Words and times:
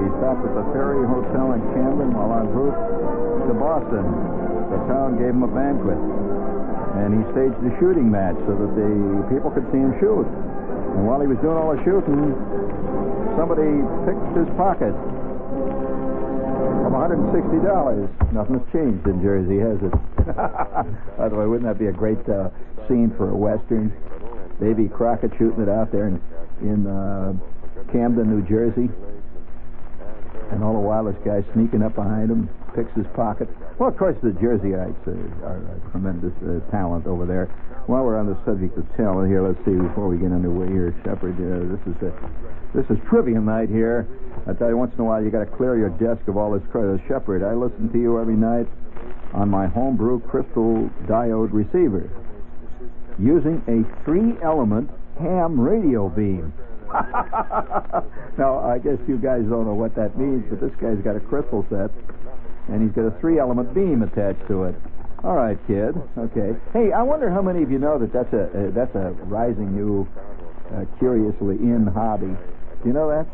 Kentucky, 0.00 0.18
stopped 0.20 0.44
at 0.44 0.54
the 0.54 0.64
Ferry 0.72 1.04
Hotel 1.06 1.52
in 1.52 1.60
Camden 1.76 2.12
while 2.16 2.32
en 2.40 2.48
route 2.52 2.78
to 3.48 3.54
Boston. 3.54 4.04
The 4.72 4.80
town 4.88 5.18
gave 5.18 5.34
him 5.36 5.42
a 5.44 5.52
banquet, 5.52 5.98
and 7.04 7.20
he 7.20 7.22
staged 7.32 7.58
a 7.60 7.72
shooting 7.80 8.08
match 8.10 8.36
so 8.46 8.56
that 8.56 8.72
the 8.76 8.92
people 9.28 9.50
could 9.50 9.66
see 9.72 9.80
him 9.80 9.92
shoot. 10.00 10.24
And 10.24 11.06
while 11.06 11.20
he 11.20 11.26
was 11.28 11.38
doing 11.44 11.56
all 11.56 11.74
the 11.76 11.82
shooting, 11.84 12.32
somebody 13.36 13.68
picked 14.08 14.24
his 14.36 14.48
pocket 14.56 14.94
of 16.86 16.92
$160. 16.92 18.32
Nothing's 18.32 18.66
changed 18.72 19.06
in 19.06 19.20
Jersey, 19.22 19.58
has 19.60 19.78
it? 19.84 19.94
By 21.18 21.28
the 21.28 21.36
way, 21.36 21.46
wouldn't 21.46 21.68
that 21.68 21.78
be 21.78 21.86
a 21.86 21.94
great 21.94 22.22
uh, 22.28 22.50
scene 22.88 23.12
for 23.16 23.30
a 23.30 23.36
Western? 23.36 23.92
Davy 24.60 24.88
Crockett 24.88 25.32
shooting 25.38 25.62
it 25.62 25.68
out 25.68 25.90
there 25.90 26.08
in, 26.08 26.20
in 26.60 26.86
uh, 26.86 27.32
Camden, 27.92 28.28
New 28.28 28.42
Jersey. 28.46 28.90
And 30.50 30.64
all 30.64 30.72
the 30.72 30.80
while, 30.80 31.04
this 31.04 31.16
guy 31.24 31.44
sneaking 31.54 31.82
up 31.82 31.94
behind 31.94 32.30
him, 32.30 32.50
picks 32.74 32.92
his 32.94 33.06
pocket. 33.14 33.48
Well, 33.78 33.88
of 33.88 33.96
course, 33.96 34.16
the 34.22 34.30
Jerseyites 34.30 35.06
uh, 35.06 35.46
are 35.46 35.58
a 35.62 35.90
tremendous 35.90 36.34
uh, 36.42 36.58
talent 36.70 37.06
over 37.06 37.24
there. 37.24 37.46
While 37.86 38.04
we're 38.04 38.18
on 38.18 38.26
the 38.26 38.38
subject 38.44 38.76
of 38.76 38.84
talent 38.96 39.30
here, 39.30 39.42
let's 39.46 39.58
see, 39.64 39.74
before 39.74 40.08
we 40.08 40.18
get 40.18 40.32
underway 40.32 40.68
here, 40.68 40.94
Shepherd, 41.04 41.34
uh, 41.38 41.70
this 41.70 41.82
is 41.86 42.02
a, 42.02 42.12
this 42.74 42.86
is 42.90 42.98
trivia 43.08 43.40
night 43.40 43.68
here. 43.68 44.06
I 44.46 44.52
tell 44.54 44.68
you, 44.68 44.76
once 44.76 44.92
in 44.94 45.00
a 45.00 45.04
while, 45.04 45.22
you 45.22 45.30
got 45.30 45.46
to 45.46 45.56
clear 45.56 45.78
your 45.78 45.90
desk 45.90 46.26
of 46.28 46.36
all 46.36 46.52
this 46.52 46.62
credit. 46.70 47.00
Shepherd, 47.08 47.42
I 47.42 47.54
listen 47.54 47.90
to 47.92 47.98
you 47.98 48.20
every 48.20 48.36
night 48.36 48.66
on 49.32 49.48
my 49.48 49.66
homebrew 49.66 50.20
crystal 50.20 50.90
diode 51.06 51.52
receiver 51.52 52.10
using 53.18 53.62
a 53.68 54.04
three-element 54.04 54.90
ham 55.18 55.60
radio 55.60 56.08
beam. 56.08 56.52
now, 58.38 58.58
I 58.60 58.78
guess 58.78 58.98
you 59.06 59.16
guys 59.16 59.42
don't 59.48 59.66
know 59.66 59.74
what 59.74 59.94
that 59.94 60.18
means, 60.18 60.44
but 60.50 60.60
this 60.60 60.74
guy's 60.80 60.98
got 61.04 61.16
a 61.16 61.20
crystal 61.20 61.64
set, 61.70 61.90
and 62.68 62.82
he's 62.82 62.92
got 62.92 63.06
a 63.06 63.14
three-element 63.20 63.74
beam 63.74 64.02
attached 64.02 64.46
to 64.48 64.64
it. 64.64 64.74
All 65.22 65.34
right, 65.34 65.58
kid. 65.66 65.94
Okay. 66.16 66.58
Hey, 66.72 66.92
I 66.92 67.02
wonder 67.02 67.30
how 67.30 67.42
many 67.42 67.62
of 67.62 67.70
you 67.70 67.78
know 67.78 67.98
that 67.98 68.12
that's 68.12 68.32
a 68.32 68.44
uh, 68.48 68.70
that's 68.72 68.94
a 68.94 69.12
rising 69.28 69.76
new, 69.76 70.08
uh, 70.72 70.84
curiously 70.98 71.56
in 71.56 71.86
hobby. 71.92 72.32
Do 72.82 72.88
you 72.88 72.94
know 72.94 73.08
that? 73.10 73.26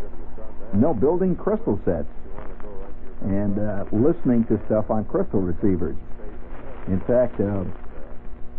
No, 0.75 0.93
building 0.93 1.37
crystal 1.37 1.79
sets 1.85 2.09
and 3.23 3.59
uh, 3.59 3.85
listening 3.93 4.45
to 4.47 4.61
stuff 4.67 4.91
on 4.91 5.05
crystal 5.05 5.41
receivers. 5.41 5.97
In 6.89 7.01
fact, 7.07 7.41
uh, 7.41 7.65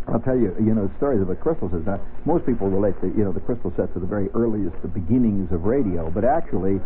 I'll 0.08 0.24
tell 0.24 0.38
you, 0.38 0.56
you 0.60 0.74
know, 0.74 0.88
the 0.88 0.96
stories 0.98 1.22
about 1.22 1.40
crystal 1.42 1.70
sets. 1.70 1.86
Now, 1.86 2.00
most 2.24 2.46
people 2.46 2.70
relate 2.70 2.96
to, 3.02 3.08
you 3.08 3.28
know, 3.28 3.34
the 3.34 3.44
crystal 3.44 3.74
sets 3.76 3.92
to 3.94 4.00
the 4.00 4.08
very 4.08 4.30
earliest, 4.32 4.80
the 4.82 4.88
beginnings 4.88 5.52
of 5.52 5.64
radio, 5.64 6.10
but 6.10 6.24
actually, 6.24 6.80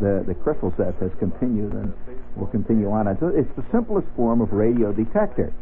the, 0.00 0.22
the 0.26 0.34
crystal 0.34 0.72
set 0.78 0.94
has 1.02 1.10
continued 1.18 1.74
and 1.74 1.92
will 2.36 2.46
continue 2.46 2.90
on. 2.90 3.10
So 3.18 3.34
it's 3.34 3.50
the 3.58 3.66
simplest 3.72 4.06
form 4.14 4.40
of 4.40 4.52
radio 4.52 4.92
detector. 4.92 5.52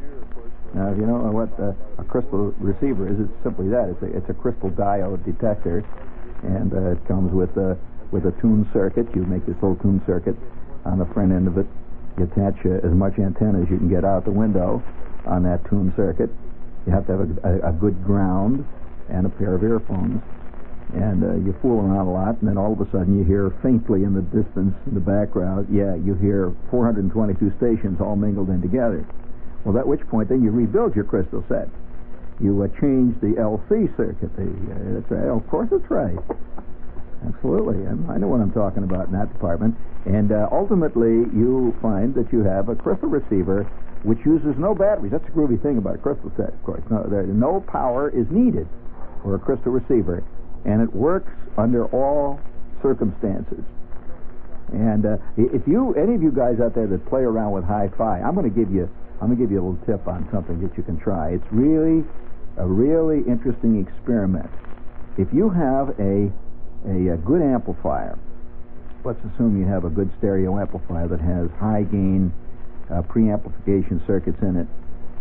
Now, 0.74 0.92
if 0.92 0.98
you 1.00 1.06
don't 1.06 1.24
know 1.24 1.32
what 1.32 1.48
uh, 1.56 1.72
a 1.96 2.04
crystal 2.04 2.52
receiver 2.60 3.08
is, 3.08 3.16
it's 3.16 3.32
simply 3.42 3.72
that. 3.72 3.88
It's 3.88 4.02
a, 4.02 4.12
it's 4.12 4.28
a 4.28 4.36
crystal 4.36 4.68
diode 4.68 5.24
detector, 5.24 5.80
and 6.44 6.68
uh, 6.68 6.92
it 6.92 7.08
comes 7.08 7.32
with 7.32 7.56
a, 7.56 7.78
with 8.12 8.26
a 8.26 8.32
tune 8.42 8.68
circuit. 8.76 9.08
You 9.16 9.24
make 9.24 9.46
this 9.46 9.56
little 9.64 9.80
tune 9.80 10.02
circuit 10.04 10.36
on 10.84 10.98
the 10.98 11.06
front 11.16 11.32
end 11.32 11.48
of 11.48 11.56
it. 11.56 11.66
You 12.18 12.28
attach 12.28 12.60
uh, 12.66 12.84
as 12.84 12.92
much 12.92 13.16
antenna 13.16 13.62
as 13.62 13.70
you 13.70 13.78
can 13.78 13.88
get 13.88 14.04
out 14.04 14.26
the 14.26 14.36
window 14.36 14.84
on 15.24 15.44
that 15.44 15.64
tune 15.70 15.94
circuit. 15.96 16.28
You 16.86 16.92
have 16.92 17.06
to 17.06 17.12
have 17.12 17.20
a, 17.20 17.66
a, 17.66 17.70
a 17.70 17.72
good 17.72 18.04
ground 18.04 18.64
and 19.08 19.26
a 19.26 19.28
pair 19.28 19.54
of 19.54 19.62
earphones. 19.62 20.22
And 20.94 21.24
uh, 21.24 21.34
you 21.42 21.54
fool 21.60 21.82
around 21.82 22.06
a 22.06 22.12
lot, 22.12 22.38
and 22.38 22.48
then 22.48 22.56
all 22.56 22.72
of 22.72 22.80
a 22.80 22.88
sudden 22.92 23.18
you 23.18 23.24
hear 23.24 23.50
faintly 23.62 24.04
in 24.04 24.14
the 24.14 24.22
distance, 24.22 24.74
in 24.86 24.94
the 24.94 25.02
background, 25.02 25.66
yeah, 25.68 25.96
you 25.96 26.14
hear 26.14 26.54
422 26.70 27.52
stations 27.58 28.00
all 28.00 28.14
mingled 28.14 28.50
in 28.50 28.62
together. 28.62 29.04
Well, 29.64 29.76
at 29.78 29.86
which 29.86 30.06
point 30.06 30.28
then 30.28 30.44
you 30.44 30.52
rebuild 30.52 30.94
your 30.94 31.04
crystal 31.04 31.44
set. 31.48 31.68
You 32.38 32.62
uh, 32.62 32.68
change 32.80 33.18
the 33.20 33.34
LC 33.34 33.90
circuit. 33.96 34.30
The, 34.36 35.02
uh, 35.10 35.34
of 35.34 35.46
course, 35.48 35.68
it's 35.72 35.90
right. 35.90 36.18
Absolutely. 37.26 37.84
And 37.84 38.08
I 38.10 38.18
know 38.18 38.28
what 38.28 38.40
I'm 38.40 38.52
talking 38.52 38.84
about 38.84 39.06
in 39.06 39.12
that 39.12 39.32
department. 39.32 39.74
And 40.04 40.30
uh, 40.30 40.48
ultimately, 40.52 41.26
you 41.34 41.74
find 41.82 42.14
that 42.14 42.32
you 42.32 42.44
have 42.44 42.68
a 42.68 42.76
crystal 42.76 43.08
receiver 43.08 43.66
which 44.06 44.22
uses 44.24 44.54
no 44.56 44.72
batteries. 44.72 45.10
That's 45.10 45.26
a 45.26 45.34
groovy 45.34 45.60
thing 45.60 45.78
about 45.78 45.96
a 45.96 45.98
crystal 45.98 46.30
set, 46.36 46.54
of 46.54 46.62
course. 46.62 46.82
No, 46.88 47.02
there, 47.10 47.26
no 47.26 47.58
power 47.66 48.08
is 48.08 48.30
needed 48.30 48.68
for 49.22 49.34
a 49.34 49.38
crystal 49.38 49.72
receiver, 49.72 50.22
and 50.64 50.80
it 50.80 50.94
works 50.94 51.32
under 51.58 51.86
all 51.86 52.38
circumstances. 52.80 53.66
And 54.72 55.06
uh, 55.06 55.16
if 55.36 55.66
you, 55.66 55.94
any 55.94 56.14
of 56.14 56.22
you 56.22 56.30
guys 56.30 56.60
out 56.62 56.74
there 56.74 56.86
that 56.86 57.04
play 57.06 57.22
around 57.22 57.50
with 57.50 57.64
hi-fi, 57.64 58.22
I'm 58.22 58.34
going 58.34 58.48
to 58.48 58.54
give 58.54 58.70
you, 58.70 58.88
I'm 59.20 59.26
going 59.26 59.38
to 59.38 59.42
give 59.42 59.50
you 59.50 59.58
a 59.58 59.64
little 59.66 59.86
tip 59.86 60.06
on 60.06 60.28
something 60.30 60.60
that 60.62 60.76
you 60.76 60.84
can 60.84 60.98
try. 60.98 61.30
It's 61.30 61.50
really 61.50 62.06
a 62.58 62.66
really 62.66 63.26
interesting 63.26 63.82
experiment. 63.82 64.50
If 65.18 65.26
you 65.34 65.50
have 65.50 65.98
a, 65.98 66.30
a, 66.86 67.14
a 67.14 67.16
good 67.26 67.42
amplifier, 67.42 68.18
let's 69.04 69.18
assume 69.34 69.58
you 69.58 69.66
have 69.66 69.84
a 69.84 69.90
good 69.90 70.10
stereo 70.18 70.58
amplifier 70.58 71.08
that 71.08 71.20
has 71.20 71.50
high 71.58 71.82
gain 71.82 72.32
uh, 72.90 73.02
preamplification 73.02 74.04
circuits 74.06 74.38
in 74.42 74.56
it, 74.56 74.66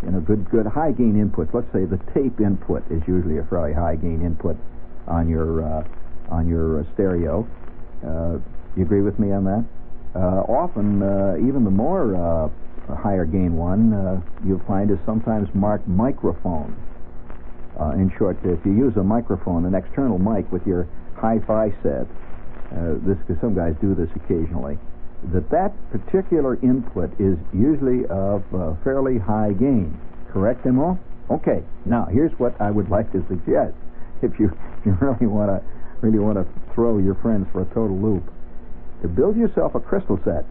you 0.03 0.11
know, 0.11 0.19
good 0.19 0.49
good 0.49 0.65
high 0.67 0.91
gain 0.91 1.13
inputs. 1.15 1.53
Let's 1.53 1.71
say 1.73 1.85
the 1.85 1.99
tape 2.13 2.39
input 2.39 2.83
is 2.91 3.01
usually 3.07 3.37
a 3.39 3.43
fairly 3.43 3.73
high 3.73 3.95
gain 3.95 4.21
input 4.21 4.57
on 5.07 5.29
your 5.29 5.63
uh, 5.63 5.83
on 6.29 6.47
your 6.47 6.81
uh, 6.81 6.83
stereo. 6.93 7.47
Uh, 8.05 8.37
you 8.75 8.83
agree 8.83 9.01
with 9.01 9.17
me 9.19 9.31
on 9.31 9.45
that? 9.45 9.65
Uh, 10.15 10.41
often, 10.47 11.01
uh, 11.01 11.35
even 11.37 11.63
the 11.63 11.71
more 11.71 12.15
uh, 12.15 12.95
higher 12.95 13.25
gain 13.25 13.55
one 13.57 14.23
you'll 14.45 14.63
find 14.67 14.91
is 14.91 14.97
sometimes 15.05 15.49
marked 15.53 15.87
microphone. 15.87 16.75
In 17.95 18.11
short, 18.17 18.37
if 18.43 18.65
you 18.65 18.71
use 18.71 18.95
a 18.95 19.03
microphone, 19.03 19.65
an 19.65 19.75
external 19.75 20.17
mic 20.17 20.49
with 20.51 20.65
your 20.65 20.87
hi-fi 21.17 21.71
set, 21.83 22.07
this 23.03 23.17
because 23.27 23.39
some 23.41 23.53
guys 23.53 23.75
do 23.81 23.93
this 23.95 24.09
occasionally, 24.15 24.77
that 25.33 25.49
that 25.49 25.73
particular 25.91 26.55
input 26.61 27.11
is 27.19 27.37
usually 27.53 28.05
of 28.07 28.43
uh, 28.53 28.75
fairly 28.83 29.17
high 29.17 29.53
gain. 29.53 29.97
Correct, 30.31 30.65
Imo? 30.65 30.99
Okay. 31.29 31.63
Now 31.85 32.05
here's 32.05 32.31
what 32.39 32.59
I 32.59 32.71
would 32.71 32.89
like 32.89 33.11
to 33.13 33.25
suggest. 33.27 33.73
If 34.21 34.39
you, 34.39 34.47
if 34.79 34.85
you 34.85 34.97
really 35.01 35.27
want 35.27 35.51
to 35.51 35.61
really 36.01 36.19
want 36.19 36.37
to 36.37 36.47
throw 36.73 36.97
your 36.99 37.15
friends 37.15 37.47
for 37.51 37.61
a 37.61 37.65
total 37.65 37.97
loop, 37.99 38.23
to 39.01 39.07
build 39.09 39.35
yourself 39.35 39.75
a 39.75 39.79
crystal 39.79 40.19
set 40.23 40.45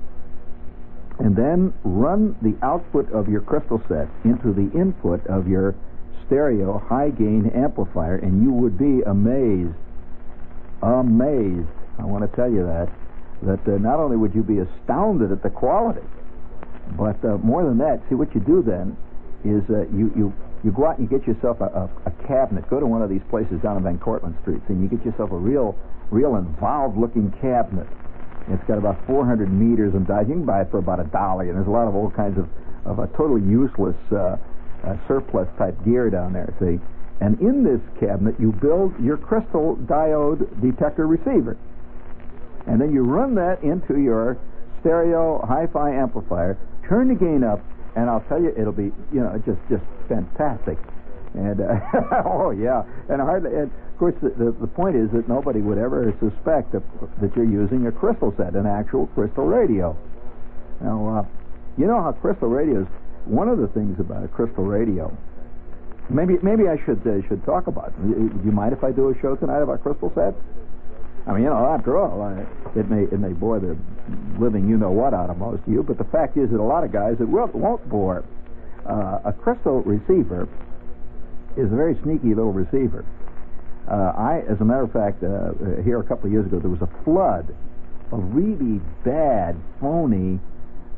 and 1.18 1.34
then 1.36 1.72
run 1.84 2.36
the 2.42 2.54
output 2.64 3.10
of 3.12 3.28
your 3.28 3.40
crystal 3.40 3.80
set 3.88 4.08
into 4.24 4.52
the 4.52 4.70
input 4.78 5.24
of 5.26 5.48
your 5.48 5.74
stereo 6.26 6.78
high 6.78 7.10
gain 7.10 7.50
amplifier, 7.54 8.16
and 8.16 8.42
you 8.42 8.50
would 8.50 8.78
be 8.78 9.02
amazed. 9.02 9.74
Amazed. 10.82 11.68
I 11.98 12.04
want 12.04 12.28
to 12.28 12.36
tell 12.36 12.50
you 12.50 12.64
that. 12.66 12.88
That 13.42 13.60
uh, 13.66 13.78
not 13.78 13.98
only 13.98 14.16
would 14.16 14.34
you 14.34 14.42
be 14.42 14.58
astounded 14.58 15.32
at 15.32 15.42
the 15.42 15.50
quality, 15.50 16.06
but 16.96 17.22
uh, 17.24 17.38
more 17.38 17.64
than 17.64 17.78
that, 17.78 18.02
see 18.08 18.14
what 18.14 18.34
you 18.34 18.40
do 18.40 18.62
then 18.62 18.96
is 19.44 19.62
uh, 19.68 19.84
you, 19.92 20.12
you, 20.16 20.32
you 20.62 20.72
go 20.72 20.86
out 20.86 20.98
and 20.98 21.10
you 21.10 21.18
get 21.18 21.26
yourself 21.26 21.60
a, 21.60 21.64
a, 21.64 21.90
a, 22.06 22.12
cabinet. 22.26 22.68
Go 22.70 22.80
to 22.80 22.86
one 22.86 23.02
of 23.02 23.10
these 23.10 23.24
places 23.28 23.60
down 23.60 23.76
on 23.76 23.82
Van 23.82 23.98
Cortlandt 23.98 24.40
Street, 24.40 24.62
and 24.68 24.80
you 24.80 24.88
get 24.88 25.04
yourself 25.04 25.30
a 25.32 25.36
real, 25.36 25.76
real 26.10 26.36
involved 26.36 26.96
looking 26.96 27.30
cabinet. 27.40 27.86
It's 28.48 28.64
got 28.64 28.78
about 28.78 29.04
400 29.06 29.52
meters 29.52 29.94
in 29.94 30.04
diameter. 30.04 30.28
You 30.28 30.34
can 30.40 30.46
buy 30.46 30.62
it 30.62 30.70
for 30.70 30.78
about 30.78 31.00
a 31.00 31.04
dollar, 31.04 31.44
and 31.44 31.56
there's 31.56 31.66
a 31.66 31.70
lot 31.70 31.88
of 31.88 31.94
all 31.94 32.10
kinds 32.10 32.38
of, 32.38 32.48
of 32.84 32.98
a 32.98 33.06
totally 33.16 33.42
useless 33.42 33.96
uh, 34.12 34.36
uh, 34.84 34.96
surplus 35.08 35.48
type 35.56 35.76
gear 35.84 36.10
down 36.10 36.32
there, 36.32 36.52
see? 36.60 36.80
And 37.20 37.40
in 37.40 37.64
this 37.64 37.80
cabinet, 38.00 38.34
you 38.38 38.52
build 38.52 38.92
your 39.00 39.16
crystal 39.16 39.76
diode 39.84 40.44
detector 40.60 41.06
receiver. 41.06 41.56
And 42.66 42.80
then 42.80 42.92
you 42.92 43.02
run 43.02 43.34
that 43.36 43.62
into 43.62 44.00
your 44.00 44.38
stereo 44.80 45.44
hi-fi 45.46 45.90
amplifier, 45.92 46.58
turn 46.88 47.08
the 47.08 47.14
gain 47.14 47.44
up, 47.44 47.60
and 47.96 48.10
I'll 48.10 48.24
tell 48.28 48.40
you, 48.40 48.52
it'll 48.56 48.72
be, 48.72 48.92
you 49.12 49.20
know, 49.20 49.40
just 49.46 49.60
just 49.68 49.84
fantastic. 50.08 50.78
And 51.34 51.60
uh, 51.60 51.80
oh 52.24 52.50
yeah, 52.50 52.84
and 53.08 53.20
hardly. 53.20 53.50
And 53.54 53.70
of 53.70 53.98
course, 53.98 54.14
the, 54.22 54.30
the, 54.30 54.50
the 54.60 54.66
point 54.66 54.96
is 54.96 55.10
that 55.12 55.28
nobody 55.28 55.60
would 55.60 55.78
ever 55.78 56.12
suspect 56.18 56.72
that, 56.72 56.82
that 57.20 57.34
you're 57.36 57.48
using 57.48 57.86
a 57.86 57.92
crystal 57.92 58.34
set, 58.36 58.54
an 58.54 58.66
actual 58.66 59.06
crystal 59.14 59.46
radio. 59.46 59.96
Now, 60.80 61.22
uh, 61.22 61.24
you 61.78 61.86
know 61.86 62.02
how 62.02 62.12
crystal 62.12 62.48
radios. 62.48 62.86
One 63.26 63.48
of 63.48 63.58
the 63.58 63.68
things 63.68 63.98
about 64.00 64.24
a 64.24 64.28
crystal 64.28 64.64
radio. 64.64 65.16
Maybe 66.10 66.36
maybe 66.42 66.68
I 66.68 66.76
should 66.84 67.00
uh, 67.06 67.26
should 67.28 67.44
talk 67.44 67.66
about. 67.66 67.88
It. 67.88 68.02
Do 68.02 68.40
you 68.44 68.52
mind 68.52 68.72
if 68.72 68.84
I 68.84 68.90
do 68.90 69.08
a 69.10 69.20
show 69.20 69.36
tonight 69.36 69.62
about 69.62 69.82
crystal 69.82 70.12
sets? 70.14 70.36
I 71.26 71.32
mean, 71.32 71.44
you 71.44 71.48
know, 71.48 71.66
after 71.66 71.96
all, 71.96 72.20
uh, 72.20 72.78
it 72.78 72.90
may 72.90 73.04
it 73.04 73.18
may 73.18 73.32
bore 73.32 73.58
the 73.58 73.76
living 74.38 74.68
you 74.68 74.76
know 74.76 74.90
what 74.90 75.14
out 75.14 75.30
of 75.30 75.38
most 75.38 75.62
of 75.62 75.68
you, 75.72 75.82
but 75.82 75.96
the 75.96 76.04
fact 76.04 76.36
is 76.36 76.50
that 76.50 76.60
a 76.60 76.62
lot 76.62 76.84
of 76.84 76.92
guys 76.92 77.16
it 77.20 77.28
will, 77.28 77.46
won't 77.54 77.88
bore. 77.88 78.24
Uh, 78.84 79.20
a 79.24 79.32
crystal 79.32 79.80
receiver 79.82 80.46
is 81.56 81.72
a 81.72 81.76
very 81.76 81.96
sneaky 82.02 82.34
little 82.34 82.52
receiver. 82.52 83.04
Uh, 83.88 84.12
I, 84.16 84.44
as 84.48 84.60
a 84.60 84.64
matter 84.64 84.82
of 84.82 84.92
fact, 84.92 85.22
uh, 85.22 85.80
here 85.82 86.00
a 86.00 86.04
couple 86.04 86.26
of 86.26 86.32
years 86.32 86.46
ago, 86.46 86.58
there 86.58 86.70
was 86.70 86.82
a 86.82 87.04
flood 87.04 87.54
of 88.12 88.34
really 88.34 88.80
bad, 89.04 89.56
phony. 89.80 90.38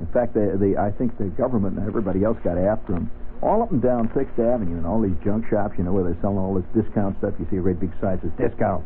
In 0.00 0.06
fact, 0.12 0.34
the, 0.34 0.58
the 0.58 0.76
I 0.76 0.90
think 0.90 1.17
the 1.19 1.31
government 1.38 1.79
and 1.79 1.87
everybody 1.87 2.25
else 2.25 2.38
got 2.43 2.58
after 2.58 2.94
them 2.94 3.11
all 3.43 3.62
up 3.62 3.70
and 3.70 3.82
down 3.82 4.11
Sixth 4.14 4.38
Avenue 4.38 4.79
and 4.79 4.87
all 4.87 5.00
these 5.00 5.17
junk 5.25 5.46
shops, 5.49 5.75
you 5.79 5.84
know, 5.84 5.93
where 5.93 6.05
they're 6.05 6.19
selling 6.20 6.38
all 6.38 6.55
this 6.55 6.64
discount 6.75 7.19
stuff. 7.19 7.34
You 7.38 7.46
see 7.50 7.56
a 7.58 7.61
great 7.61 7.81
big 7.81 7.93
sign 8.00 8.20
says 8.20 8.32
discount. 8.38 8.84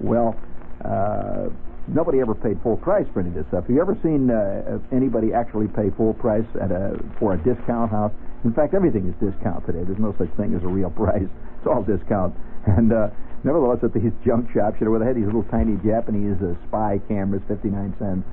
Well, 0.00 0.36
uh, 0.84 1.48
nobody 1.88 2.20
ever 2.20 2.34
paid 2.34 2.60
full 2.62 2.76
price 2.76 3.06
for 3.12 3.20
any 3.20 3.30
of 3.30 3.34
this 3.34 3.46
stuff. 3.48 3.64
Have 3.66 3.74
you 3.74 3.80
ever 3.80 3.96
seen 4.02 4.30
uh, 4.30 4.78
anybody 4.92 5.32
actually 5.32 5.68
pay 5.68 5.90
full 5.96 6.14
price 6.14 6.46
at 6.60 6.70
a 6.70 6.98
for 7.18 7.34
a 7.34 7.38
discount 7.38 7.90
house? 7.90 8.12
In 8.44 8.52
fact, 8.52 8.74
everything 8.74 9.08
is 9.08 9.14
discount 9.18 9.66
today. 9.66 9.82
There's 9.82 9.98
no 9.98 10.14
such 10.18 10.30
thing 10.36 10.54
as 10.54 10.62
a 10.62 10.70
real 10.70 10.90
price. 11.02 11.26
It's 11.58 11.66
all 11.66 11.82
discount. 11.82 12.34
And 12.66 12.92
uh, 12.92 13.10
nevertheless, 13.42 13.82
at 13.82 13.94
these 13.94 14.12
junk 14.24 14.52
shops, 14.52 14.76
you 14.78 14.86
know, 14.86 14.92
where 14.92 15.00
they 15.00 15.06
had 15.06 15.16
these 15.16 15.26
little 15.26 15.46
tiny 15.50 15.76
Japanese 15.82 16.38
uh, 16.42 16.54
spy 16.68 17.00
cameras, 17.08 17.42
59 17.48 17.96
cents, 17.98 18.24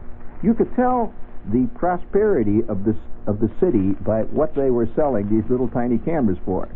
you 0.43 0.53
could 0.53 0.69
tell 0.75 1.13
the 1.51 1.69
prosperity 1.75 2.61
of 2.67 2.83
this 2.85 2.97
of 3.25 3.39
the 3.39 3.49
city 3.59 3.97
by 4.05 4.21
what 4.29 4.53
they 4.53 4.69
were 4.69 4.87
selling 4.95 5.29
these 5.29 5.47
little 5.49 5.69
tiny 5.69 5.97
cameras 5.97 6.37
for. 6.45 6.69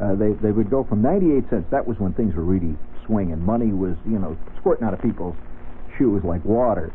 Uh, 0.00 0.14
they 0.14 0.32
they 0.40 0.52
would 0.52 0.70
go 0.70 0.84
from 0.84 1.00
98 1.02 1.48
cents. 1.48 1.66
That 1.70 1.86
was 1.86 1.98
when 1.98 2.12
things 2.12 2.34
were 2.34 2.44
really 2.44 2.76
swinging. 3.06 3.44
Money 3.44 3.72
was, 3.72 3.96
you 4.04 4.18
know, 4.18 4.36
squirting 4.58 4.86
out 4.86 4.94
of 4.94 5.00
people's 5.02 5.36
shoes 5.98 6.22
like 6.24 6.44
water. 6.44 6.92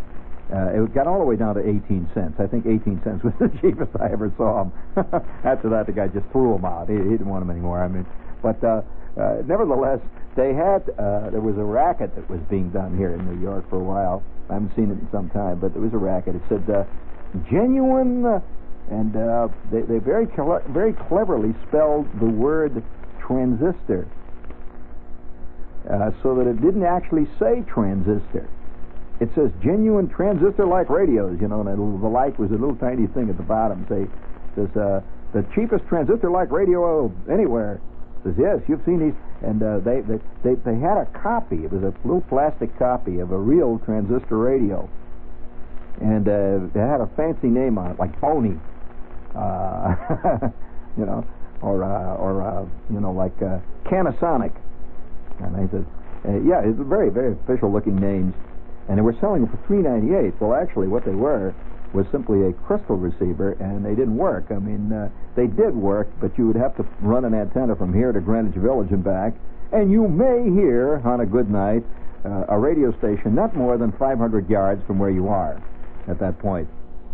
Uh, 0.54 0.84
it 0.84 0.94
got 0.94 1.08
all 1.08 1.18
the 1.18 1.26
way 1.26 1.36
down 1.36 1.56
to 1.56 1.62
18 1.62 2.10
cents. 2.14 2.40
I 2.40 2.46
think 2.46 2.66
18 2.66 3.02
cents 3.04 3.24
was 3.24 3.34
the 3.40 3.50
cheapest 3.62 3.90
I 4.00 4.12
ever 4.12 4.32
saw 4.38 4.64
them. 4.64 4.74
After 5.44 5.70
that, 5.70 5.88
the 5.88 5.94
guy 5.94 6.08
just 6.08 6.28
threw 6.32 6.54
them 6.54 6.66
out. 6.66 6.90
He, 6.90 6.96
he 6.96 7.18
didn't 7.18 7.30
want 7.30 7.42
them 7.42 7.50
anymore. 7.50 7.82
I 7.82 7.88
mean, 7.88 8.06
but 8.44 8.64
uh, 8.64 8.82
uh, 9.18 9.42
nevertheless, 9.48 10.00
they 10.36 10.54
had 10.54 10.86
uh, 11.00 11.32
there 11.32 11.42
was 11.42 11.58
a 11.58 11.64
racket 11.64 12.14
that 12.16 12.30
was 12.30 12.42
being 12.50 12.70
done 12.70 12.98
here 12.98 13.14
in 13.14 13.26
New 13.26 13.42
York 13.42 13.68
for 13.70 13.78
a 13.78 13.84
while. 13.84 14.22
I 14.50 14.54
haven't 14.54 14.76
seen 14.76 14.92
it 14.92 15.00
in 15.00 15.08
some 15.12 15.30
time, 15.30 15.60
but 15.60 15.74
there 15.74 15.82
was 15.82 15.94
a 15.94 15.98
racket. 15.98 16.36
It 16.36 16.42
said 16.50 16.70
uh, 16.70 16.84
genuine, 17.50 18.26
uh, 18.26 18.40
and 18.92 19.16
uh, 19.16 19.48
they, 19.72 19.82
they 19.82 19.98
very 19.98 20.28
very 20.70 20.94
cleverly 20.94 21.56
spelled 21.68 22.06
the 22.20 22.30
word 22.30 22.84
transistor 23.26 24.08
uh, 25.90 26.12
so 26.24 26.36
that 26.36 26.48
it 26.48 26.62
didn't 26.62 26.84
actually 26.84 27.28
say 27.40 27.64
transistor. 27.68 28.50
It 29.20 29.30
says 29.34 29.52
genuine 29.64 30.10
transistor-like 30.10 30.90
radios, 30.90 31.40
you 31.40 31.48
know, 31.48 31.62
and 31.62 31.70
the 31.70 32.08
like 32.08 32.38
was 32.38 32.52
a 32.52 32.56
little 32.56 32.76
tiny 32.76 33.08
thing 33.08 33.30
at 33.30 33.38
the 33.38 33.44
bottom. 33.44 33.86
Say, 33.88 34.08
says 34.56 34.76
uh, 34.76 35.02
the 35.34 35.46
cheapest 35.56 35.88
transistor-like 35.88 36.52
radio 36.52 37.12
anywhere. 37.32 37.80
Says 38.24 38.36
yes, 38.38 38.60
you've 38.68 38.84
seen 38.86 39.00
these, 39.00 39.14
and 39.42 39.62
uh, 39.62 39.80
they, 39.80 40.02
they 40.02 40.20
they 40.44 40.56
they 40.66 40.76
had 40.80 40.98
a 40.98 41.06
copy. 41.22 41.64
It 41.64 41.72
was 41.72 41.84
a 41.84 41.94
little 42.04 42.26
plastic 42.28 42.78
copy 42.78 43.20
of 43.20 43.32
a 43.32 43.38
real 43.38 43.80
transistor 43.86 44.38
radio, 44.38 44.90
and 46.02 46.28
uh, 46.28 46.66
it 46.66 46.76
had 46.76 47.00
a 47.00 47.10
fancy 47.16 47.48
name 47.48 47.78
on 47.78 47.92
it, 47.92 48.00
like 48.00 48.20
phony, 48.20 48.60
uh, 49.36 49.96
you 50.98 51.06
know, 51.06 51.26
or 51.62 51.84
uh, 51.84 52.16
or 52.16 52.42
uh, 52.42 52.66
you 52.92 53.00
know, 53.00 53.12
like 53.12 53.40
uh, 53.42 53.60
Canasonic. 53.86 54.52
And 55.40 55.56
they 55.56 55.68
said, 55.72 55.86
uh, 56.28 56.40
yeah, 56.42 56.62
it's 56.64 56.80
very, 56.80 57.10
very 57.10 57.34
official-looking 57.34 57.96
names. 57.96 58.34
And 58.88 58.98
they 58.98 59.02
were 59.02 59.16
selling 59.20 59.48
for 59.48 59.58
three 59.66 59.80
ninety-eight. 59.80 60.40
Well, 60.40 60.54
actually, 60.54 60.88
what 60.88 61.06
they 61.06 61.16
were 61.16 61.54
was 61.94 62.06
simply 62.12 62.46
a 62.46 62.54
crystal 62.54 62.98
receiver, 62.98 63.54
and 63.60 63.84
they 63.86 63.96
didn't 63.96 64.18
work. 64.18 64.46
I 64.52 64.60
mean, 64.60 64.92
uh, 64.92 65.10
they 65.36 65.48
did 65.48 65.74
work, 65.76 66.08
but 66.22 66.38
you 66.38 66.46
would 66.48 66.56
have 66.56 66.76
to 66.78 66.86
run 67.02 67.26
an 67.26 67.34
antenna 67.34 67.76
from 67.76 67.94
here 67.94 68.12
to 68.12 68.20
Greenwich 68.20 68.56
Village 68.56 68.92
and 68.92 69.04
back, 69.04 69.34
and 69.72 69.92
you 69.92 70.08
may 70.08 70.44
hear, 70.54 71.02
on 71.06 71.22
a 71.22 71.26
good 71.26 71.50
night, 71.50 71.84
uh, 72.26 72.46
a 72.50 72.58
radio 72.58 72.96
station 72.98 73.34
not 73.36 73.56
more 73.56 73.78
than 73.78 73.92
500 73.94 74.50
yards 74.50 74.84
from 74.86 75.00
where 75.00 75.10
you 75.10 75.28
are 75.28 75.62
at 76.08 76.20
that 76.20 76.38
point. 76.40 76.68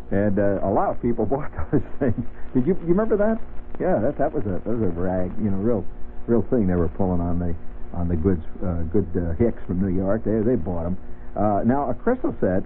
And 0.10 0.40
uh, 0.40 0.60
a 0.64 0.72
lot 0.72 0.90
of 0.90 1.02
people 1.02 1.26
bought 1.34 1.52
those 1.72 1.82
things. 2.00 2.26
Did 2.54 2.68
you 2.68 2.74
you 2.82 2.88
remember 2.88 3.16
that? 3.18 3.40
Yeah, 3.80 4.00
that 4.00 4.18
that 4.18 4.34
was 4.34 4.44
a 4.46 4.60
that 4.64 4.68
was 4.68 4.82
a 4.82 4.92
rag, 4.92 5.32
you 5.42 5.50
know, 5.50 5.58
real 5.58 5.86
real 6.28 6.42
thing 6.50 6.68
they 6.68 6.76
were 6.76 6.90
pulling 6.90 7.22
on 7.22 7.40
the 7.40 7.56
on 7.94 8.08
the 8.08 8.16
goods, 8.16 8.44
uh, 8.64 8.84
good 8.94 9.08
uh, 9.16 9.34
Hicks 9.36 9.62
from 9.68 9.82
New 9.82 9.96
York. 9.96 10.24
They 10.24 10.40
they 10.40 10.56
bought 10.56 10.84
them. 10.84 10.98
Uh, 11.36 11.62
now 11.66 11.90
a 11.90 11.94
crystal 11.94 12.36
set. 12.40 12.64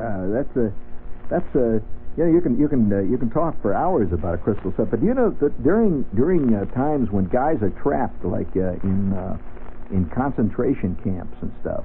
Uh, 0.00 0.28
that's 0.28 0.56
a 0.56 0.72
that's 1.30 1.54
a 1.54 1.82
you 2.16 2.24
know 2.24 2.30
you 2.32 2.40
can 2.40 2.58
you 2.58 2.68
can 2.68 2.92
uh, 2.92 3.00
you 3.00 3.18
can 3.18 3.30
talk 3.30 3.60
for 3.62 3.74
hours 3.74 4.12
about 4.12 4.34
a 4.34 4.38
crystal 4.38 4.72
set, 4.76 4.90
but 4.90 5.02
you 5.02 5.14
know 5.14 5.30
that 5.40 5.62
during 5.62 6.04
during 6.14 6.54
uh, 6.54 6.64
times 6.74 7.10
when 7.10 7.26
guys 7.26 7.62
are 7.62 7.70
trapped, 7.82 8.24
like 8.24 8.50
uh, 8.56 8.74
in 8.82 9.12
uh, 9.12 9.38
in 9.90 10.10
concentration 10.10 10.96
camps 11.02 11.36
and 11.40 11.52
stuff, 11.60 11.84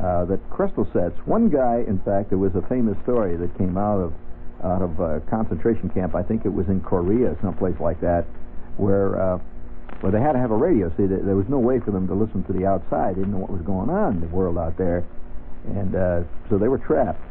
uh, 0.00 0.24
that 0.26 0.38
crystal 0.50 0.86
sets. 0.92 1.14
One 1.26 1.48
guy, 1.48 1.84
in 1.86 1.98
fact, 2.00 2.30
there 2.30 2.38
was 2.38 2.54
a 2.54 2.62
famous 2.68 2.96
story 3.02 3.36
that 3.36 3.56
came 3.58 3.76
out 3.76 4.00
of 4.00 4.12
out 4.64 4.82
of 4.82 5.00
a 5.00 5.20
concentration 5.28 5.90
camp. 5.90 6.14
I 6.14 6.22
think 6.22 6.44
it 6.44 6.52
was 6.52 6.68
in 6.68 6.80
Korea, 6.80 7.36
someplace 7.42 7.78
like 7.80 8.00
that, 8.00 8.24
where 8.76 9.20
uh, 9.20 9.38
where 10.00 10.12
they 10.12 10.20
had 10.20 10.32
to 10.32 10.38
have 10.38 10.50
a 10.50 10.56
radio. 10.56 10.88
See, 10.96 11.06
there 11.06 11.36
was 11.36 11.48
no 11.48 11.58
way 11.58 11.80
for 11.80 11.90
them 11.90 12.06
to 12.08 12.14
listen 12.14 12.44
to 12.44 12.52
the 12.52 12.66
outside. 12.66 13.16
They 13.16 13.20
didn't 13.20 13.32
know 13.32 13.38
what 13.38 13.50
was 13.50 13.62
going 13.62 13.90
on 13.90 14.14
in 14.14 14.20
the 14.20 14.28
world 14.28 14.58
out 14.58 14.76
there, 14.76 15.04
and 15.66 15.94
uh, 15.94 16.22
so 16.48 16.58
they 16.58 16.68
were 16.68 16.78
trapped. 16.78 17.22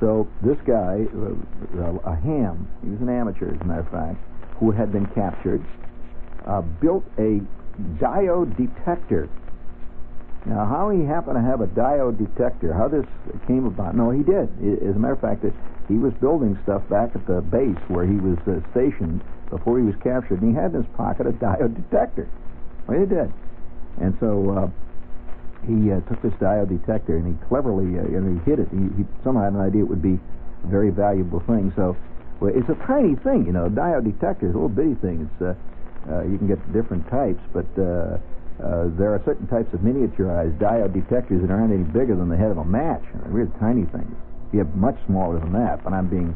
So 0.00 0.28
this 0.42 0.58
guy, 0.64 1.06
uh, 1.10 1.98
a 2.04 2.14
ham, 2.14 2.68
he 2.82 2.90
was 2.90 3.00
an 3.00 3.08
amateur, 3.08 3.54
as 3.54 3.60
a 3.60 3.64
matter 3.64 3.80
of 3.80 3.90
fact, 3.90 4.18
who 4.58 4.70
had 4.70 4.92
been 4.92 5.06
captured, 5.06 5.64
uh, 6.46 6.62
built 6.62 7.04
a 7.18 7.40
diode 7.98 8.56
detector. 8.56 9.28
Now, 10.46 10.66
how 10.66 10.90
he 10.90 11.04
happened 11.04 11.36
to 11.36 11.42
have 11.42 11.60
a 11.60 11.66
diode 11.66 12.18
detector, 12.18 12.72
how 12.72 12.88
this 12.88 13.06
came 13.46 13.66
about? 13.66 13.96
No, 13.96 14.10
he 14.10 14.22
did. 14.22 14.48
As 14.82 14.94
a 14.94 14.98
matter 14.98 15.14
of 15.14 15.20
fact, 15.20 15.44
he 15.88 15.94
was 15.94 16.12
building 16.20 16.58
stuff 16.62 16.88
back 16.88 17.14
at 17.14 17.26
the 17.26 17.40
base 17.40 17.78
where 17.88 18.06
he 18.06 18.16
was 18.16 18.38
uh, 18.46 18.60
stationed 18.70 19.22
before 19.50 19.78
he 19.78 19.84
was 19.84 19.96
captured, 20.02 20.42
and 20.42 20.50
he 20.50 20.54
had 20.54 20.74
in 20.74 20.82
his 20.82 20.92
pocket 20.96 21.26
a 21.26 21.32
diode 21.32 21.74
detector. 21.74 22.28
Well, 22.86 23.00
he 23.00 23.06
did. 23.06 23.32
And 24.00 24.16
so 24.20 24.50
uh, 24.50 24.68
he 25.66 25.90
uh, 25.90 26.00
took 26.08 26.22
this 26.22 26.32
diode 26.34 26.68
detector 26.68 27.16
and 27.16 27.26
he 27.26 27.46
cleverly, 27.46 27.98
uh, 27.98 28.02
know, 28.02 28.40
he 28.40 28.50
hid 28.50 28.60
it. 28.60 28.68
He, 28.70 29.02
he, 29.02 29.04
somehow 29.24 29.44
had 29.44 29.52
an 29.54 29.60
idea 29.60 29.82
it 29.82 29.88
would 29.88 30.02
be 30.02 30.18
a 30.64 30.66
very 30.66 30.90
valuable 30.90 31.40
thing. 31.40 31.72
So 31.74 31.96
well, 32.40 32.52
it's 32.54 32.68
a 32.68 32.78
tiny 32.86 33.16
thing, 33.16 33.46
you 33.46 33.52
know. 33.52 33.66
A 33.66 33.70
diode 33.70 34.04
detector 34.04 34.46
is 34.46 34.54
a 34.54 34.58
little 34.58 34.68
bitty 34.68 34.94
thing. 35.02 35.28
It's 35.28 35.42
uh, 35.42 35.54
uh, 36.08 36.22
you 36.24 36.38
can 36.38 36.46
get 36.46 36.60
different 36.72 37.08
types, 37.10 37.42
but 37.52 37.66
uh, 37.76 38.16
uh, 38.62 38.88
there 38.96 39.12
are 39.12 39.20
certain 39.24 39.46
types 39.46 39.72
of 39.74 39.80
miniaturized 39.80 40.56
diode 40.58 40.94
detectors 40.94 41.42
that 41.42 41.50
aren't 41.50 41.72
any 41.72 41.84
bigger 41.84 42.16
than 42.16 42.28
the 42.28 42.36
head 42.36 42.50
of 42.50 42.58
a 42.58 42.64
match. 42.64 43.02
They're 43.12 43.30
really 43.30 43.52
tiny 43.58 43.84
things. 43.86 44.14
You 44.52 44.60
have 44.60 44.74
much 44.74 44.96
smaller 45.06 45.38
than 45.38 45.52
that, 45.52 45.84
but 45.84 45.92
I'm 45.92 46.08
being 46.08 46.34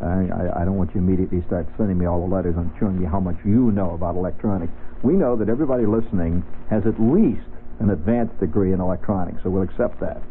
I, 0.00 0.62
I, 0.62 0.64
don't 0.64 0.76
want 0.76 0.94
you 0.94 1.00
immediately 1.00 1.42
start 1.46 1.66
sending 1.76 1.98
me 1.98 2.06
all 2.06 2.20
the 2.26 2.32
letters 2.32 2.54
and 2.56 2.70
showing 2.78 3.00
me 3.00 3.06
how 3.06 3.18
much 3.18 3.36
you 3.44 3.72
know 3.72 3.94
about 3.94 4.14
electronics. 4.14 4.72
We 5.02 5.14
know 5.14 5.34
that 5.36 5.48
everybody 5.48 5.86
listening 5.86 6.44
has 6.70 6.86
at 6.86 7.00
least 7.00 7.46
an 7.80 7.90
advanced 7.90 8.38
degree 8.38 8.72
in 8.72 8.80
electronics, 8.80 9.42
so 9.42 9.50
we'll 9.50 9.62
accept 9.62 9.98
that. 10.00 10.22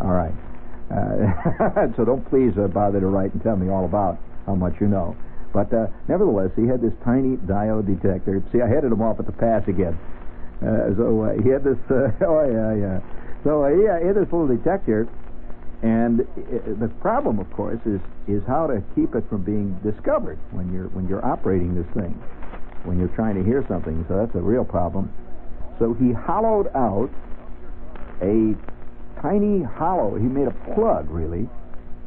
All 0.00 0.12
right. 0.12 0.34
Uh, 0.92 1.88
so 1.96 2.04
don't 2.04 2.28
please 2.28 2.52
uh, 2.58 2.68
bother 2.68 3.00
to 3.00 3.06
write 3.06 3.32
and 3.32 3.42
tell 3.42 3.56
me 3.56 3.70
all 3.70 3.84
about 3.84 4.18
how 4.46 4.54
much 4.54 4.74
you 4.80 4.88
know. 4.88 5.16
But 5.52 5.72
uh, 5.72 5.86
nevertheless, 6.08 6.50
he 6.56 6.66
had 6.66 6.82
this 6.82 6.92
tiny 7.04 7.36
diode 7.36 7.86
detector. 7.86 8.42
See, 8.52 8.60
I 8.60 8.68
headed 8.68 8.92
him 8.92 9.00
off 9.00 9.20
at 9.20 9.26
the 9.26 9.32
pass 9.32 9.62
again. 9.68 9.98
Uh, 10.60 10.92
so 10.96 11.22
uh, 11.24 11.42
he 11.42 11.48
had 11.48 11.64
this. 11.64 11.78
Uh, 11.88 12.12
oh 12.26 12.44
yeah, 12.44 12.74
yeah. 12.74 13.00
So 13.44 13.64
he, 13.72 13.88
he 13.88 14.06
had 14.06 14.16
this 14.16 14.28
little 14.32 14.48
detector 14.48 15.08
and 15.84 16.20
the 16.80 16.88
problem, 17.02 17.38
of 17.38 17.52
course, 17.52 17.78
is 17.84 18.00
is 18.26 18.42
how 18.46 18.66
to 18.66 18.82
keep 18.94 19.14
it 19.14 19.28
from 19.28 19.42
being 19.42 19.78
discovered 19.84 20.38
when 20.50 20.72
you're 20.72 20.88
when 20.88 21.06
you're 21.06 21.22
operating 21.22 21.74
this 21.74 21.86
thing, 21.92 22.14
when 22.84 22.98
you're 22.98 23.14
trying 23.14 23.34
to 23.34 23.44
hear 23.44 23.62
something. 23.68 24.02
So 24.08 24.16
that's 24.16 24.34
a 24.34 24.40
real 24.40 24.64
problem. 24.64 25.12
So 25.78 25.92
he 25.92 26.10
hollowed 26.10 26.68
out 26.74 27.10
a 28.22 28.56
tiny 29.20 29.62
hollow. 29.62 30.16
He 30.16 30.24
made 30.24 30.48
a 30.48 30.56
plug, 30.74 31.10
really, 31.10 31.50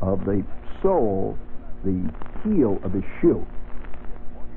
of 0.02 0.26
the 0.26 0.44
sole, 0.82 1.38
the 1.84 2.02
heel 2.44 2.80
of 2.82 2.94
his 2.94 3.04
shoe. 3.22 3.46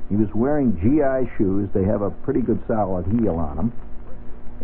He 0.09 0.17
was 0.17 0.29
wearing 0.35 0.81
GI 0.81 1.31
shoes. 1.37 1.69
They 1.75 1.85
have 1.85 2.01
a 2.01 2.11
pretty 2.11 2.41
good 2.41 2.63
solid 2.67 3.05
heel 3.21 3.37
on 3.37 3.57
them, 3.57 3.73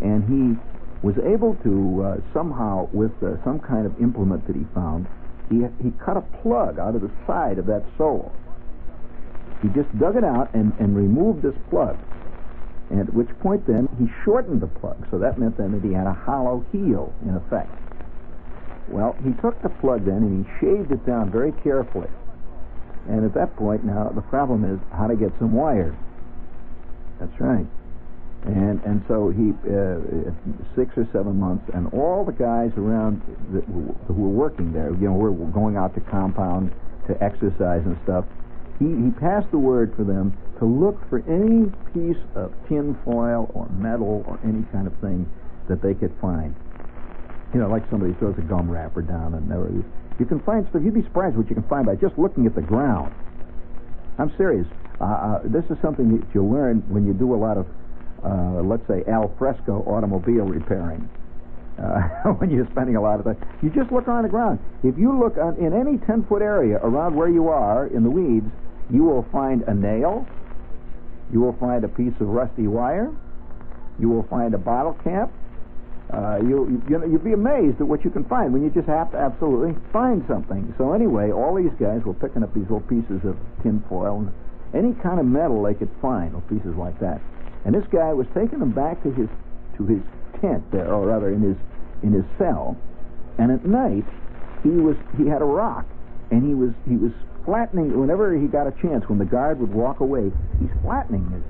and 0.01 0.23
he 0.25 0.59
was 1.07 1.15
able 1.23 1.55
to 1.63 2.03
uh, 2.03 2.33
somehow, 2.33 2.89
with 2.91 3.15
uh, 3.23 3.41
some 3.45 3.63
kind 3.63 3.87
of 3.87 3.95
implement 4.01 4.45
that 4.45 4.57
he 4.57 4.67
found, 4.75 5.07
he, 5.47 5.63
he 5.81 5.95
cut 6.03 6.17
a 6.17 6.25
plug 6.43 6.79
out 6.79 6.95
of 6.95 7.01
the 7.01 7.11
side 7.25 7.57
of 7.57 7.65
that 7.65 7.81
sole. 7.97 8.35
He 9.61 9.69
just 9.69 9.87
dug 9.97 10.17
it 10.17 10.25
out 10.25 10.53
and, 10.53 10.75
and 10.79 10.97
removed 10.97 11.43
this 11.43 11.55
plug. 11.69 11.97
And 12.91 12.99
at 12.99 13.13
which 13.13 13.31
point 13.39 13.65
then 13.65 13.87
he 13.97 14.11
shortened 14.25 14.59
the 14.59 14.67
plug. 14.67 15.07
So 15.09 15.17
that 15.19 15.39
meant 15.39 15.55
then 15.55 15.71
that 15.71 15.83
he 15.83 15.93
had 15.93 16.07
a 16.07 16.13
hollow 16.13 16.65
heel, 16.73 17.13
in 17.23 17.35
effect. 17.35 17.71
Well, 18.89 19.15
he 19.23 19.31
took 19.39 19.61
the 19.63 19.71
plug 19.79 20.03
then 20.03 20.27
and 20.27 20.43
he 20.43 20.51
shaved 20.59 20.91
it 20.91 21.05
down 21.05 21.31
very 21.31 21.53
carefully. 21.63 22.11
And 23.07 23.23
at 23.23 23.33
that 23.35 23.55
point 23.55 23.85
now, 23.85 24.11
the 24.13 24.21
problem 24.27 24.67
is 24.67 24.79
how 24.91 25.07
to 25.07 25.15
get 25.15 25.31
some 25.39 25.53
wire. 25.53 25.95
That's 27.19 27.39
right. 27.39 27.65
And 28.43 28.81
and 28.83 29.03
so 29.07 29.29
he 29.29 29.51
uh, 29.67 30.31
six 30.75 30.95
or 30.95 31.07
seven 31.11 31.39
months, 31.39 31.65
and 31.73 31.91
all 31.91 32.23
the 32.23 32.31
guys 32.31 32.71
around 32.77 33.21
that, 33.51 33.65
who 33.65 34.13
were 34.13 34.29
working 34.29 34.71
there, 34.71 34.91
you 34.91 35.09
know, 35.09 35.13
were 35.13 35.31
going 35.51 35.75
out 35.75 35.95
to 35.95 36.01
compound 36.01 36.71
to 37.07 37.21
exercise 37.21 37.81
and 37.83 37.97
stuff. 38.03 38.25
He 38.79 38.85
he 38.85 39.11
passed 39.19 39.51
the 39.51 39.57
word 39.57 39.93
for 39.97 40.03
them 40.03 40.37
to 40.59 40.65
look 40.65 40.97
for 41.09 41.19
any 41.27 41.67
piece 41.93 42.21
of 42.35 42.53
tin 42.69 42.97
foil 43.03 43.51
or 43.53 43.67
metal 43.69 44.23
or 44.27 44.39
any 44.43 44.63
kind 44.71 44.87
of 44.87 44.93
thing 45.01 45.27
that 45.67 45.81
they 45.81 45.93
could 45.93 46.13
find. 46.21 46.55
You 47.53 47.59
know, 47.59 47.67
like 47.67 47.83
somebody 47.89 48.13
throws 48.13 48.37
a 48.37 48.41
gum 48.41 48.69
wrapper 48.69 49.01
down 49.01 49.33
and 49.33 49.49
there, 49.49 49.67
you 50.19 50.25
can 50.25 50.39
find 50.41 50.65
stuff. 50.69 50.81
You'd 50.83 50.93
be 50.93 51.03
surprised 51.03 51.37
what 51.37 51.49
you 51.49 51.55
can 51.55 51.67
find 51.67 51.85
by 51.85 51.95
just 51.95 52.17
looking 52.17 52.45
at 52.45 52.55
the 52.55 52.61
ground. 52.61 53.13
I'm 54.17 54.35
serious. 54.37 54.65
Uh, 54.99 55.03
uh, 55.03 55.41
this 55.45 55.63
is 55.69 55.77
something 55.81 56.17
that 56.17 56.25
you 56.33 56.43
learn 56.43 56.81
when 56.89 57.05
you 57.05 57.13
do 57.13 57.35
a 57.35 57.37
lot 57.37 57.57
of 57.57 57.67
uh, 58.23 58.61
let's 58.63 58.85
say, 58.87 59.03
al 59.07 59.33
fresco 59.37 59.83
automobile 59.87 60.45
repairing. 60.45 61.09
Uh, 61.77 62.01
when 62.39 62.49
you're 62.49 62.67
spending 62.71 62.95
a 62.95 63.01
lot 63.01 63.19
of 63.19 63.25
time, 63.25 63.37
you 63.61 63.69
just 63.69 63.91
look 63.91 64.07
on 64.07 64.23
the 64.23 64.29
ground. 64.29 64.59
If 64.83 64.97
you 64.97 65.17
look 65.17 65.37
on, 65.37 65.55
in 65.57 65.73
any 65.73 65.97
10 65.97 66.25
foot 66.25 66.41
area 66.41 66.77
around 66.77 67.15
where 67.15 67.29
you 67.29 67.49
are 67.49 67.87
in 67.87 68.03
the 68.03 68.09
weeds, 68.09 68.49
you 68.89 69.03
will 69.03 69.25
find 69.31 69.63
a 69.63 69.73
nail, 69.73 70.25
you 71.31 71.41
will 71.41 71.55
find 71.59 71.83
a 71.83 71.87
piece 71.87 72.13
of 72.19 72.27
rusty 72.27 72.67
wire, 72.67 73.13
you 73.99 74.09
will 74.09 74.23
find 74.23 74.53
a 74.53 74.57
bottle 74.57 74.97
cap. 75.03 75.31
Uh, 76.11 76.39
you, 76.41 76.81
you 76.87 76.97
know, 76.97 77.05
you'd 77.05 77.23
be 77.23 77.33
amazed 77.33 77.81
at 77.81 77.87
what 77.87 78.05
you 78.05 78.09
can 78.09 78.23
find 78.23 78.53
when 78.53 78.63
you 78.63 78.69
just 78.69 78.87
have 78.87 79.11
to 79.11 79.17
absolutely 79.17 79.75
find 79.91 80.23
something. 80.25 80.73
So 80.77 80.93
anyway, 80.93 81.31
all 81.31 81.53
these 81.53 81.73
guys 81.77 82.01
were 82.05 82.13
picking 82.13 82.43
up 82.43 82.53
these 82.53 82.63
little 82.63 82.87
pieces 82.87 83.19
of 83.25 83.35
tin 83.61 83.83
foil 83.89 84.19
and 84.19 84.31
any 84.73 84.93
kind 85.03 85.19
of 85.19 85.25
metal 85.25 85.63
they 85.63 85.73
could 85.73 85.91
find, 86.01 86.33
or 86.33 86.41
pieces 86.47 86.75
like 86.77 86.97
that. 87.01 87.19
And 87.65 87.73
this 87.75 87.85
guy 87.91 88.13
was 88.13 88.27
taking 88.33 88.59
them 88.59 88.71
back 88.71 89.01
to 89.03 89.11
his 89.11 89.29
to 89.77 89.85
his 89.85 90.01
tent 90.41 90.63
there, 90.71 90.91
or 90.93 91.07
rather 91.07 91.29
in 91.29 91.41
his 91.41 91.57
in 92.03 92.13
his 92.13 92.25
cell. 92.37 92.77
And 93.37 93.51
at 93.51 93.65
night, 93.65 94.05
he 94.63 94.69
was 94.69 94.95
he 95.17 95.27
had 95.27 95.41
a 95.41 95.45
rock, 95.45 95.85
and 96.31 96.45
he 96.45 96.53
was 96.53 96.71
he 96.87 96.95
was 96.95 97.11
flattening 97.45 97.97
whenever 97.99 98.35
he 98.37 98.47
got 98.47 98.67
a 98.67 98.71
chance. 98.81 99.07
When 99.07 99.19
the 99.19 99.25
guard 99.25 99.59
would 99.59 99.73
walk 99.73 99.99
away, 99.99 100.31
he's 100.59 100.71
flattening 100.81 101.25
it. 101.33 101.43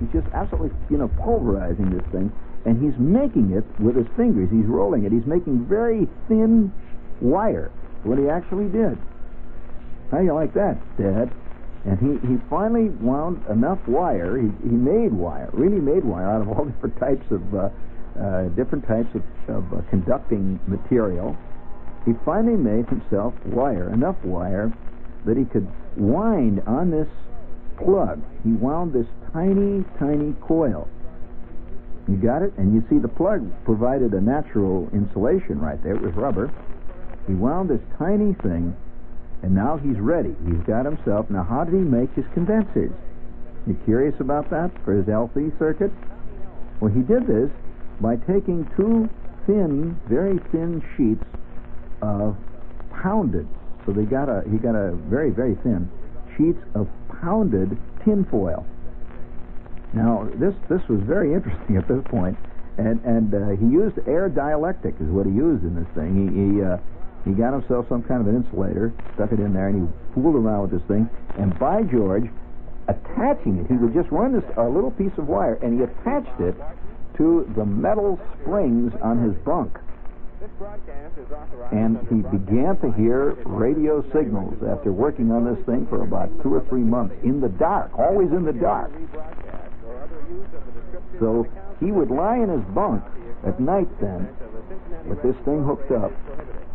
He's 0.00 0.12
just 0.12 0.32
absolutely 0.34 0.76
you 0.90 0.98
know 0.98 1.08
pulverizing 1.08 1.90
this 1.90 2.06
thing, 2.12 2.32
and 2.64 2.82
he's 2.82 2.98
making 2.98 3.52
it 3.52 3.64
with 3.80 3.96
his 3.96 4.06
fingers. 4.16 4.50
He's 4.50 4.66
rolling 4.66 5.04
it. 5.04 5.12
He's 5.12 5.26
making 5.26 5.66
very 5.66 6.08
thin 6.28 6.72
wire. 7.20 7.70
What 8.04 8.18
he 8.18 8.28
actually 8.28 8.68
did. 8.68 8.96
How 10.10 10.18
do 10.18 10.24
you 10.24 10.32
like 10.32 10.54
that, 10.54 10.78
Dad? 10.96 11.30
And 11.84 11.98
he, 11.98 12.26
he 12.26 12.36
finally 12.50 12.90
wound 13.00 13.44
enough 13.48 13.78
wire. 13.86 14.36
He, 14.36 14.48
he 14.62 14.74
made 14.74 15.12
wire, 15.12 15.48
really 15.52 15.80
made 15.80 16.04
wire 16.04 16.28
out 16.28 16.42
of 16.42 16.48
all 16.48 16.64
different 16.72 16.98
types 16.98 17.30
of 17.30 17.54
uh, 17.54 17.68
uh, 18.18 18.48
different 18.50 18.86
types 18.86 19.08
of, 19.14 19.22
of 19.48 19.72
uh, 19.72 19.82
conducting 19.90 20.58
material. 20.66 21.36
He 22.04 22.12
finally 22.24 22.56
made 22.56 22.88
himself 22.88 23.34
wire, 23.46 23.92
enough 23.92 24.16
wire 24.24 24.72
that 25.24 25.36
he 25.36 25.44
could 25.44 25.68
wind 25.96 26.62
on 26.66 26.90
this 26.90 27.08
plug. 27.76 28.22
He 28.42 28.50
wound 28.50 28.92
this 28.92 29.06
tiny, 29.32 29.84
tiny 29.98 30.34
coil. 30.40 30.88
You 32.08 32.16
got 32.16 32.42
it? 32.42 32.54
And 32.56 32.74
you 32.74 32.82
see 32.88 32.98
the 32.98 33.08
plug 33.08 33.46
provided 33.64 34.14
a 34.14 34.20
natural 34.20 34.88
insulation 34.92 35.60
right 35.60 35.80
there. 35.82 35.94
It 35.94 36.02
was 36.02 36.14
rubber. 36.14 36.50
He 37.26 37.34
wound 37.34 37.68
this 37.68 37.82
tiny 37.98 38.34
thing 38.42 38.74
and 39.42 39.54
now 39.54 39.76
he's 39.76 39.98
ready. 39.98 40.34
He's 40.46 40.62
got 40.66 40.84
himself. 40.84 41.30
Now, 41.30 41.44
how 41.44 41.64
did 41.64 41.74
he 41.74 41.80
make 41.80 42.12
his 42.14 42.24
condensers? 42.34 42.92
You 43.66 43.78
curious 43.84 44.14
about 44.20 44.50
that 44.50 44.70
for 44.84 44.94
his 44.94 45.06
LC 45.06 45.56
circuit? 45.58 45.92
Well, 46.80 46.92
he 46.92 47.02
did 47.02 47.26
this 47.26 47.50
by 48.00 48.16
taking 48.16 48.68
two 48.76 49.08
thin, 49.46 49.98
very 50.08 50.38
thin 50.50 50.82
sheets 50.96 51.24
of 52.02 52.36
pounded. 52.90 53.46
So 53.84 53.92
they 53.92 54.04
got 54.04 54.28
a 54.28 54.42
he 54.50 54.58
got 54.58 54.74
a 54.74 54.92
very 55.08 55.30
very 55.30 55.54
thin 55.62 55.90
sheets 56.36 56.60
of 56.74 56.88
pounded 57.20 57.76
tin 58.04 58.24
foil. 58.30 58.66
Now, 59.92 60.28
this 60.34 60.54
this 60.68 60.82
was 60.88 61.00
very 61.02 61.34
interesting 61.36 61.76
at 61.76 61.88
this 61.88 62.02
point, 62.10 62.36
and 62.76 63.00
and 63.04 63.34
uh, 63.34 63.56
he 63.56 63.66
used 63.66 63.98
air 64.06 64.28
dielectric 64.30 65.00
is 65.00 65.08
what 65.08 65.26
he 65.26 65.32
used 65.32 65.64
in 65.64 65.74
this 65.74 65.88
thing. 65.94 66.14
He 66.14 66.26
he 66.30 66.62
uh, 66.62 66.78
he 67.28 67.34
got 67.34 67.52
himself 67.52 67.86
some 67.88 68.02
kind 68.02 68.20
of 68.20 68.26
an 68.26 68.36
insulator, 68.42 68.92
stuck 69.14 69.32
it 69.32 69.40
in 69.40 69.52
there, 69.52 69.68
and 69.68 69.88
he 69.88 69.94
fooled 70.14 70.34
around 70.34 70.62
with 70.62 70.80
this 70.80 70.88
thing. 70.88 71.08
And 71.38 71.56
by 71.58 71.82
George, 71.82 72.24
attaching 72.88 73.58
it, 73.58 73.66
he 73.68 73.76
would 73.76 73.92
just 73.92 74.10
run 74.10 74.32
this 74.32 74.44
a 74.56 74.64
little 74.64 74.90
piece 74.90 75.12
of 75.18 75.28
wire, 75.28 75.54
and 75.62 75.78
he 75.78 75.84
attached 75.84 76.40
it 76.40 76.56
to 77.18 77.50
the 77.56 77.64
metal 77.64 78.18
springs 78.40 78.92
on 79.02 79.22
his 79.22 79.34
bunk. 79.44 79.76
And 81.72 81.98
he 82.08 82.22
began 82.22 82.78
to 82.80 82.92
hear 82.92 83.34
radio 83.44 84.02
signals 84.12 84.54
after 84.62 84.92
working 84.92 85.30
on 85.30 85.44
this 85.44 85.64
thing 85.66 85.86
for 85.88 86.02
about 86.02 86.30
two 86.42 86.54
or 86.54 86.64
three 86.68 86.82
months 86.82 87.14
in 87.24 87.40
the 87.40 87.48
dark, 87.48 87.90
always 87.98 88.30
in 88.30 88.44
the 88.44 88.52
dark. 88.52 88.90
So 91.18 91.46
he 91.80 91.90
would 91.90 92.10
lie 92.10 92.36
in 92.36 92.48
his 92.48 92.64
bunk 92.74 93.02
at 93.44 93.58
night 93.60 93.88
then 94.00 94.28
with 95.06 95.22
this 95.22 95.36
thing 95.44 95.64
hooked 95.64 95.90
up. 95.90 96.12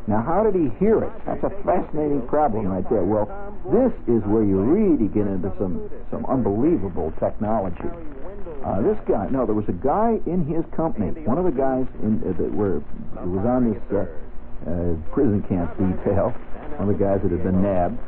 Now, 0.05 0.21
how 0.21 0.43
did 0.43 0.55
he 0.55 0.69
hear 0.79 1.03
it? 1.03 1.11
That's 1.25 1.43
a 1.43 1.49
fascinating 1.63 2.27
problem 2.27 2.67
right 2.67 2.87
there. 2.89 3.03
Well, 3.03 3.31
this 3.71 3.93
is 4.07 4.21
where 4.27 4.43
you 4.43 4.59
really 4.59 5.07
get 5.07 5.27
into 5.27 5.53
some, 5.57 5.89
some 6.11 6.25
unbelievable 6.25 7.13
technology. 7.19 7.87
Uh, 8.65 8.81
this 8.81 8.97
guy, 9.07 9.27
no, 9.29 9.45
there 9.45 9.55
was 9.55 9.67
a 9.69 9.79
guy 9.79 10.19
in 10.25 10.45
his 10.45 10.63
company, 10.75 11.07
one 11.23 11.37
of 11.37 11.45
the 11.45 11.51
guys 11.51 11.87
in, 12.01 12.19
uh, 12.23 12.31
that 12.35 12.51
were 12.51 12.83
was 13.23 13.45
on 13.45 13.71
this 13.71 13.81
uh, 13.91 14.07
uh, 14.67 14.95
prison 15.11 15.43
camp 15.47 15.71
detail, 15.75 16.31
one 16.79 16.89
of 16.89 16.97
the 16.97 17.03
guys 17.03 17.19
that 17.23 17.31
had 17.31 17.43
been 17.43 17.61
nabbed, 17.61 17.99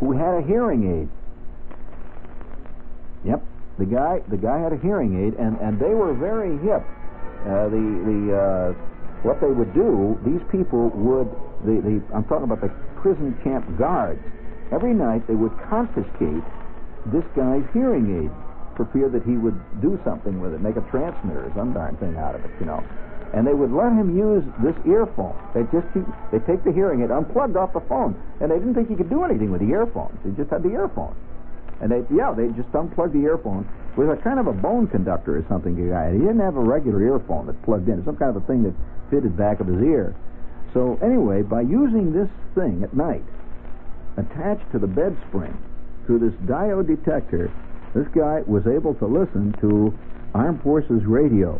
who 0.00 0.12
had 0.12 0.34
a 0.36 0.42
hearing 0.46 0.84
aid. 1.00 1.08
Yep, 3.24 3.42
the 3.78 3.86
guy, 3.86 4.20
the 4.28 4.36
guy 4.36 4.60
had 4.60 4.72
a 4.72 4.78
hearing 4.78 5.26
aid, 5.26 5.34
and 5.34 5.58
and 5.60 5.80
they 5.80 5.92
were 5.92 6.12
very 6.12 6.56
hip. 6.58 6.84
Uh, 7.44 7.68
the 7.68 7.84
the 8.04 8.20
uh, 8.36 8.72
what 9.22 9.40
they 9.40 9.50
would 9.50 9.72
do, 9.74 10.18
these 10.24 10.42
people 10.50 10.90
would 10.90 11.28
the, 11.64 11.80
the 11.80 11.94
I'm 12.14 12.24
talking 12.24 12.44
about 12.44 12.60
the 12.60 12.72
prison 13.00 13.38
camp 13.42 13.64
guards. 13.78 14.20
Every 14.72 14.92
night 14.92 15.26
they 15.26 15.34
would 15.34 15.54
confiscate 15.70 16.44
this 17.06 17.24
guy's 17.34 17.64
hearing 17.72 18.26
aid 18.26 18.30
for 18.76 18.84
fear 18.92 19.08
that 19.08 19.22
he 19.24 19.36
would 19.36 19.56
do 19.80 19.98
something 20.04 20.40
with 20.40 20.52
it, 20.52 20.60
make 20.60 20.76
a 20.76 20.84
transmitter 20.90 21.46
or 21.46 21.52
some 21.54 21.72
darn 21.72 21.96
thing 21.96 22.16
out 22.16 22.34
of 22.34 22.44
it, 22.44 22.50
you 22.60 22.66
know. 22.66 22.82
And 23.32 23.46
they 23.46 23.54
would 23.54 23.72
let 23.72 23.92
him 23.92 24.16
use 24.16 24.44
this 24.62 24.76
earphone. 24.86 25.34
They 25.54 25.64
just 25.72 25.86
keep, 25.94 26.04
they 26.30 26.38
take 26.44 26.62
the 26.62 26.72
hearing 26.72 27.02
aid 27.02 27.10
unplugged 27.10 27.56
off 27.56 27.72
the 27.72 27.82
phone, 27.88 28.14
and 28.40 28.50
they 28.50 28.58
didn't 28.58 28.74
think 28.74 28.88
he 28.88 28.96
could 28.96 29.10
do 29.10 29.24
anything 29.24 29.50
with 29.50 29.60
the 29.60 29.72
earphones. 29.72 30.18
He 30.24 30.30
just 30.32 30.50
had 30.50 30.62
the 30.62 30.70
earphone. 30.70 31.14
And 31.80 31.90
they, 31.90 32.04
yeah, 32.14 32.32
they 32.32 32.48
just 32.56 32.72
unplugged 32.74 33.12
the 33.12 33.24
earphone 33.24 33.68
with 33.96 34.08
a 34.10 34.16
kind 34.16 34.38
of 34.38 34.46
a 34.46 34.52
bone 34.52 34.86
conductor 34.86 35.36
or 35.36 35.44
something. 35.48 35.76
He 35.76 35.84
didn't 35.84 36.40
have 36.40 36.56
a 36.56 36.60
regular 36.60 37.02
earphone 37.02 37.46
that 37.46 37.60
plugged 37.64 37.88
in. 37.88 38.04
Some 38.04 38.16
kind 38.16 38.34
of 38.34 38.42
a 38.42 38.46
thing 38.46 38.62
that 38.64 38.74
fitted 39.10 39.36
back 39.36 39.60
of 39.60 39.66
his 39.66 39.82
ear. 39.82 40.14
So 40.74 40.98
anyway, 41.02 41.42
by 41.42 41.62
using 41.62 42.12
this 42.12 42.28
thing 42.54 42.82
at 42.82 42.94
night, 42.94 43.24
attached 44.16 44.70
to 44.72 44.78
the 44.78 44.86
bed 44.86 45.16
spring 45.28 45.56
through 46.06 46.20
this 46.20 46.34
diode 46.46 46.86
detector, 46.86 47.50
this 47.94 48.06
guy 48.08 48.42
was 48.46 48.66
able 48.66 48.94
to 48.96 49.06
listen 49.06 49.54
to 49.60 49.96
Armed 50.34 50.62
Forces 50.62 51.04
radio, 51.06 51.54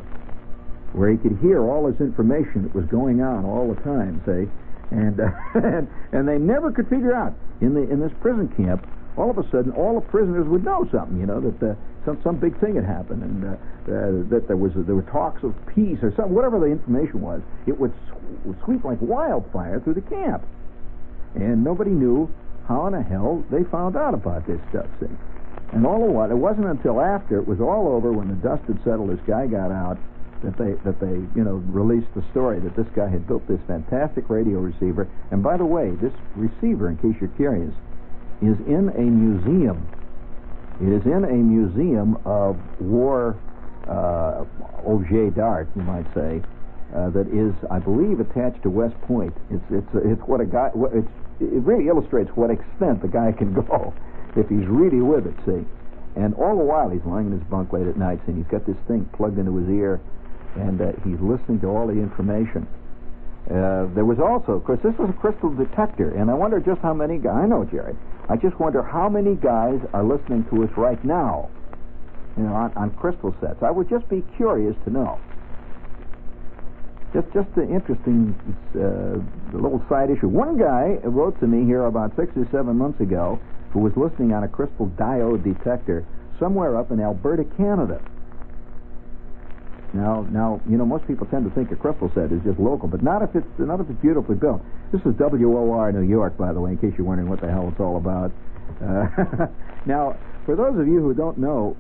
where 0.93 1.11
he 1.11 1.17
could 1.17 1.39
hear 1.39 1.63
all 1.63 1.91
this 1.91 2.01
information 2.01 2.63
that 2.65 2.75
was 2.75 2.85
going 2.87 3.23
on 3.23 3.45
all 3.45 3.73
the 3.73 3.81
time, 3.83 4.21
say, 4.27 4.49
and 4.91 5.21
uh, 5.21 5.31
and, 5.55 5.89
and 6.13 6.29
they 6.29 6.39
never 6.39 6.71
could 6.71 6.89
figure 6.89 7.15
out 7.15 7.35
in 7.61 7.75
the 7.75 7.89
in 7.91 8.01
this 8.01 8.13
prison 8.21 8.49
camp. 8.57 8.87
All 9.17 9.31
of 9.31 9.39
a 9.39 9.49
sudden, 9.51 9.73
all 9.73 9.99
the 9.99 10.07
prisoners 10.09 10.47
would 10.47 10.63
know 10.63 10.87
something, 10.93 11.19
you 11.19 11.25
know, 11.25 11.41
that 11.41 11.71
uh, 11.71 11.75
some 12.07 12.19
some 12.23 12.37
big 12.37 12.59
thing 12.59 12.77
had 12.77 12.85
happened, 12.85 13.23
and 13.23 13.45
uh, 13.45 13.49
uh, 13.51 14.31
that 14.31 14.45
there 14.47 14.57
was 14.57 14.73
there 14.75 14.95
were 14.95 15.03
talks 15.03 15.43
of 15.43 15.55
peace 15.67 15.99
or 16.03 16.15
something, 16.17 16.35
whatever 16.35 16.59
the 16.59 16.67
information 16.67 17.21
was. 17.21 17.43
It 17.67 17.79
would, 17.79 17.93
sw- 18.09 18.65
sweep 18.65 18.85
like 18.85 18.99
wildfire 19.03 19.81
through 19.81 19.95
the 19.95 20.09
camp, 20.09 20.43
and 21.35 21.63
nobody 21.63 21.91
knew 21.91 22.33
how 22.67 22.87
in 22.87 22.95
the 22.95 23.03
hell 23.03 23.45
they 23.51 23.65
found 23.65 23.97
out 23.97 24.15
about 24.15 24.47
this 24.47 24.61
stuff. 24.71 24.87
See? 25.01 25.07
And 25.73 25.85
all 25.85 26.01
the 26.01 26.11
while, 26.11 26.31
it 26.31 26.37
wasn't 26.37 26.67
until 26.67 27.01
after 27.01 27.37
it 27.37 27.47
was 27.47 27.61
all 27.61 27.89
over, 27.89 28.13
when 28.13 28.29
the 28.29 28.35
dust 28.35 28.63
had 28.67 28.79
settled, 28.85 29.11
this 29.11 29.21
guy 29.27 29.47
got 29.47 29.73
out, 29.73 29.99
that 30.43 30.57
they 30.59 30.73
that 30.85 31.01
they 31.01 31.17
you 31.35 31.45
know 31.45 31.63
released 31.69 32.13
the 32.15 32.23
story 32.31 32.61
that 32.61 32.77
this 32.77 32.87
guy 32.95 33.09
had 33.09 33.27
built 33.27 33.47
this 33.49 33.61
fantastic 33.67 34.31
radio 34.31 34.59
receiver. 34.59 35.09
And 35.31 35.43
by 35.43 35.57
the 35.57 35.65
way, 35.65 35.91
this 36.01 36.13
receiver, 36.35 36.89
in 36.89 36.97
case 36.99 37.21
you're 37.21 37.35
curious, 37.37 37.75
is 38.43 38.57
in 38.67 38.91
a 38.95 39.03
museum. 39.03 39.87
It 40.81 40.93
is 40.93 41.07
in 41.07 41.25
a 41.25 41.33
museum 41.33 42.19
of 42.25 42.59
war 42.81 43.37
uh, 43.89 44.45
objet 44.87 45.35
d'art, 45.35 45.69
you 45.75 45.83
might 45.83 46.07
say, 46.15 46.43
uh, 46.95 47.11
that 47.11 47.27
is, 47.29 47.55
I 47.71 47.79
believe, 47.79 48.21
attached 48.21 48.63
to 48.63 48.71
West 48.71 49.01
Point. 49.03 49.35
It's 49.51 49.65
it's 49.71 49.89
it's 49.95 50.23
what 50.23 50.41
a 50.41 50.45
guy. 50.45 50.71
It's 50.93 51.09
it 51.41 51.63
really 51.63 51.89
illustrates 51.89 52.31
what 52.35 52.51
extent 52.51 53.03
the 53.03 53.09
guy 53.09 53.33
can 53.33 53.53
go 53.69 53.93
if 54.37 54.49
he's 54.49 54.67
really 54.67 55.01
with 55.01 55.27
it, 55.27 55.35
see. 55.45 55.65
And 56.17 56.35
all 56.35 56.57
the 56.57 56.65
while 56.65 56.89
he's 56.89 57.05
lying 57.05 57.27
in 57.27 57.33
his 57.33 57.43
bunk 57.49 57.73
late 57.73 57.87
at 57.87 57.97
night, 57.97 58.21
and 58.27 58.37
he's 58.37 58.47
got 58.47 58.67
this 58.67 58.77
thing 58.87 59.09
plugged 59.13 59.39
into 59.39 59.57
his 59.57 59.69
ear, 59.69 60.01
and 60.57 60.81
uh, 60.81 60.93
he's 61.05 61.21
listening 61.21 61.61
to 61.61 61.67
all 61.69 61.87
the 61.87 61.99
information. 61.99 62.67
Uh, 63.51 63.87
there 63.95 64.05
was 64.05 64.19
also, 64.19 64.53
of 64.53 64.65
course, 64.65 64.81
this 64.83 64.97
was 64.99 65.11
a 65.11 65.13
crystal 65.13 65.55
detector, 65.55 66.11
and 66.11 66.31
I 66.31 66.35
wonder 66.35 66.59
just 66.59 66.81
how 66.81 66.95
many 66.95 67.19
guys. 67.19 67.45
I 67.45 67.47
know, 67.47 67.65
Jerry. 67.65 67.95
I 68.29 68.37
just 68.37 68.59
wonder 68.59 68.83
how 68.83 69.09
many 69.09 69.37
guys 69.37 69.79
are 69.93 70.03
listening 70.03 70.45
to 70.51 70.65
us 70.65 70.71
right 70.77 71.03
now, 71.05 71.49
you 72.37 72.43
know, 72.43 72.55
on, 72.55 72.73
on 72.77 72.91
crystal 72.91 73.35
sets. 73.41 73.63
I 73.63 73.71
would 73.71 73.89
just 73.89 74.09
be 74.09 74.25
curious 74.37 74.75
to 74.85 74.91
know. 74.91 75.21
Just, 77.15 77.33
just 77.33 77.49
an 77.57 77.73
interesting 77.73 78.35
uh, 78.75 79.23
little 79.57 79.81
side 79.89 80.11
issue. 80.11 80.29
One 80.29 80.59
guy 80.59 80.99
wrote 81.05 81.39
to 81.41 81.47
me 81.47 81.65
here 81.65 81.85
about 81.85 82.17
six 82.17 82.37
or 82.37 82.49
seven 82.51 82.77
months 82.77 83.01
ago 83.01 83.39
who 83.73 83.81
was 83.81 83.93
listening 83.97 84.33
on 84.33 84.43
a 84.43 84.49
crystal 84.49 84.89
diode 84.99 85.45
detector 85.45 86.05
somewhere 86.41 86.77
up 86.77 86.91
in 86.91 87.01
Alberta, 87.01 87.45
Canada. 87.57 88.01
Now, 89.97 90.27
now, 90.31 90.61
you 90.69 90.77
know, 90.77 90.85
most 90.85 91.07
people 91.07 91.27
tend 91.27 91.49
to 91.49 91.55
think 91.55 91.73
a 91.73 91.77
crystal 91.77 92.11
set 92.15 92.31
is 92.31 92.43
just 92.45 92.59
local, 92.59 92.87
but 92.87 93.03
not 93.03 93.23
if 93.23 93.35
it's 93.35 93.47
not 93.59 93.81
if 93.81 93.89
it's 93.89 94.01
beautifully 94.01 94.37
built. 94.37 94.61
This 94.93 95.01
is 95.03 95.15
WOR 95.19 95.93
New 95.93 96.03
York, 96.03 96.37
by 96.37 96.53
the 96.53 96.61
way, 96.61 96.73
in 96.73 96.79
case 96.79 96.93
you're 96.99 97.07
wondering 97.07 97.29
what 97.29 97.41
the 97.41 97.51
hell 97.51 97.69
it's 97.73 97.81
all 97.81 97.97
about. 97.97 98.31
Uh, 98.83 99.47
now, 99.87 100.17
for 100.45 100.55
those 100.55 100.79
of 100.79 100.87
you 100.87 101.01
who 101.01 101.15
don't 101.15 101.39
know, 101.39 101.77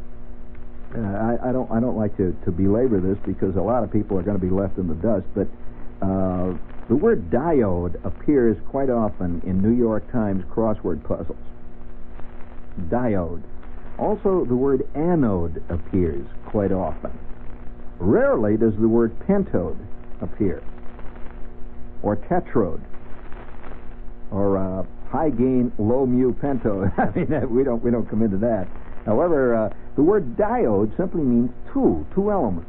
uh, 0.96 1.00
I, 1.00 1.50
I, 1.50 1.52
don't 1.52 1.70
I 1.70 1.78
don't 1.78 1.96
like 1.96 2.16
to, 2.16 2.32
to 2.44 2.50
belabor 2.50 3.00
this 3.00 3.18
because 3.26 3.54
a 3.56 3.60
lot 3.60 3.84
of 3.84 3.92
people 3.92 4.18
are 4.18 4.22
going 4.22 4.38
to 4.38 4.44
be 4.44 4.52
left 4.52 4.78
in 4.78 4.88
the 4.88 4.94
dust, 4.94 5.26
but 5.34 5.46
uh, 6.00 6.56
the 6.88 6.96
word 6.96 7.30
diode 7.30 8.02
appears 8.04 8.56
quite 8.70 8.88
often 8.88 9.42
in 9.44 9.60
New 9.60 9.76
York 9.76 10.10
Times 10.10 10.44
crossword 10.44 11.04
puzzles. 11.04 11.36
Diode. 12.88 13.42
Also, 13.98 14.44
the 14.44 14.54
word 14.54 14.88
anode 14.94 15.62
appears 15.68 16.26
quite 16.46 16.72
often. 16.72 17.18
Rarely 17.98 18.56
does 18.56 18.74
the 18.76 18.88
word 18.88 19.18
pentode 19.20 19.78
appear, 20.20 20.62
or 22.02 22.16
tetrode, 22.16 22.80
or 24.30 24.58
uh, 24.58 24.84
high 25.10 25.30
gain, 25.30 25.72
low 25.78 26.06
mu 26.06 26.32
pentode. 26.34 26.92
I 26.98 27.16
mean, 27.18 27.54
we 27.54 27.64
don't 27.64 27.82
we 27.82 27.90
don't 27.90 28.08
come 28.08 28.22
into 28.22 28.36
that. 28.38 28.68
However, 29.06 29.54
uh, 29.54 29.74
the 29.94 30.02
word 30.02 30.36
diode 30.36 30.94
simply 30.96 31.22
means 31.22 31.50
two, 31.72 32.06
two 32.14 32.30
elements. 32.30 32.68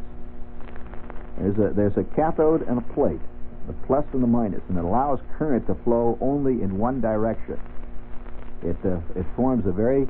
There's 1.37 1.57
a 1.57 1.73
there's 1.73 1.97
a 1.97 2.03
cathode 2.15 2.67
and 2.67 2.77
a 2.77 2.93
plate, 2.93 3.19
the 3.67 3.73
plus 3.85 4.05
and 4.13 4.23
the 4.23 4.27
minus, 4.27 4.61
and 4.69 4.77
it 4.77 4.83
allows 4.83 5.19
current 5.37 5.67
to 5.67 5.75
flow 5.83 6.17
only 6.21 6.61
in 6.61 6.77
one 6.77 7.01
direction. 7.01 7.59
It 8.63 8.77
uh, 8.85 8.99
it 9.15 9.25
forms 9.35 9.65
a 9.67 9.71
very 9.71 10.07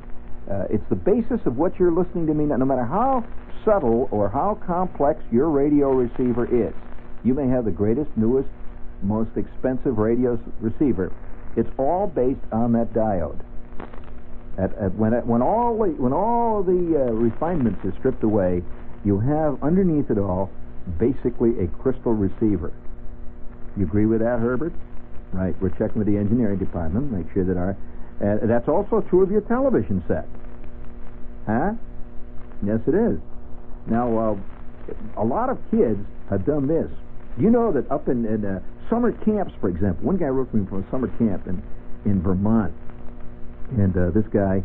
uh, 0.50 0.64
it's 0.70 0.84
the 0.88 0.96
basis 0.96 1.40
of 1.44 1.56
what 1.56 1.78
you're 1.78 1.92
listening 1.92 2.26
to 2.28 2.34
me. 2.34 2.46
No 2.46 2.64
matter 2.64 2.84
how 2.84 3.24
subtle 3.68 4.08
or 4.10 4.30
how 4.30 4.58
complex 4.66 5.20
your 5.30 5.50
radio 5.50 5.92
receiver 5.92 6.46
is. 6.46 6.72
You 7.22 7.34
may 7.34 7.48
have 7.48 7.66
the 7.66 7.70
greatest, 7.70 8.10
newest, 8.16 8.48
most 9.02 9.30
expensive 9.36 9.98
radio 9.98 10.40
receiver. 10.60 11.12
It's 11.56 11.68
all 11.76 12.06
based 12.06 12.40
on 12.50 12.72
that 12.72 12.94
diode. 12.94 13.40
At, 14.56 14.72
at, 14.78 14.94
when, 14.94 15.12
when 15.26 15.42
all 15.42 15.76
the, 15.76 15.90
when 16.00 16.12
all 16.12 16.62
the 16.62 16.72
uh, 16.72 17.12
refinements 17.12 17.84
are 17.84 17.92
stripped 17.98 18.22
away, 18.24 18.62
you 19.04 19.20
have 19.20 19.62
underneath 19.62 20.10
it 20.10 20.18
all 20.18 20.50
basically 20.98 21.60
a 21.60 21.68
crystal 21.82 22.14
receiver. 22.14 22.72
You 23.76 23.84
agree 23.84 24.06
with 24.06 24.20
that, 24.20 24.40
Herbert? 24.40 24.72
Right. 25.32 25.54
We're 25.60 25.70
checking 25.70 25.98
with 25.98 26.06
the 26.06 26.16
engineering 26.16 26.58
department, 26.58 27.12
make 27.12 27.32
sure 27.34 27.44
that 27.44 27.56
our. 27.56 27.76
Uh, 28.20 28.46
that's 28.46 28.66
also 28.66 29.02
true 29.02 29.22
of 29.22 29.30
your 29.30 29.42
television 29.42 30.02
set. 30.08 30.26
Huh? 31.46 31.72
Yes, 32.64 32.80
it 32.88 32.94
is. 32.94 33.20
Now, 33.88 34.18
uh, 34.18 34.36
a 35.16 35.24
lot 35.24 35.50
of 35.50 35.58
kids 35.70 36.00
have 36.30 36.44
done 36.44 36.66
this. 36.66 36.90
You 37.38 37.50
know 37.50 37.72
that 37.72 37.90
up 37.90 38.08
in, 38.08 38.24
in 38.26 38.44
uh, 38.44 38.60
summer 38.90 39.12
camps, 39.12 39.54
for 39.60 39.68
example, 39.68 40.04
one 40.04 40.16
guy 40.16 40.26
wrote 40.26 40.50
to 40.50 40.56
me 40.56 40.66
from 40.66 40.84
a 40.84 40.90
summer 40.90 41.08
camp 41.18 41.46
in, 41.46 41.62
in 42.04 42.20
Vermont, 42.22 42.74
and 43.76 43.96
uh, 43.96 44.10
this 44.10 44.26
guy 44.32 44.62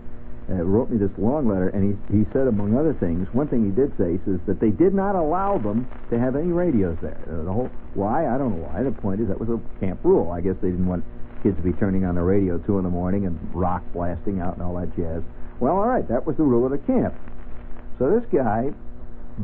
uh, 0.49 0.55
wrote 0.55 0.89
me 0.89 0.97
this 0.97 1.11
long 1.17 1.47
letter, 1.47 1.69
and 1.69 1.95
he, 2.09 2.17
he 2.17 2.25
said, 2.33 2.47
among 2.47 2.75
other 2.75 2.93
things, 2.99 3.27
one 3.31 3.47
thing 3.47 3.63
he 3.63 3.71
did 3.71 3.95
say 3.97 4.19
is 4.27 4.39
that 4.47 4.59
they 4.59 4.71
did 4.71 4.93
not 4.93 5.15
allow 5.15 5.57
them 5.57 5.87
to 6.09 6.19
have 6.19 6.35
any 6.35 6.51
radios 6.51 6.97
there. 7.01 7.19
Uh, 7.27 7.43
the 7.43 7.51
whole 7.51 7.69
why 7.93 8.27
I 8.27 8.37
don't 8.37 8.57
know 8.57 8.67
why. 8.67 8.83
The 8.83 8.91
point 8.91 9.21
is 9.21 9.27
that 9.27 9.39
was 9.39 9.49
a 9.49 9.59
camp 9.79 9.99
rule. 10.03 10.31
I 10.31 10.41
guess 10.41 10.55
they 10.61 10.69
didn't 10.69 10.87
want 10.87 11.05
kids 11.43 11.55
to 11.57 11.63
be 11.63 11.73
turning 11.73 12.05
on 12.05 12.15
the 12.15 12.21
radio 12.21 12.57
two 12.57 12.77
in 12.77 12.83
the 12.83 12.89
morning 12.89 13.25
and 13.25 13.37
rock 13.53 13.83
blasting 13.93 14.41
out 14.41 14.55
and 14.55 14.63
all 14.63 14.75
that 14.79 14.95
jazz. 14.95 15.21
Well, 15.59 15.73
all 15.73 15.87
right, 15.87 16.07
that 16.07 16.25
was 16.25 16.35
the 16.37 16.43
rule 16.43 16.65
of 16.65 16.71
the 16.71 16.79
camp. 16.79 17.13
So 17.99 18.09
this 18.09 18.27
guy 18.33 18.73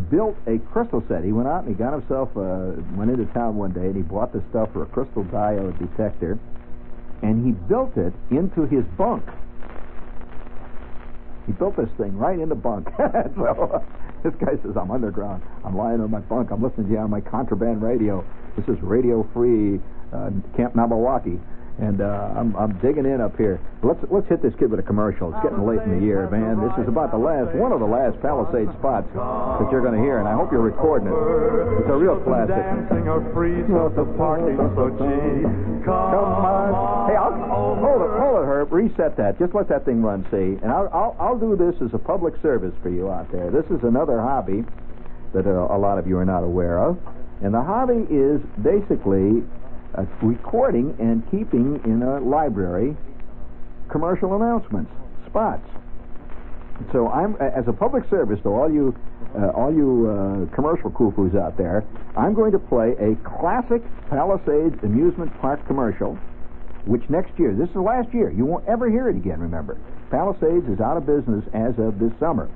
built 0.09 0.35
a 0.47 0.59
crystal 0.71 1.03
set. 1.07 1.23
He 1.23 1.31
went 1.31 1.47
out 1.47 1.63
and 1.65 1.69
he 1.69 1.73
got 1.73 1.93
himself 1.93 2.29
uh, 2.35 2.77
went 2.95 3.11
into 3.11 3.25
town 3.33 3.55
one 3.55 3.71
day 3.71 3.87
and 3.87 3.95
he 3.95 4.01
bought 4.01 4.33
the 4.33 4.43
stuff 4.49 4.71
for 4.73 4.83
a 4.83 4.85
crystal 4.85 5.23
diode 5.25 5.77
detector, 5.79 6.37
and 7.21 7.45
he 7.45 7.51
built 7.51 7.97
it 7.97 8.13
into 8.29 8.65
his 8.65 8.83
bunk. 8.97 9.23
He 11.47 11.53
built 11.53 11.77
this 11.77 11.89
thing 11.97 12.15
right 12.15 12.37
in 12.37 12.49
the 12.49 12.55
bunk. 12.55 12.87
so 13.35 13.83
this 14.23 14.33
guy 14.35 14.53
says, 14.61 14.77
I'm 14.79 14.91
underground. 14.91 15.41
I'm 15.65 15.75
lying 15.75 15.99
on 16.01 16.11
my 16.11 16.19
bunk. 16.19 16.51
I'm 16.51 16.61
listening 16.61 16.87
to 16.87 16.93
you 16.93 16.99
on 16.99 17.09
my 17.09 17.21
contraband 17.21 17.81
radio. 17.81 18.23
This 18.55 18.67
is 18.67 18.81
radio 18.83 19.27
free 19.33 19.79
uh, 20.13 20.29
Camp 20.55 20.75
Nabawaki 20.75 21.39
and 21.79 22.01
uh, 22.01 22.35
I'm, 22.35 22.55
I'm 22.55 22.75
digging 22.79 23.05
in 23.05 23.21
up 23.21 23.37
here. 23.37 23.59
Let's 23.83 23.99
let's 24.11 24.27
hit 24.27 24.43
this 24.43 24.53
kid 24.59 24.69
with 24.69 24.79
a 24.79 24.83
commercial. 24.83 25.31
It's 25.31 25.41
getting 25.43 25.63
late 25.63 25.79
in 25.81 25.99
the 25.99 26.03
year, 26.05 26.27
man. 26.29 26.59
This 26.59 26.75
is 26.83 26.87
about 26.91 27.11
the 27.11 27.17
last 27.17 27.55
one 27.55 27.71
of 27.71 27.79
the 27.79 27.87
last 27.87 28.19
Palisade 28.19 28.67
spots 28.77 29.07
that 29.15 29.67
you're 29.71 29.81
going 29.81 29.95
to 29.95 30.03
hear, 30.03 30.19
and 30.19 30.27
I 30.27 30.35
hope 30.35 30.51
you're 30.51 30.65
recording 30.65 31.07
it. 31.07 31.15
It's 31.79 31.89
a 31.89 31.95
real 31.95 32.19
classic. 32.19 32.59
Dancing 32.59 33.07
or 33.07 33.23
free 33.31 33.63
the 33.63 34.05
parking, 34.17 34.59
so 34.75 34.91
gee, 34.99 35.47
come 35.87 35.95
on. 35.95 37.07
Hey, 37.07 37.15
I'll, 37.15 37.31
hold 37.79 38.03
it, 38.03 38.11
hold 38.19 38.43
it, 38.43 38.45
Herb. 38.45 38.73
Reset 38.73 39.15
that. 39.15 39.39
Just 39.39 39.55
let 39.55 39.69
that 39.69 39.85
thing 39.85 40.03
run, 40.03 40.27
see. 40.29 40.59
And 40.59 40.71
I'll 40.71 40.89
I'll, 40.91 41.15
I'll 41.19 41.39
do 41.39 41.55
this 41.55 41.79
as 41.81 41.93
a 41.93 41.99
public 41.99 42.35
service 42.41 42.73
for 42.83 42.89
you 42.89 43.09
out 43.09 43.31
there. 43.31 43.49
This 43.51 43.65
is 43.71 43.83
another 43.83 44.19
hobby 44.19 44.65
that 45.33 45.47
uh, 45.47 45.73
a 45.73 45.77
lot 45.77 45.97
of 45.97 46.07
you 46.07 46.17
are 46.17 46.25
not 46.25 46.43
aware 46.43 46.79
of. 46.79 46.99
And 47.41 47.53
the 47.53 47.63
hobby 47.63 48.03
is 48.11 48.41
basically 48.61 49.43
uh, 49.95 50.05
recording 50.21 50.95
and 50.99 51.23
keeping 51.31 51.81
in 51.85 52.03
a 52.03 52.19
library 52.19 52.95
commercial 53.89 54.35
announcements, 54.35 54.91
spots. 55.25 55.67
So 56.93 57.09
I'm, 57.09 57.35
as 57.41 57.67
a 57.67 57.73
public 57.73 58.09
service 58.09 58.39
to 58.43 58.49
all 58.49 58.71
you, 58.71 58.95
uh, 59.37 59.49
all 59.49 59.73
you 59.73 60.07
uh, 60.07 60.55
commercial 60.55 60.89
kufus 60.91 61.35
out 61.35 61.57
there, 61.57 61.83
I'm 62.15 62.33
going 62.33 62.53
to 62.53 62.59
play 62.59 62.95
a 62.99 63.15
classic 63.27 63.81
Palisades 64.09 64.81
amusement 64.83 65.35
park 65.41 65.65
commercial, 65.67 66.15
which 66.85 67.03
next 67.09 67.37
year, 67.37 67.53
this 67.53 67.67
is 67.67 67.73
the 67.73 67.81
last 67.81 68.13
year, 68.13 68.31
you 68.31 68.45
won't 68.45 68.65
ever 68.67 68.89
hear 68.89 69.09
it 69.09 69.17
again. 69.17 69.41
Remember, 69.41 69.77
Palisades 70.09 70.67
is 70.69 70.79
out 70.79 70.95
of 70.95 71.05
business 71.05 71.43
as 71.53 71.77
of 71.79 71.99
this 71.99 72.13
summer. 72.17 72.49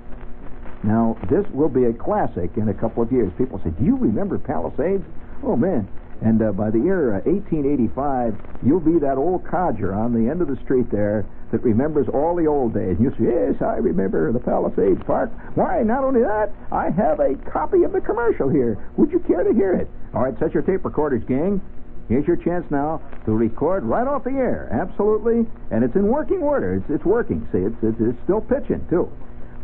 Now, 0.83 1.17
this 1.29 1.45
will 1.51 1.69
be 1.69 1.85
a 1.85 1.93
classic 1.93 2.51
in 2.55 2.69
a 2.69 2.73
couple 2.73 3.03
of 3.03 3.11
years. 3.11 3.31
People 3.37 3.59
say, 3.63 3.71
"Do 3.71 3.83
you 3.83 3.95
remember 3.97 4.37
Palisades?" 4.37 5.03
Oh 5.43 5.55
man, 5.55 5.87
and 6.23 6.41
uh, 6.41 6.51
by 6.53 6.71
the 6.71 6.79
year 6.79 7.19
uh, 7.19 7.27
1885, 7.27 8.63
you'll 8.63 8.79
be 8.79 8.97
that 8.99 9.17
old 9.17 9.43
codger 9.43 9.93
on 9.93 10.15
the 10.15 10.31
end 10.31 10.41
of 10.41 10.47
the 10.47 10.55
street 10.63 10.89
there 10.89 11.27
that 11.51 11.61
remembers 11.63 12.07
all 12.07 12.33
the 12.35 12.47
old 12.47 12.73
days. 12.73 12.95
And 12.95 13.03
you 13.03 13.11
say, 13.19 13.27
yes, 13.27 13.61
I 13.61 13.75
remember 13.83 14.31
the 14.31 14.39
Palisades 14.39 15.03
Park. 15.05 15.29
Why, 15.55 15.83
not 15.83 16.03
only 16.03 16.21
that, 16.21 16.49
I 16.71 16.89
have 16.91 17.19
a 17.19 17.35
copy 17.51 17.83
of 17.83 17.91
the 17.91 17.99
commercial 17.99 18.47
here. 18.47 18.79
Would 18.95 19.11
you 19.11 19.19
care 19.19 19.43
to 19.43 19.53
hear 19.53 19.73
it? 19.73 19.89
All 20.15 20.23
right, 20.23 20.33
set 20.39 20.53
your 20.53 20.63
tape 20.63 20.85
recorders, 20.85 21.23
gang. 21.27 21.59
Here's 22.07 22.25
your 22.25 22.37
chance 22.37 22.63
now 22.71 23.01
to 23.25 23.31
record 23.35 23.83
right 23.83 24.07
off 24.07 24.23
the 24.23 24.31
air. 24.31 24.69
Absolutely. 24.71 25.45
And 25.71 25.83
it's 25.83 25.95
in 25.95 26.07
working 26.07 26.39
order. 26.39 26.75
It's, 26.75 26.89
it's 26.89 27.05
working. 27.05 27.47
See, 27.51 27.59
it's, 27.59 27.75
it's, 27.83 27.99
it's 27.99 28.23
still 28.23 28.41
pitching, 28.41 28.85
too. 28.89 29.11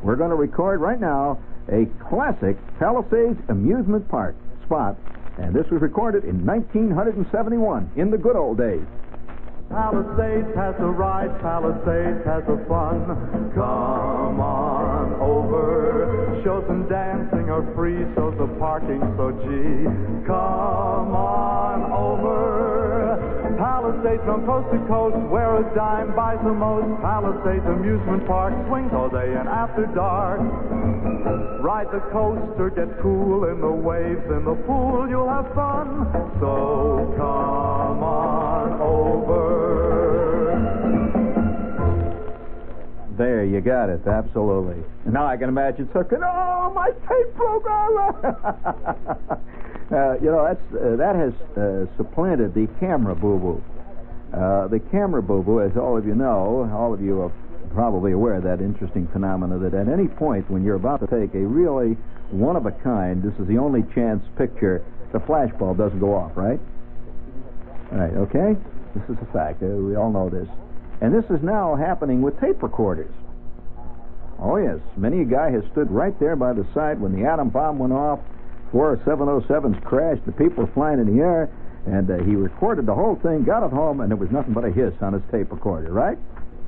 We're 0.04 0.16
going 0.18 0.32
to 0.32 0.36
record 0.36 0.82
right 0.82 1.00
now 1.00 1.40
a 1.72 1.88
classic 2.10 2.58
Palisades 2.80 3.40
Amusement 3.48 4.08
Park 4.10 4.36
spot 4.66 4.98
and 5.42 5.56
this 5.56 5.66
was 5.72 5.82
recorded 5.82 6.24
in 6.24 6.46
1971, 6.46 7.92
in 7.96 8.12
the 8.12 8.18
good 8.18 8.36
old 8.36 8.58
days. 8.58 8.86
Palisades 9.70 10.50
has 10.56 10.74
a 10.80 10.90
ride, 10.90 11.30
Palisades 11.42 12.26
has 12.26 12.44
a 12.50 12.58
fun. 12.68 13.06
Come 13.54 14.42
on 14.42 15.14
over. 15.22 16.42
Shows 16.44 16.66
and 16.70 16.90
dancing 16.90 17.50
are 17.50 17.62
free, 17.76 18.02
so 18.16 18.32
the 18.32 18.48
parking 18.58 19.02
so 19.16 19.32
gee. 19.46 19.86
Come 20.26 21.14
on 21.14 21.92
over. 21.92 22.69
Palisades 23.60 24.24
from 24.24 24.46
coast 24.46 24.72
to 24.72 24.80
coast, 24.88 25.18
where 25.28 25.58
a 25.58 25.76
dime 25.76 26.16
buys 26.16 26.40
the 26.46 26.54
most. 26.54 26.88
Palisades 27.02 27.66
amusement 27.68 28.26
park 28.26 28.54
swings 28.68 28.90
all 28.94 29.10
day 29.10 29.36
and 29.36 29.50
after 29.50 29.86
dark. 29.88 30.40
Ride 31.62 31.92
the 31.92 32.00
coaster, 32.10 32.70
get 32.70 32.88
cool 33.02 33.52
in 33.52 33.60
the 33.60 33.68
waves, 33.68 34.24
in 34.32 34.46
the 34.46 34.56
pool, 34.66 35.10
you'll 35.10 35.28
have 35.28 35.54
fun. 35.54 36.08
So 36.40 37.14
come 37.18 38.02
on 38.02 38.80
over. 38.80 39.70
There, 43.18 43.44
you 43.44 43.60
got 43.60 43.90
it. 43.90 44.08
Absolutely. 44.08 44.82
Now 45.06 45.28
I 45.28 45.36
can 45.36 45.50
imagine 45.50 45.90
circling. 45.92 46.22
Oh, 46.24 46.72
my 46.74 46.92
tape 46.92 47.36
program! 47.36 48.16
uh, 49.92 50.14
you 50.22 50.30
know, 50.30 50.46
that's 50.46 50.74
uh, 50.74 50.96
that 50.96 51.16
has 51.16 51.34
uh, 51.58 51.86
supplanted 51.98 52.54
the 52.54 52.68
camera 52.80 53.16
boo 53.16 53.40
boo. 53.40 53.64
Uh, 54.34 54.68
the 54.68 54.80
camera 54.92 55.22
boo 55.22 55.42
boo, 55.42 55.62
as 55.62 55.76
all 55.76 55.98
of 55.98 56.06
you 56.06 56.14
know, 56.14 56.70
all 56.74 56.94
of 56.94 57.02
you 57.02 57.22
are 57.22 57.32
probably 57.74 58.12
aware 58.12 58.36
of 58.36 58.44
that 58.44 58.62
interesting 58.62 59.08
phenomena 59.08 59.58
that 59.58 59.74
at 59.74 59.88
any 59.88 60.08
point 60.08 60.50
when 60.50 60.64
you're 60.64 60.76
about 60.76 61.00
to 61.00 61.08
take 61.08 61.34
a 61.36 61.46
really 61.46 61.98
one 62.32 62.56
of 62.56 62.66
a 62.66 62.72
kind, 62.72 63.24
this 63.24 63.34
is 63.40 63.48
the 63.48 63.58
only 63.58 63.84
chance 63.94 64.24
picture, 64.38 64.84
the 65.12 65.20
flashbulb 65.20 65.78
doesn't 65.78 66.00
go 66.00 66.14
off, 66.14 66.32
right? 66.36 66.60
All 67.92 67.98
right, 67.98 68.14
okay? 68.14 68.56
This 68.94 69.04
is 69.10 69.18
a 69.22 69.34
fact. 69.34 69.64
Uh, 69.64 69.68
we 69.68 69.96
all 69.96 70.12
know 70.12 70.30
this. 70.30 70.48
And 71.02 71.14
this 71.14 71.26
is 71.32 71.42
now 71.42 71.76
happening 71.76 72.22
with 72.22 72.40
tape 72.40 72.62
recorders. 72.62 73.12
Oh, 74.40 74.58
yes. 74.58 74.80
Many 74.96 75.22
a 75.22 75.26
guy 75.26 75.52
has 75.52 75.64
stood 75.72 75.90
right 75.92 76.18
there 76.20 76.36
by 76.36 76.54
the 76.54 76.66
side 76.74 77.00
when 77.00 77.20
the 77.20 77.28
atom 77.28 77.50
bomb 77.50 77.80
went 77.80 77.94
off. 77.94 78.20
Four 78.72 78.98
707s 78.98 79.84
crashed. 79.84 80.26
The 80.26 80.32
people 80.32 80.66
were 80.66 80.72
flying 80.74 81.00
in 81.00 81.16
the 81.16 81.22
air. 81.24 81.50
And 81.86 82.10
uh, 82.12 82.18
he 82.24 82.36
recorded 82.36 82.86
the 82.86 82.94
whole 82.94 83.16
thing, 83.16 83.44
got 83.44 83.66
it 83.66 83.72
home, 83.72 84.02
and 84.02 84.12
there 84.12 84.18
was 84.18 84.30
nothing 84.32 84.54
but 84.54 84.66
a 84.66 84.72
hiss 84.72 84.94
on 85.02 85.14
his 85.14 85.24
tape 85.32 85.52
recorder, 85.52 85.92
right? 85.92 86.18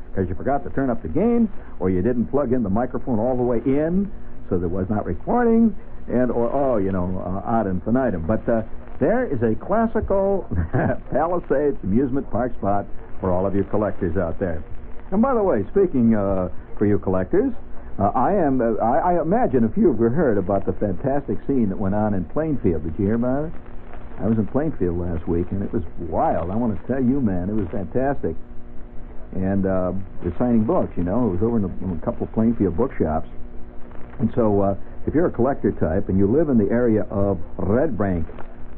Because 0.09 0.29
you 0.29 0.35
forgot 0.35 0.63
to 0.63 0.69
turn 0.71 0.89
up 0.89 1.01
the 1.01 1.09
gain, 1.09 1.51
or 1.79 1.89
you 1.89 2.01
didn't 2.01 2.27
plug 2.27 2.53
in 2.53 2.63
the 2.63 2.69
microphone 2.69 3.19
all 3.19 3.35
the 3.35 3.43
way 3.43 3.57
in, 3.65 4.11
so 4.49 4.57
there 4.57 4.69
was 4.69 4.89
not 4.89 5.05
recording, 5.05 5.75
and, 6.07 6.31
or, 6.31 6.51
oh, 6.51 6.77
you 6.77 6.91
know, 6.91 7.21
uh, 7.45 7.59
ad 7.59 7.67
infinitum. 7.67 8.25
But 8.25 8.47
uh, 8.49 8.63
there 8.99 9.25
is 9.27 9.41
a 9.43 9.53
classical 9.55 10.47
Palisades 11.11 11.77
amusement 11.83 12.29
park 12.31 12.53
spot 12.57 12.85
for 13.19 13.31
all 13.31 13.45
of 13.45 13.53
you 13.53 13.63
collectors 13.65 14.17
out 14.17 14.39
there. 14.39 14.63
And 15.11 15.21
by 15.21 15.33
the 15.33 15.43
way, 15.43 15.63
speaking 15.71 16.15
uh, 16.15 16.49
for 16.77 16.85
you 16.85 16.99
collectors, 16.99 17.53
uh, 17.99 18.11
I 18.15 18.33
am. 18.33 18.61
Uh, 18.61 18.75
I, 18.83 19.13
I, 19.13 19.21
imagine 19.21 19.63
a 19.63 19.69
few 19.69 19.89
of 19.89 19.99
you 19.99 20.09
heard 20.09 20.37
about 20.37 20.65
the 20.65 20.73
fantastic 20.73 21.37
scene 21.45 21.69
that 21.69 21.77
went 21.77 21.95
on 21.95 22.13
in 22.13 22.25
Plainfield. 22.25 22.83
Did 22.83 22.95
you 22.97 23.05
hear 23.05 23.15
about 23.15 23.45
it? 23.45 23.51
I 24.19 24.27
was 24.27 24.37
in 24.37 24.47
Plainfield 24.47 24.97
last 24.97 25.27
week, 25.27 25.47
and 25.51 25.63
it 25.63 25.73
was 25.73 25.83
wild. 25.99 26.51
I 26.51 26.55
want 26.55 26.79
to 26.79 26.87
tell 26.87 27.03
you, 27.03 27.21
man, 27.21 27.49
it 27.49 27.53
was 27.53 27.67
fantastic. 27.69 28.35
And 29.33 29.65
uh, 29.65 29.93
they're 30.21 30.35
signing 30.37 30.63
books. 30.63 30.93
You 30.95 31.03
know, 31.03 31.27
it 31.27 31.39
was 31.39 31.43
over 31.43 31.57
in 31.57 31.63
a, 31.65 31.71
in 31.83 31.99
a 32.01 32.05
couple 32.05 32.27
of 32.27 32.33
Plainfield 32.33 32.77
bookshops. 32.77 33.27
And 34.19 34.31
so, 34.35 34.61
uh, 34.61 34.75
if 35.07 35.15
you're 35.15 35.27
a 35.27 35.31
collector 35.31 35.71
type 35.71 36.09
and 36.09 36.17
you 36.17 36.27
live 36.27 36.49
in 36.49 36.57
the 36.57 36.69
area 36.69 37.03
of 37.09 37.39
Red 37.57 37.97
Bank, 37.97 38.27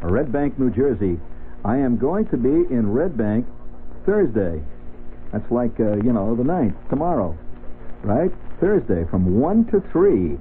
Red 0.01 0.31
Bank, 0.31 0.57
New 0.57 0.71
Jersey, 0.71 1.19
I 1.65 1.77
am 1.77 1.97
going 1.97 2.27
to 2.27 2.37
be 2.37 2.49
in 2.73 2.91
Red 2.91 3.17
Bank 3.17 3.45
Thursday. 4.05 4.63
That's 5.31 5.49
like, 5.51 5.79
uh, 5.79 5.97
you 5.97 6.13
know, 6.13 6.35
the 6.35 6.43
ninth, 6.43 6.75
tomorrow, 6.89 7.37
right? 8.03 8.31
Thursday 8.63 9.03
from 9.11 9.41
1 9.41 9.65
to 9.75 9.83
3. 9.91 10.39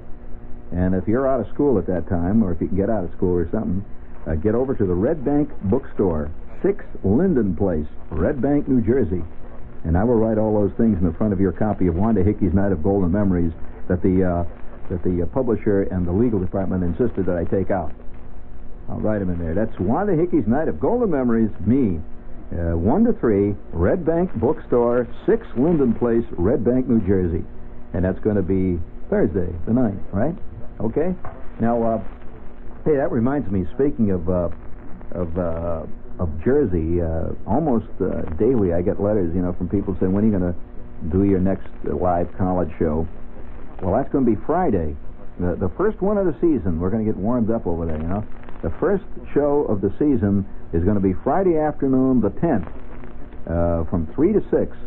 And 0.71 0.95
if 0.95 1.05
you're 1.09 1.27
out 1.27 1.41
of 1.41 1.53
school 1.53 1.77
at 1.77 1.85
that 1.87 2.07
time, 2.07 2.41
or 2.41 2.53
if 2.53 2.61
you 2.61 2.69
can 2.69 2.77
get 2.77 2.89
out 2.89 3.03
of 3.03 3.11
school 3.11 3.35
or 3.35 3.49
something, 3.51 3.83
uh, 4.25 4.35
get 4.35 4.55
over 4.55 4.73
to 4.73 4.85
the 4.85 4.95
Red 4.95 5.25
Bank 5.25 5.51
Bookstore, 5.63 6.31
6 6.63 6.85
Linden 7.03 7.53
Place, 7.57 7.85
Red 8.11 8.41
Bank, 8.41 8.69
New 8.69 8.79
Jersey. 8.79 9.21
And 9.83 9.97
I 9.97 10.05
will 10.05 10.15
write 10.15 10.37
all 10.37 10.55
those 10.55 10.71
things 10.77 10.97
in 10.97 11.03
the 11.03 11.11
front 11.11 11.33
of 11.33 11.41
your 11.41 11.51
copy 11.51 11.87
of 11.87 11.95
Wanda 11.95 12.23
Hickey's 12.23 12.53
Night 12.53 12.71
of 12.71 12.81
Golden 12.81 13.11
Memories 13.11 13.51
that 13.89 14.01
the, 14.01 14.23
uh, 14.23 14.43
that 14.89 15.03
the 15.03 15.23
uh, 15.23 15.25
publisher 15.35 15.83
and 15.83 16.07
the 16.07 16.13
legal 16.13 16.39
department 16.39 16.81
insisted 16.81 17.25
that 17.25 17.35
I 17.35 17.43
take 17.43 17.71
out. 17.71 17.91
I'll 18.87 19.01
write 19.01 19.19
them 19.19 19.31
in 19.31 19.39
there. 19.39 19.53
That's 19.53 19.77
Wanda 19.81 20.15
Hickey's 20.15 20.47
Night 20.47 20.69
of 20.69 20.79
Golden 20.79 21.11
Memories, 21.11 21.51
me, 21.67 21.99
uh, 22.55 22.77
1 22.79 23.03
to 23.03 23.13
3, 23.19 23.53
Red 23.73 24.05
Bank 24.05 24.33
Bookstore, 24.39 25.07
6 25.25 25.45
Linden 25.57 25.93
Place, 25.93 26.23
Red 26.31 26.63
Bank, 26.63 26.87
New 26.87 27.05
Jersey. 27.05 27.43
And 27.93 28.03
that's 28.03 28.19
going 28.19 28.35
to 28.35 28.41
be 28.41 28.81
Thursday, 29.09 29.53
the 29.65 29.71
9th, 29.71 30.01
right? 30.11 30.35
Okay? 30.81 31.15
Now, 31.59 31.83
uh, 31.83 31.97
hey, 32.85 32.95
that 32.95 33.11
reminds 33.11 33.49
me, 33.51 33.65
speaking 33.75 34.11
of, 34.11 34.27
uh, 34.29 34.49
of, 35.11 35.37
uh, 35.37 35.85
of 36.19 36.43
Jersey, 36.43 37.01
uh, 37.01 37.33
almost 37.45 37.87
uh, 38.01 38.21
daily 38.37 38.73
I 38.73 38.81
get 38.81 38.99
letters, 38.99 39.33
you 39.35 39.41
know, 39.41 39.53
from 39.53 39.69
people 39.69 39.95
saying, 39.99 40.11
when 40.11 40.23
are 40.23 40.27
you 40.27 40.37
going 40.37 40.53
to 40.53 40.59
do 41.11 41.23
your 41.23 41.39
next 41.39 41.67
live 41.83 42.29
college 42.37 42.69
show. 42.79 43.07
Well, 43.81 43.95
that's 43.95 44.11
going 44.11 44.25
to 44.25 44.31
be 44.31 44.37
Friday, 44.45 44.95
the, 45.39 45.55
the 45.55 45.69
first 45.75 46.01
one 46.01 46.17
of 46.17 46.25
the 46.25 46.33
season. 46.39 46.79
We're 46.79 46.89
going 46.89 47.05
to 47.05 47.11
get 47.11 47.19
warmed 47.19 47.51
up 47.51 47.67
over 47.67 47.85
there, 47.85 47.97
you 47.97 48.07
know. 48.07 48.23
The 48.61 48.71
first 48.79 49.03
show 49.33 49.65
of 49.67 49.81
the 49.81 49.91
season 49.99 50.47
is 50.71 50.83
going 50.83 50.95
to 50.95 51.03
be 51.03 51.13
Friday 51.23 51.57
afternoon, 51.57 52.21
the 52.21 52.29
10th, 52.29 52.67
uh, 53.47 53.89
from 53.89 54.07
3 54.15 54.33
to 54.33 54.41
6. 54.49 54.77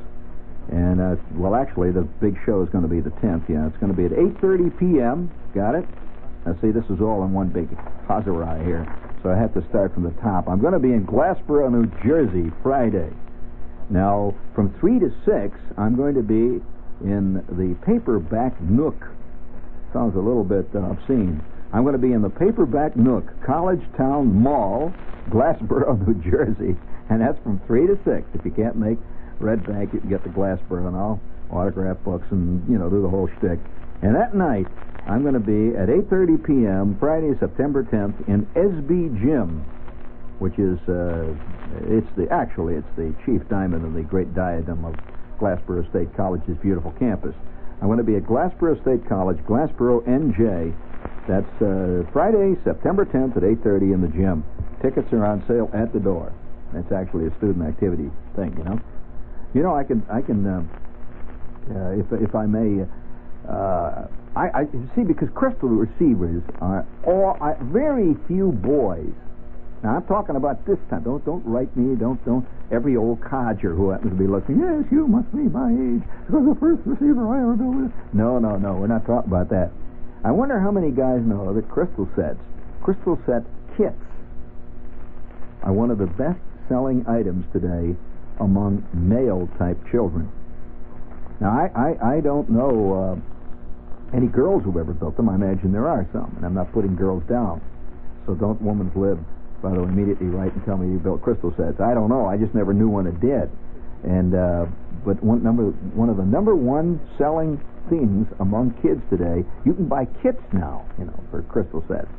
And, 0.71 1.01
uh, 1.01 1.17
well, 1.35 1.55
actually, 1.55 1.93
the 1.93 2.03
big 2.03 2.37
show 2.45 2.63
is 2.63 2.69
going 2.71 2.83
to 2.83 2.91
be 2.91 3.01
the 3.01 3.15
10th, 3.23 3.49
yeah. 3.49 3.67
It's 3.67 3.77
going 3.79 3.95
to 3.95 3.97
be 3.97 4.05
at 4.05 4.13
8.30 4.13 4.79
p.m. 4.79 5.31
Got 5.55 5.77
it? 5.77 5.87
Now, 6.45 6.57
see, 6.61 6.71
this 6.71 6.85
is 6.91 7.01
all 7.01 7.25
in 7.25 7.33
one 7.33 7.49
big 7.49 7.71
Hazarai 8.09 8.65
here. 8.65 8.87
So 9.23 9.31
I 9.31 9.37
have 9.37 9.55
to 9.55 9.67
start 9.69 9.95
from 9.95 10.03
the 10.03 10.15
top. 10.23 10.49
I'm 10.49 10.61
going 10.61 10.73
to 10.73 10.79
be 10.79 10.93
in 10.93 11.07
Glassboro, 11.07 11.71
New 11.71 11.87
Jersey, 12.05 12.53
Friday. 12.63 13.11
Now, 13.91 14.35
from 14.55 14.75
3 14.81 14.99
to 15.01 15.11
6, 15.25 15.59
I'm 15.79 15.97
going 15.97 16.15
to 16.15 16.23
be 16.23 16.63
in 17.03 17.45
the 17.49 17.77
paperback 17.87 18.61
nook. 18.61 18.97
Sounds 19.93 20.15
a 20.17 20.21
little 20.21 20.45
bit 20.45 20.67
uh, 20.75 20.91
obscene. 20.91 21.43
I'm 21.73 21.83
going 21.83 21.95
to 21.95 22.03
be 22.03 22.13
in 22.13 22.23
the 22.23 22.31
paperback 22.31 22.97
nook, 22.97 23.25
College 23.45 23.83
Town 23.97 24.35
Mall, 24.35 24.93
Glassboro, 25.31 25.95
New 26.07 26.15
Jersey. 26.29 26.77
And 27.11 27.21
that's 27.21 27.39
from 27.43 27.61
3 27.67 27.87
to 27.87 27.99
6. 28.05 28.27
If 28.35 28.45
you 28.45 28.51
can't 28.51 28.77
make 28.77 28.99
Red 29.39 29.67
Bank, 29.67 29.93
you 29.93 30.01
can 30.01 30.09
get 30.09 30.23
the 30.23 30.31
Glassboro 30.31 30.89
and 30.89 30.97
all, 30.97 31.21
autograph 31.51 31.99
books 32.05 32.27
and, 32.31 32.67
you 32.71 32.79
know, 32.79 32.89
do 32.89 33.03
the 33.03 33.09
whole 33.09 33.29
shtick. 33.39 33.59
And 34.03 34.15
that 34.15 34.35
night, 34.35 34.67
I'm 35.07 35.23
going 35.23 35.35
to 35.35 35.41
be 35.41 35.77
at 35.77 35.89
8.30 35.89 36.45
p.m., 36.45 36.97
Friday, 36.99 37.33
September 37.39 37.85
10th, 37.85 38.29
in 38.29 38.47
SB 38.55 39.21
Gym, 39.21 39.65
which 40.39 40.59
is, 40.59 40.79
uh, 40.89 41.33
it's 41.87 42.09
the, 42.17 42.29
actually, 42.31 42.75
it's 42.75 42.97
the 42.97 43.15
chief 43.25 43.47
diamond 43.49 43.85
in 43.85 43.95
the 43.95 44.03
great 44.03 44.35
diadem 44.35 44.85
of 44.85 44.95
Glassboro 45.39 45.89
State 45.91 46.15
College's 46.17 46.57
beautiful 46.59 46.93
campus. 46.99 47.35
I'm 47.81 47.89
going 47.89 47.99
to 47.99 48.05
be 48.05 48.17
at 48.17 48.25
Glassboro 48.25 48.81
State 48.83 49.07
College, 49.09 49.39
Glassboro, 49.47 50.03
NJ. 50.09 50.75
That's 51.29 51.63
uh, 51.63 52.11
Friday, 52.13 52.57
September 52.65 53.05
10th 53.05 53.37
at 53.37 53.43
8.30 53.43 53.95
in 53.95 54.01
the 54.01 54.09
gym. 54.09 54.45
Tickets 54.83 55.13
are 55.13 55.25
on 55.25 55.45
sale 55.47 55.71
at 55.75 55.93
the 55.93 56.01
door. 56.01 56.33
That's 56.73 56.91
actually 56.93 57.27
a 57.27 57.37
student 57.37 57.67
activity 57.67 58.11
thing, 58.35 58.55
you 58.57 58.65
know. 58.65 58.81
You 59.57 59.63
know, 59.63 59.75
I 59.75 59.85
can, 59.85 60.05
I 60.13 60.21
can, 60.21 60.45
uh, 60.45 60.61
uh, 61.73 61.97
if, 61.97 62.05
if 62.13 62.35
I 62.35 62.45
may, 62.45 62.85
uh, 63.49 64.05
I, 64.37 64.53
I 64.53 64.65
see 64.95 65.01
because 65.01 65.33
crystal 65.35 65.71
receivers 65.71 66.43
are 66.61 66.85
all 67.07 67.39
I, 67.41 67.57
very 67.73 68.13
few 68.29 68.53
boys. 68.53 69.17
Now 69.83 69.97
I'm 69.97 70.05
talking 70.05 70.37
about 70.37 70.67
this 70.67 70.77
time. 70.91 71.05
Don't 71.05 71.25
don't 71.25 71.41
write 71.47 71.75
me. 71.75 71.97
Don't 71.97 72.23
don't 72.27 72.47
every 72.71 72.99
old 72.99 73.25
codger 73.25 73.73
who 73.73 73.89
happens 73.89 74.13
to 74.13 74.19
be 74.19 74.29
listening. 74.29 74.61
Yes, 74.61 74.93
you 74.93 75.09
must 75.09 75.33
be 75.33 75.49
my 75.49 75.73
age 75.73 76.05
because 76.29 76.45
the 76.45 76.57
first 76.61 76.85
receiver 76.85 77.25
I 77.25 77.41
ever 77.41 77.57
with. 77.57 77.93
No, 78.13 78.39
no, 78.39 78.57
no. 78.57 78.75
We're 78.75 78.93
not 78.93 79.07
talking 79.07 79.33
about 79.33 79.49
that. 79.57 79.73
I 80.23 80.33
wonder 80.33 80.61
how 80.61 80.71
many 80.71 80.91
guys 80.91 81.25
know 81.25 81.55
that 81.55 81.67
crystal 81.71 82.07
sets, 82.15 82.37
crystal 82.83 83.17
set 83.25 83.41
kits, 83.79 83.97
are 85.63 85.73
one 85.73 85.91
of 85.91 85.97
the 85.97 86.13
best 86.13 86.41
selling 86.69 87.07
items 87.09 87.47
today 87.55 87.97
among 88.41 88.87
male 88.93 89.49
type 89.59 89.79
children. 89.91 90.31
Now 91.41 91.51
I 91.51 91.71
I, 91.75 92.17
I 92.17 92.21
don't 92.21 92.51
know. 92.51 92.95
Uh, 92.95 93.33
any 94.15 94.27
girls 94.27 94.63
who've 94.65 94.77
ever 94.77 94.93
built 94.93 95.17
them. 95.17 95.29
I 95.29 95.35
imagine 95.35 95.73
there 95.73 95.89
are 95.89 96.07
some, 96.13 96.33
and 96.37 96.47
I'm 96.47 96.55
not 96.55 96.73
putting 96.73 96.95
girls 96.95 97.23
down. 97.29 97.61
So 98.27 98.35
don't 98.35 98.61
woman's 98.63 98.95
lib, 98.95 99.19
by 99.63 99.73
the 99.73 99.83
way, 99.83 99.89
immediately 99.89 100.27
write 100.27 100.55
and 100.55 100.65
tell 100.65 100.77
me 100.77 100.93
you 100.93 100.99
built 100.99 101.23
crystal 101.23 101.53
sets. 101.57 101.81
I 101.81 101.95
don't 101.95 102.09
know. 102.09 102.27
I 102.27 102.37
just 102.37 102.55
never 102.55 102.73
knew 102.73 102.89
one 102.89 103.05
that 103.05 103.21
did. 103.21 103.51
And 104.05 104.35
uh, 104.35 104.67
but 105.05 105.23
one 105.23 105.43
number 105.43 105.71
one 105.95 106.09
of 106.09 106.17
the 106.17 106.25
number 106.25 106.55
one 106.55 107.01
selling 107.19 107.61
things 107.89 108.27
among 108.41 108.75
kids 108.83 109.03
today, 109.11 109.45
you 109.65 109.75
can 109.75 109.87
buy 109.87 110.07
kits 110.23 110.43
now, 110.53 110.85
you 110.99 111.05
know, 111.05 111.19
for 111.31 111.43
crystal 111.43 111.85
sets. 111.89 112.11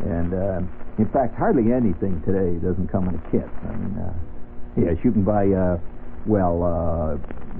And 0.00 0.34
uh, 0.34 0.60
in 0.98 1.08
fact, 1.12 1.36
hardly 1.36 1.72
anything 1.72 2.20
today 2.24 2.60
doesn't 2.60 2.88
come 2.88 3.08
in 3.08 3.14
a 3.16 3.24
kit. 3.30 3.48
I 3.64 3.76
mean, 3.76 3.96
uh, 3.98 4.12
yes, 4.76 4.96
you 5.04 5.12
can 5.12 5.24
buy. 5.24 5.48
Uh, 5.48 5.78
well, 6.26 6.64
uh, 6.64 7.16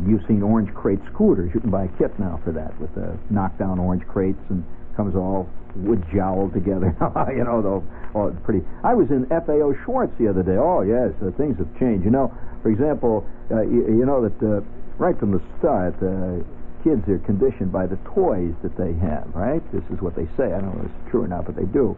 you've 0.08 0.24
seen 0.26 0.42
orange 0.42 0.72
crate 0.74 1.00
scooters. 1.12 1.50
You 1.54 1.60
can 1.60 1.70
buy 1.70 1.84
a 1.84 1.92
kit 1.98 2.18
now 2.18 2.40
for 2.44 2.52
that 2.52 2.78
with 2.80 2.94
the 2.94 3.16
knockdown 3.30 3.78
orange 3.78 4.06
crates 4.06 4.40
and 4.48 4.64
comes 4.96 5.14
all 5.14 5.48
wood 5.76 6.02
jowled 6.14 6.54
together. 6.54 6.94
you 7.36 7.44
know, 7.44 7.60
though, 7.60 7.84
oh, 8.14 8.28
it's 8.28 8.40
pretty. 8.44 8.64
I 8.82 8.94
was 8.94 9.10
in 9.10 9.26
FAO 9.26 9.74
Schwarz 9.84 10.10
the 10.18 10.28
other 10.28 10.42
day. 10.42 10.56
Oh, 10.56 10.82
yes, 10.82 11.12
uh, 11.20 11.30
things 11.36 11.58
have 11.58 11.68
changed. 11.78 12.04
You 12.04 12.10
know, 12.10 12.32
for 12.62 12.70
example, 12.70 13.26
uh, 13.50 13.62
you, 13.62 14.00
you, 14.00 14.06
know 14.06 14.22
that 14.22 14.38
uh, 14.40 14.60
right 14.98 15.18
from 15.18 15.32
the 15.32 15.42
start, 15.58 15.94
uh, 16.00 16.40
kids 16.82 17.02
are 17.08 17.18
conditioned 17.26 17.72
by 17.72 17.86
the 17.86 17.96
toys 18.14 18.54
that 18.62 18.76
they 18.76 18.94
have, 19.04 19.28
right? 19.34 19.60
This 19.72 19.84
is 19.90 20.00
what 20.00 20.14
they 20.14 20.26
say. 20.36 20.52
I 20.52 20.60
don't 20.60 20.76
know 20.76 20.84
if 20.84 20.90
it's 20.90 21.10
true 21.10 21.24
or 21.24 21.28
not, 21.28 21.46
but 21.46 21.56
they 21.56 21.66
do. 21.66 21.96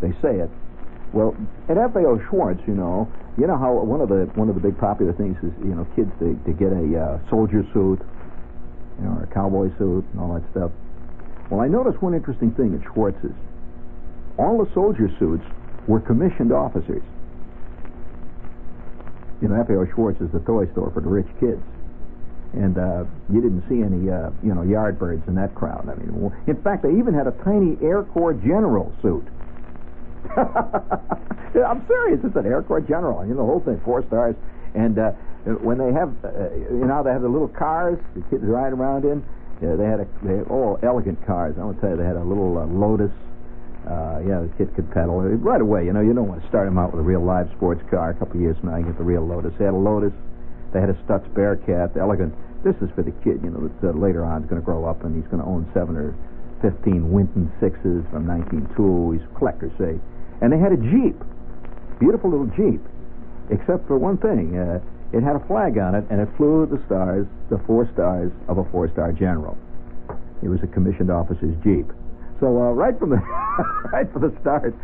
They 0.00 0.12
say 0.22 0.38
it. 0.40 0.50
Well, 1.12 1.36
at 1.68 1.76
FAO 1.76 2.18
Schwarz, 2.28 2.58
you 2.66 2.74
know, 2.74 3.10
you 3.38 3.46
know 3.46 3.56
how 3.56 3.72
one 3.72 4.00
of 4.00 4.08
the 4.08 4.26
one 4.34 4.48
of 4.48 4.54
the 4.54 4.60
big 4.60 4.78
popular 4.78 5.12
things 5.12 5.36
is 5.38 5.52
you 5.62 5.74
know 5.74 5.86
kids 5.94 6.10
to, 6.18 6.34
to 6.44 6.52
get 6.52 6.72
a 6.72 6.86
uh, 6.98 7.30
soldier 7.30 7.62
suit, 7.72 8.00
you 8.98 9.04
know, 9.04 9.20
or 9.20 9.24
a 9.24 9.34
cowboy 9.34 9.68
suit 9.78 10.04
and 10.12 10.20
all 10.20 10.34
that 10.34 10.44
stuff. 10.50 10.70
Well, 11.50 11.60
I 11.60 11.68
noticed 11.68 12.02
one 12.02 12.14
interesting 12.14 12.50
thing 12.52 12.74
at 12.74 12.82
Schwarz's. 12.92 13.36
All 14.38 14.62
the 14.62 14.72
soldier 14.74 15.08
suits 15.18 15.44
were 15.86 16.00
commissioned 16.00 16.52
officers. 16.52 17.02
You 19.40 19.48
know, 19.48 19.62
FAO 19.64 19.84
Schwarz 19.94 20.16
is 20.20 20.30
the 20.32 20.40
toy 20.40 20.66
store 20.72 20.90
for 20.90 21.00
the 21.00 21.08
rich 21.08 21.28
kids. 21.38 21.62
And 22.52 22.78
uh, 22.78 23.04
you 23.30 23.40
didn't 23.42 23.68
see 23.68 23.82
any, 23.82 24.08
uh, 24.08 24.30
you 24.42 24.54
know, 24.54 24.62
yardbirds 24.62 25.28
in 25.28 25.34
that 25.34 25.54
crowd. 25.54 25.88
I 25.88 25.94
mean, 25.94 26.32
in 26.46 26.56
fact, 26.62 26.82
they 26.82 26.90
even 26.96 27.12
had 27.12 27.26
a 27.26 27.32
tiny 27.44 27.76
Air 27.82 28.02
Corps 28.02 28.32
general 28.32 28.94
suit 29.02 29.26
I'm 31.66 31.86
serious. 31.86 32.20
It's 32.24 32.36
an 32.36 32.46
Air 32.46 32.62
Corps 32.62 32.80
general. 32.80 33.24
You 33.24 33.34
know, 33.34 33.46
the 33.46 33.50
whole 33.50 33.60
thing, 33.60 33.80
four 33.84 34.04
stars. 34.06 34.34
And 34.74 34.98
uh, 34.98 35.12
when 35.62 35.78
they 35.78 35.92
have, 35.92 36.12
uh, 36.24 36.52
you 36.70 36.84
know, 36.84 37.02
they 37.02 37.10
have 37.10 37.22
the 37.22 37.28
little 37.28 37.48
cars 37.48 37.98
the 38.14 38.22
kids 38.28 38.44
ride 38.44 38.72
around 38.72 39.04
in. 39.04 39.24
Yeah, 39.62 39.74
they 39.76 39.86
had 39.86 40.00
a, 40.00 40.06
they 40.22 40.36
had 40.36 40.48
all 40.48 40.78
elegant 40.82 41.24
cars. 41.24 41.56
I 41.56 41.64
want 41.64 41.76
to 41.76 41.80
tell 41.80 41.90
you, 41.90 41.96
they 41.96 42.04
had 42.04 42.16
a 42.16 42.24
little 42.24 42.58
uh, 42.58 42.66
Lotus. 42.66 43.12
Uh, 43.88 44.20
yeah, 44.26 44.42
the 44.42 44.50
kid 44.58 44.74
could 44.74 44.90
pedal 44.90 45.22
right 45.22 45.60
away. 45.60 45.86
You 45.86 45.92
know, 45.94 46.02
you 46.02 46.12
don't 46.12 46.28
want 46.28 46.42
to 46.42 46.48
start 46.48 46.66
them 46.66 46.76
out 46.76 46.92
with 46.92 47.00
a 47.00 47.06
real 47.06 47.22
live 47.22 47.48
sports 47.56 47.80
car. 47.88 48.10
A 48.10 48.14
couple 48.14 48.36
of 48.36 48.42
years 48.42 48.58
from 48.58 48.70
now, 48.70 48.76
you 48.76 48.84
get 48.84 48.98
the 48.98 49.06
real 49.06 49.24
Lotus. 49.24 49.54
They 49.58 49.64
had 49.64 49.74
a 49.74 49.78
Lotus. 49.78 50.12
They 50.74 50.80
had 50.80 50.90
a 50.90 50.98
Stutz 51.06 51.24
Bearcat, 51.32 51.96
elegant. 51.96 52.34
This 52.64 52.74
is 52.82 52.90
for 52.98 53.02
the 53.02 53.14
kid, 53.22 53.40
you 53.46 53.50
know, 53.50 53.70
that 53.80 53.90
uh, 53.90 53.92
later 53.96 54.26
on 54.26 54.42
is 54.42 54.50
going 54.50 54.60
to 54.60 54.64
grow 54.66 54.84
up 54.84 55.04
and 55.04 55.14
he's 55.14 55.30
going 55.30 55.40
to 55.40 55.48
own 55.48 55.70
seven 55.72 55.96
or 55.96 56.12
fifteen 56.60 57.12
Winton 57.12 57.46
sixes 57.60 58.02
from 58.10 58.26
1902. 58.26 59.12
He's 59.12 59.22
a 59.22 59.38
collector, 59.38 59.70
say. 59.78 59.96
And 60.40 60.52
they 60.52 60.58
had 60.58 60.72
a 60.72 60.76
Jeep, 60.76 61.16
beautiful 61.98 62.30
little 62.30 62.50
Jeep, 62.56 62.80
except 63.50 63.86
for 63.86 63.98
one 63.98 64.18
thing. 64.18 64.56
Uh, 64.58 64.80
it 65.12 65.22
had 65.22 65.36
a 65.36 65.40
flag 65.46 65.78
on 65.78 65.94
it, 65.94 66.04
and 66.10 66.20
it 66.20 66.28
flew 66.36 66.66
the 66.66 66.82
stars, 66.86 67.26
the 67.48 67.58
four 67.66 67.88
stars 67.92 68.32
of 68.48 68.58
a 68.58 68.64
four-star 68.70 69.12
general. 69.12 69.56
It 70.42 70.48
was 70.48 70.60
a 70.62 70.66
commissioned 70.66 71.10
officer's 71.10 71.56
Jeep. 71.62 71.86
So 72.40 72.46
uh, 72.46 72.72
right 72.72 72.98
from 72.98 73.10
the 73.10 73.16
right 73.92 74.10
from 74.12 74.22
the 74.22 74.40
start, 74.40 74.74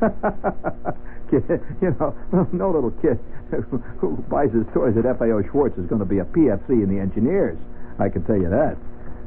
you 1.32 1.96
know, 2.00 2.16
no 2.52 2.70
little 2.70 2.92
kid 3.02 3.18
who 4.00 4.16
buys 4.28 4.50
his 4.52 4.64
toys 4.72 4.96
at 4.96 5.04
FAO 5.18 5.42
Schwarz 5.50 5.72
is 5.78 5.86
going 5.86 6.00
to 6.00 6.08
be 6.08 6.18
a 6.18 6.24
PFC 6.24 6.82
in 6.82 6.88
the 6.88 7.00
engineers. 7.00 7.58
I 7.98 8.08
can 8.08 8.24
tell 8.24 8.36
you 8.36 8.48
that. 8.50 8.76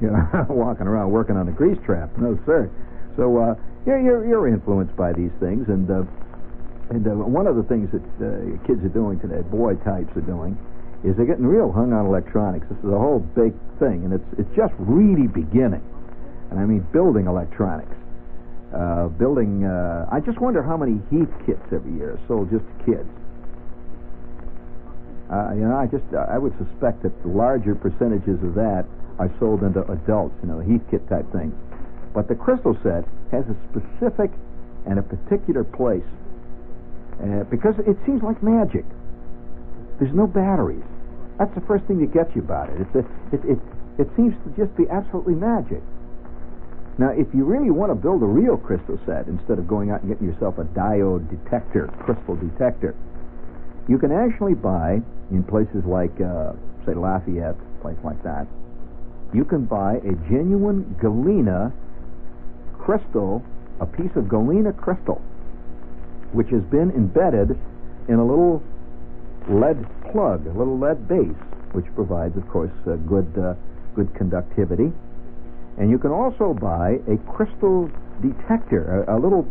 You 0.02 0.12
know, 0.12 0.46
walking 0.50 0.88
around 0.88 1.12
working 1.12 1.38
on 1.38 1.48
a 1.48 1.52
grease 1.52 1.78
trap. 1.86 2.18
No, 2.18 2.38
sir. 2.46 2.70
So 3.18 3.36
uh, 3.38 3.56
you're, 3.86 4.00
you're, 4.00 4.28
you're 4.28 4.48
influenced 4.48 4.96
by 4.96 5.12
these 5.12 5.34
things, 5.40 5.68
and 5.68 5.90
uh, 5.90 6.04
and 6.90 7.06
uh, 7.06 7.12
one 7.12 7.48
of 7.48 7.58
the 7.58 7.64
things 7.64 7.92
that 7.92 8.06
uh, 8.24 8.66
kids 8.66 8.80
are 8.86 8.94
doing 8.94 9.20
today, 9.20 9.42
boy 9.42 9.76
types 9.84 10.16
are 10.16 10.24
doing, 10.24 10.56
is 11.04 11.18
they're 11.18 11.26
getting 11.26 11.46
real 11.46 11.72
hung 11.72 11.92
on 11.92 12.06
electronics. 12.06 12.66
This 12.70 12.78
is 12.80 12.94
a 12.94 12.98
whole 12.98 13.20
big 13.20 13.52
thing, 13.80 14.06
and 14.06 14.14
it's 14.14 14.40
it's 14.40 14.56
just 14.56 14.74
really 14.78 15.28
beginning. 15.28 15.84
And 16.52 16.60
I 16.60 16.66
mean 16.66 16.86
building 16.94 17.28
electronics, 17.28 17.98
uh, 18.72 19.10
building. 19.10 19.66
Uh, 19.66 20.08
I 20.12 20.22
just 20.22 20.40
wonder 20.40 20.62
how 20.64 20.78
many 20.78 21.02
Heath 21.10 21.34
kits 21.46 21.66
every 21.74 21.92
year 21.98 22.16
are 22.16 22.22
sold 22.28 22.52
just 22.52 22.64
to 22.64 22.86
kids. 22.86 23.10
Uh, 25.28 25.52
you 25.58 25.68
know, 25.68 25.76
I 25.76 25.88
just 25.88 26.06
I 26.14 26.38
would 26.38 26.56
suspect 26.58 27.04
that 27.04 27.12
the 27.24 27.30
larger 27.30 27.76
percentages 27.76 28.40
of 28.46 28.54
that 28.56 28.86
are 29.20 29.34
sold 29.40 29.64
into 29.64 29.84
adults. 29.92 30.38
You 30.42 30.50
know, 30.54 30.64
Heathkit 30.64 31.10
type 31.10 31.26
things. 31.34 31.52
But 32.18 32.28
the 32.28 32.34
crystal 32.34 32.76
set 32.82 33.06
has 33.30 33.46
a 33.46 33.56
specific 33.70 34.32
and 34.90 34.98
a 34.98 35.04
particular 35.04 35.64
place 35.64 36.02
uh, 37.22 37.44
because 37.44 37.78
it 37.86 37.96
seems 38.08 38.24
like 38.24 38.42
magic. 38.42 38.86
There's 40.00 40.16
no 40.16 40.26
batteries. 40.26 40.82
That's 41.38 41.54
the 41.54 41.62
first 41.62 41.86
thing 41.86 42.00
that 42.02 42.12
gets 42.12 42.34
you 42.36 42.42
about 42.42 42.72
it. 42.74 42.82
It's 42.82 42.96
a, 42.96 43.06
it, 43.30 43.46
it, 43.46 43.60
it 44.00 44.10
seems 44.18 44.34
to 44.34 44.50
just 44.58 44.76
be 44.76 44.90
absolutely 44.90 45.36
magic. 45.36 45.84
Now, 46.98 47.14
if 47.14 47.28
you 47.36 47.46
really 47.46 47.70
want 47.70 47.92
to 47.92 47.96
build 47.96 48.24
a 48.24 48.26
real 48.26 48.58
crystal 48.58 48.98
set, 49.06 49.28
instead 49.28 49.60
of 49.60 49.68
going 49.68 49.92
out 49.92 50.02
and 50.02 50.10
getting 50.10 50.26
yourself 50.26 50.58
a 50.58 50.66
diode 50.74 51.30
detector, 51.30 51.86
crystal 52.02 52.34
detector, 52.36 52.96
you 53.88 54.00
can 54.00 54.12
actually 54.12 54.56
buy 54.56 55.04
in 55.30 55.44
places 55.44 55.86
like, 55.86 56.20
uh, 56.20 56.54
say, 56.84 56.96
Lafayette 56.96 57.62
place 57.80 58.02
like 58.04 58.24
that, 58.24 58.48
you 59.36 59.46
can 59.46 59.66
buy 59.66 60.02
a 60.02 60.18
genuine 60.34 60.98
galena 61.00 61.72
crystal, 62.88 63.44
a 63.82 63.86
piece 63.86 64.16
of 64.16 64.30
galena 64.30 64.72
crystal, 64.72 65.22
which 66.32 66.48
has 66.48 66.64
been 66.72 66.90
embedded 66.92 67.52
in 68.08 68.16
a 68.16 68.24
little 68.24 68.64
lead 69.50 69.76
plug, 70.10 70.48
a 70.48 70.58
little 70.58 70.80
lead 70.80 71.06
base, 71.06 71.36
which 71.74 71.84
provides, 71.96 72.38
of 72.38 72.48
course, 72.48 72.72
uh, 72.88 72.96
good 73.04 73.28
uh, 73.38 73.56
good 73.94 74.08
conductivity. 74.16 74.94
And 75.78 75.90
you 75.92 76.00
can 76.00 76.12
also 76.12 76.54
buy 76.54 77.00
a 77.12 77.18
crystal 77.28 77.92
detector, 78.22 79.04
a, 79.04 79.18
a 79.18 79.20
little 79.20 79.46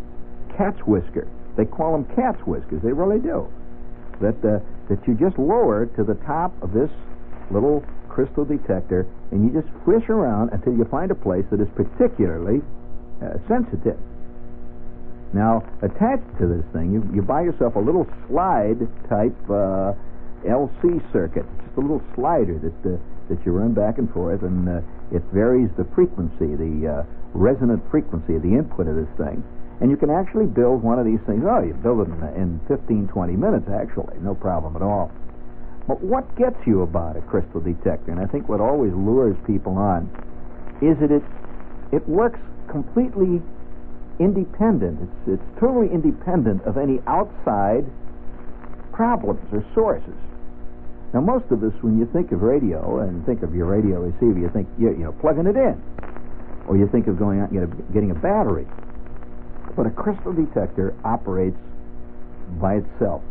cat's 0.57 0.79
whisker. 0.87 1.27
They 1.57 1.65
call 1.65 1.91
them 1.91 2.05
cat's 2.15 2.41
whiskers. 2.47 2.81
They 2.81 2.91
really 2.91 3.19
do. 3.21 3.47
That 4.19 4.41
uh, 4.41 4.65
that 4.89 5.07
you 5.07 5.13
just 5.13 5.37
lower 5.37 5.85
to 5.85 6.03
the 6.03 6.15
top 6.25 6.51
of 6.63 6.73
this 6.73 6.89
little 7.51 7.85
crystal 8.09 8.45
detector, 8.45 9.05
and 9.29 9.45
you 9.45 9.61
just 9.61 9.71
fish 9.85 10.09
around 10.09 10.53
until 10.53 10.73
you 10.73 10.85
find 10.85 11.11
a 11.11 11.15
place 11.15 11.45
that 11.51 11.61
is 11.61 11.69
particularly 11.75 12.63
uh, 13.21 13.37
sensitive. 13.47 13.97
Now, 15.33 15.63
attached 15.81 16.37
to 16.39 16.47
this 16.47 16.65
thing, 16.71 16.93
you, 16.93 17.03
you 17.13 17.21
buy 17.21 17.41
yourself 17.41 17.75
a 17.75 17.79
little 17.79 18.07
slide 18.27 18.79
type 19.09 19.35
uh, 19.49 19.93
LC 20.47 21.03
circuit. 21.11 21.45
It's 21.57 21.65
just 21.67 21.77
a 21.77 21.81
little 21.81 22.03
slider 22.15 22.57
that 22.59 22.79
uh, 22.87 22.97
that 23.29 23.45
you 23.45 23.51
run 23.51 23.73
back 23.73 23.97
and 23.97 24.11
forth, 24.13 24.41
and 24.41 24.69
uh, 24.69 24.81
it 25.11 25.21
varies 25.33 25.69
the 25.77 25.83
frequency, 25.95 26.55
the 26.55 26.87
uh, 26.87 27.03
resonant 27.33 27.83
frequency 27.91 28.35
of 28.35 28.41
the 28.41 28.55
input 28.55 28.87
of 28.87 28.95
this 28.95 29.09
thing. 29.17 29.43
And 29.79 29.91
you 29.91 29.97
can 29.97 30.09
actually 30.09 30.47
build 30.47 30.81
one 30.81 30.97
of 30.97 31.05
these 31.05 31.19
things. 31.27 31.43
Oh, 31.45 31.61
you 31.61 31.73
build 31.73 32.07
it 32.07 32.09
in, 32.09 32.23
in 32.39 32.61
15, 32.67 33.09
20 33.09 33.33
minutes, 33.35 33.67
actually, 33.69 34.17
no 34.21 34.33
problem 34.33 34.75
at 34.75 34.81
all. 34.81 35.11
But 35.87 36.01
what 36.01 36.23
gets 36.35 36.57
you 36.65 36.81
about 36.81 37.15
a 37.15 37.21
crystal 37.21 37.61
detector, 37.61 38.11
and 38.11 38.19
I 38.19 38.25
think 38.25 38.49
what 38.49 38.59
always 38.59 38.91
lures 38.93 39.37
people 39.45 39.77
on, 39.77 40.09
is 40.81 40.97
that 40.99 41.11
it 41.11 41.23
it 41.91 42.07
works 42.07 42.39
completely 42.69 43.41
independent. 44.19 44.99
It's, 45.01 45.39
it's 45.39 45.59
totally 45.59 45.87
independent 45.93 46.63
of 46.63 46.77
any 46.77 46.99
outside 47.07 47.85
problems 48.91 49.45
or 49.53 49.63
sources. 49.73 50.17
Now, 51.13 51.21
most 51.21 51.45
of 51.51 51.63
us, 51.63 51.73
when 51.81 51.97
you 51.97 52.09
think 52.11 52.31
of 52.31 52.41
radio 52.41 52.99
and 52.99 53.25
think 53.25 53.43
of 53.43 53.55
your 53.55 53.65
radio 53.65 54.01
receiver, 54.01 54.39
you 54.39 54.49
think 54.49 54.67
you, 54.77 54.89
you 54.89 55.05
know 55.05 55.13
plugging 55.21 55.47
it 55.47 55.55
in, 55.55 55.81
or 56.67 56.77
you 56.77 56.87
think 56.91 57.07
of 57.07 57.17
going 57.17 57.39
out 57.39 57.51
and 57.51 57.59
get 57.59 57.63
a, 57.63 57.93
getting 57.93 58.11
a 58.11 58.15
battery. 58.15 58.67
But 59.75 59.85
a 59.85 59.91
crystal 59.91 60.33
detector 60.33 60.93
operates 61.05 61.57
by 62.59 62.81
itself, 62.81 63.21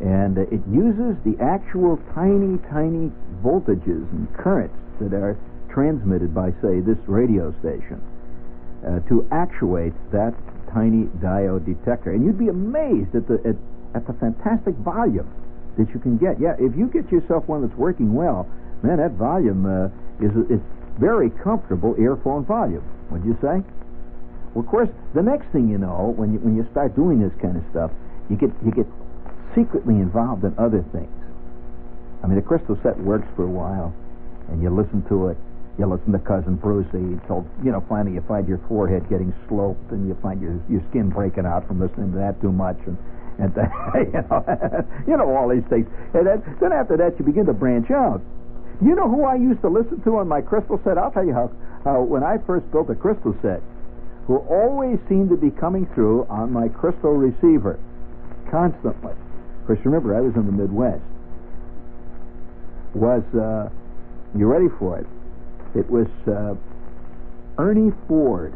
and 0.00 0.38
it 0.38 0.62
uses 0.70 1.16
the 1.24 1.34
actual 1.42 1.98
tiny, 2.14 2.58
tiny 2.70 3.10
voltages 3.42 4.06
and 4.12 4.28
currents 4.36 4.76
that 5.00 5.12
are 5.12 5.36
transmitted 5.76 6.32
by, 6.32 6.48
say, 6.64 6.80
this 6.80 6.96
radio 7.04 7.52
station 7.60 8.00
uh, 8.80 9.04
to 9.12 9.28
actuate 9.28 9.92
that 10.08 10.32
tiny 10.72 11.04
diode 11.20 11.68
detector. 11.68 12.16
And 12.16 12.24
you'd 12.24 12.40
be 12.40 12.48
amazed 12.48 13.12
at 13.12 13.28
the 13.28 13.36
at, 13.44 13.56
at 13.92 14.06
the 14.08 14.16
fantastic 14.16 14.72
volume 14.80 15.28
that 15.76 15.92
you 15.92 16.00
can 16.00 16.16
get. 16.16 16.40
Yeah, 16.40 16.56
if 16.56 16.72
you 16.72 16.88
get 16.88 17.12
yourself 17.12 17.44
one 17.44 17.60
that's 17.60 17.76
working 17.76 18.14
well, 18.14 18.48
man, 18.82 18.96
that 18.96 19.20
volume 19.20 19.68
uh, 19.68 19.92
is 20.24 20.32
is 20.48 20.64
very 20.96 21.28
comfortable 21.44 21.94
earphone 22.00 22.48
volume. 22.48 22.84
Would 23.12 23.28
you 23.28 23.36
say? 23.44 23.60
Well, 24.56 24.64
of 24.64 24.70
course, 24.72 24.88
the 25.12 25.22
next 25.22 25.52
thing 25.52 25.68
you 25.68 25.76
know, 25.76 26.16
when 26.16 26.32
you 26.32 26.38
when 26.40 26.56
you 26.56 26.66
start 26.72 26.96
doing 26.96 27.20
this 27.20 27.36
kind 27.42 27.56
of 27.56 27.64
stuff, 27.68 27.90
you 28.32 28.36
get 28.40 28.48
you 28.64 28.72
get 28.72 28.88
secretly 29.54 30.00
involved 30.00 30.44
in 30.44 30.56
other 30.56 30.80
things. 30.88 31.12
I 32.24 32.28
mean, 32.28 32.36
the 32.36 32.42
crystal 32.48 32.80
set 32.82 32.96
works 32.96 33.28
for 33.36 33.44
a 33.44 33.52
while, 33.52 33.92
and 34.48 34.62
you 34.62 34.72
listen 34.72 35.04
to 35.12 35.28
it, 35.28 35.36
you 35.78 35.86
listen 35.86 36.12
to 36.12 36.18
cousin 36.18 36.56
Brucie. 36.56 37.20
Told 37.28 37.48
you 37.62 37.72
know 37.72 37.84
finally 37.88 38.14
you 38.14 38.24
find 38.26 38.48
your 38.48 38.60
forehead 38.68 39.08
getting 39.08 39.34
sloped 39.48 39.90
and 39.90 40.08
you 40.08 40.16
find 40.22 40.40
your 40.40 40.58
your 40.68 40.82
skin 40.90 41.10
breaking 41.10 41.46
out 41.46 41.66
from 41.66 41.80
listening 41.80 42.12
to 42.12 42.18
that 42.18 42.40
too 42.40 42.52
much 42.52 42.78
and 42.86 42.96
and 43.38 43.52
then, 43.54 43.68
you 43.94 44.24
know 44.24 44.40
you 45.08 45.16
know 45.16 45.36
all 45.36 45.48
these 45.48 45.66
things. 45.68 45.86
And 46.14 46.26
then 46.26 46.42
then 46.60 46.72
after 46.72 46.96
that 46.96 47.18
you 47.18 47.24
begin 47.24 47.46
to 47.46 47.54
branch 47.54 47.90
out. 47.90 48.22
You 48.80 48.94
know 48.94 49.08
who 49.08 49.24
I 49.24 49.36
used 49.36 49.62
to 49.62 49.68
listen 49.68 50.02
to 50.04 50.18
on 50.18 50.28
my 50.28 50.40
crystal 50.40 50.80
set? 50.84 50.98
I'll 50.98 51.10
tell 51.10 51.24
you 51.24 51.32
how, 51.32 51.50
how 51.84 52.02
when 52.02 52.22
I 52.22 52.36
first 52.46 52.70
built 52.70 52.90
a 52.90 52.94
crystal 52.94 53.34
set, 53.40 53.62
who 54.26 54.36
always 54.52 54.98
seemed 55.08 55.30
to 55.30 55.36
be 55.36 55.50
coming 55.50 55.86
through 55.94 56.26
on 56.28 56.52
my 56.52 56.68
crystal 56.68 57.12
receiver 57.12 57.78
constantly. 58.50 59.12
Of 59.12 59.66
course, 59.66 59.78
remember 59.84 60.14
I 60.14 60.20
was 60.20 60.34
in 60.34 60.46
the 60.46 60.52
Midwest. 60.52 61.02
Was 62.94 63.22
uh, 63.34 63.70
you 64.36 64.46
ready 64.46 64.68
for 64.78 64.98
it? 64.98 65.06
It 65.76 65.90
was 65.90 66.08
uh, 66.26 66.54
Ernie 67.58 67.92
Ford, 68.08 68.54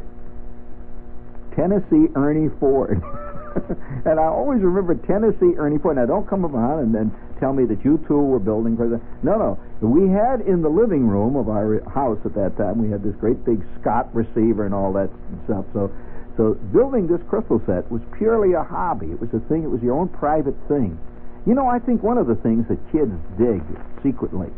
Tennessee 1.54 2.08
Ernie 2.16 2.48
Ford. 2.58 3.02
and 4.06 4.20
I 4.20 4.24
always 4.24 4.62
remember 4.62 4.94
Tennessee 4.94 5.56
Ernie 5.58 5.78
Ford. 5.78 5.96
Now, 5.96 6.06
don't 6.06 6.28
come 6.28 6.46
around 6.46 6.80
and 6.80 6.94
then 6.94 7.12
tell 7.38 7.52
me 7.52 7.64
that 7.66 7.84
you 7.84 8.02
two 8.08 8.16
were 8.16 8.38
building 8.38 8.76
for 8.76 8.88
the. 8.88 9.00
No, 9.22 9.36
no. 9.36 9.58
We 9.80 10.08
had 10.08 10.40
in 10.42 10.62
the 10.62 10.68
living 10.68 11.08
room 11.08 11.36
of 11.36 11.48
our 11.48 11.80
house 11.90 12.18
at 12.24 12.34
that 12.34 12.56
time, 12.56 12.80
we 12.80 12.90
had 12.90 13.02
this 13.02 13.14
great 13.16 13.44
big 13.44 13.64
Scott 13.80 14.08
receiver 14.14 14.64
and 14.64 14.74
all 14.74 14.92
that 14.92 15.10
stuff. 15.44 15.64
So, 15.72 15.92
so 16.36 16.54
building 16.72 17.06
this 17.06 17.20
crystal 17.28 17.60
set 17.66 17.90
was 17.90 18.00
purely 18.16 18.52
a 18.52 18.62
hobby. 18.62 19.12
It 19.12 19.20
was 19.20 19.30
a 19.34 19.40
thing. 19.48 19.64
It 19.64 19.70
was 19.70 19.82
your 19.82 19.98
own 19.98 20.08
private 20.08 20.56
thing. 20.68 20.98
You 21.46 21.54
know, 21.54 21.66
I 21.66 21.78
think 21.78 22.02
one 22.02 22.18
of 22.18 22.26
the 22.26 22.36
things 22.36 22.68
that 22.68 22.78
kids 22.92 23.12
dig 23.36 23.64
secretly 24.02 24.48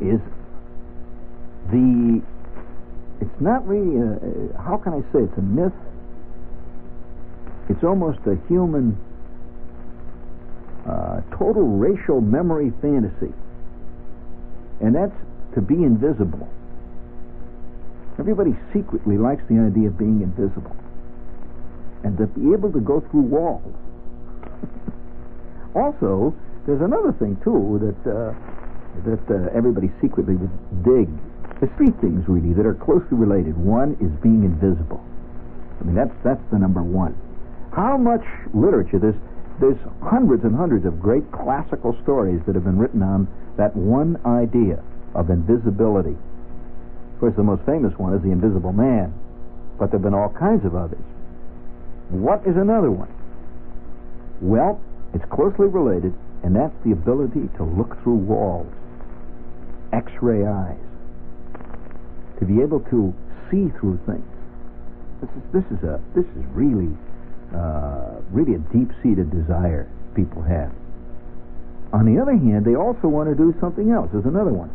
is 0.00 0.20
the 1.70 2.22
it's 3.20 3.40
not 3.40 3.66
really 3.66 4.00
a, 4.00 4.58
how 4.60 4.78
can 4.78 4.94
I 4.94 5.00
say 5.12 5.24
it's 5.24 5.36
a 5.36 5.42
myth. 5.42 5.76
It's 7.68 7.84
almost 7.84 8.18
a 8.26 8.36
human 8.48 8.96
uh, 10.88 11.20
total 11.36 11.68
racial 11.76 12.20
memory 12.20 12.72
fantasy, 12.80 13.32
and 14.80 14.94
that's 14.94 15.14
to 15.54 15.60
be 15.60 15.74
invisible. 15.74 16.48
Everybody 18.18 18.56
secretly 18.72 19.16
likes 19.16 19.42
the 19.48 19.60
idea 19.60 19.88
of 19.88 19.98
being 19.98 20.22
invisible, 20.22 20.76
and 22.02 22.16
to 22.16 22.26
be 22.26 22.52
able 22.52 22.72
to 22.72 22.80
go 22.80 23.00
through 23.10 23.28
walls. 23.28 23.74
also, 25.74 26.34
there's 26.66 26.80
another 26.80 27.12
thing 27.12 27.36
too 27.44 27.78
that 27.84 28.10
uh, 28.10 28.32
that 29.04 29.24
uh, 29.30 29.56
everybody 29.56 29.92
secretly 30.00 30.34
would 30.34 30.82
dig 30.82 31.08
there's 31.60 31.72
three 31.76 31.92
things 32.00 32.24
really 32.26 32.54
that 32.54 32.64
are 32.64 32.74
closely 32.74 33.16
related. 33.20 33.56
One 33.56 33.92
is 34.00 34.10
being 34.24 34.44
invisible. 34.44 35.04
I 35.80 35.84
mean, 35.84 35.94
that's 35.94 36.14
that's 36.24 36.40
the 36.50 36.58
number 36.58 36.82
one. 36.82 37.14
How 37.72 37.96
much 37.96 38.24
literature 38.54 38.98
there's 38.98 39.20
there's 39.60 39.78
hundreds 40.02 40.44
and 40.44 40.56
hundreds 40.56 40.86
of 40.86 41.00
great 41.00 41.30
classical 41.32 41.96
stories 42.02 42.40
that 42.46 42.54
have 42.54 42.64
been 42.64 42.78
written 42.78 43.02
on 43.02 43.28
that 43.56 43.76
one 43.76 44.16
idea 44.24 44.82
of 45.14 45.28
invisibility. 45.28 46.16
Of 46.16 47.20
course, 47.20 47.36
the 47.36 47.42
most 47.42 47.62
famous 47.66 47.92
one 47.98 48.14
is 48.14 48.22
the 48.22 48.32
Invisible 48.32 48.72
Man, 48.72 49.12
but 49.78 49.90
there 49.90 50.00
have 50.00 50.02
been 50.02 50.14
all 50.14 50.30
kinds 50.30 50.64
of 50.64 50.74
others. 50.74 51.04
What 52.08 52.40
is 52.46 52.56
another 52.56 52.90
one? 52.90 53.12
Well, 54.40 54.80
it's 55.12 55.24
closely 55.28 55.66
related, 55.68 56.14
and 56.42 56.56
that's 56.56 56.74
the 56.82 56.92
ability 56.92 57.50
to 57.58 57.64
look 57.64 58.02
through 58.02 58.24
walls. 58.24 58.72
X-ray 59.92 60.46
eyes 60.46 60.89
to 62.40 62.44
be 62.44 62.60
able 62.60 62.80
to 62.90 63.14
see 63.50 63.68
through 63.78 64.00
things. 64.06 64.26
This 65.20 65.30
is 65.30 65.42
this 65.52 65.78
is 65.78 65.84
a 65.84 66.00
this 66.16 66.24
is 66.24 66.44
really 66.56 66.96
uh, 67.54 68.20
really 68.32 68.54
a 68.54 68.62
deep-seated 68.72 69.30
desire 69.30 69.88
people 70.16 70.42
have. 70.42 70.72
On 71.92 72.06
the 72.06 72.20
other 72.20 72.36
hand, 72.36 72.64
they 72.64 72.74
also 72.74 73.08
want 73.08 73.28
to 73.28 73.34
do 73.34 73.54
something 73.60 73.90
else. 73.90 74.08
There's 74.12 74.24
another 74.24 74.52
one, 74.52 74.70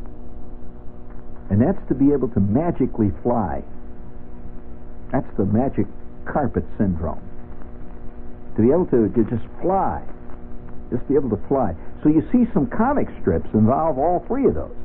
and 1.49 1.61
that's 1.61 1.81
to 1.89 1.95
be 1.95 2.13
able 2.13 2.29
to 2.29 2.39
magically 2.39 3.11
fly. 3.23 3.63
That's 5.11 5.27
the 5.37 5.45
magic 5.45 5.87
carpet 6.25 6.65
syndrome. 6.77 7.21
To 8.57 8.61
be 8.61 8.69
able 8.71 8.85
to, 8.87 9.09
to 9.09 9.23
just 9.29 9.45
fly, 9.61 10.03
just 10.91 11.07
be 11.07 11.15
able 11.15 11.29
to 11.29 11.41
fly. 11.47 11.73
So 12.03 12.09
you 12.09 12.21
see 12.31 12.45
some 12.53 12.67
comic 12.67 13.07
strips 13.21 13.49
involve 13.53 13.97
all 13.97 14.23
three 14.27 14.45
of 14.45 14.55
those. 14.55 14.75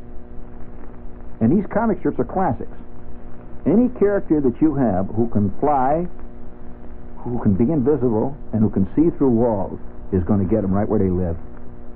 And 1.41 1.51
these 1.51 1.67
comic 1.73 1.99
strips 1.99 2.19
are 2.19 2.25
classics. 2.25 2.77
Any 3.67 3.89
character 3.99 4.41
that 4.41 4.61
you 4.61 4.75
have 4.75 5.07
who 5.09 5.29
can 5.29 5.51
fly, 5.59 6.07
who 7.25 7.41
can 7.43 7.55
be 7.55 7.73
invisible, 7.73 8.37
and 8.53 8.61
who 8.63 8.71
can 8.71 8.87
see 8.95 9.11
through 9.17 9.31
walls 9.31 9.81
is 10.13 10.23
going 10.25 10.41
to 10.41 10.49
get 10.49 10.63
them 10.63 10.73
right 10.73 10.89
where 10.89 10.99
they 10.99 11.11
live. 11.11 11.37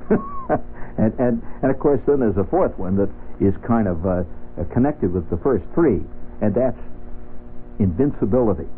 and, 0.99 1.12
and, 1.18 1.42
and 1.62 1.70
of 1.70 1.78
course, 1.78 2.01
then 2.07 2.20
there's 2.20 2.36
a 2.36 2.45
fourth 2.45 2.76
one 2.78 2.97
that 2.97 3.09
is 3.40 3.55
kind 3.66 3.88
of 3.88 4.05
uh, 4.07 4.24
connected 4.72 5.12
with 5.12 5.28
the 5.30 5.36
first 5.38 5.64
three, 5.74 6.01
and 6.40 6.55
that's 6.55 6.78
invincibility. 7.78 8.68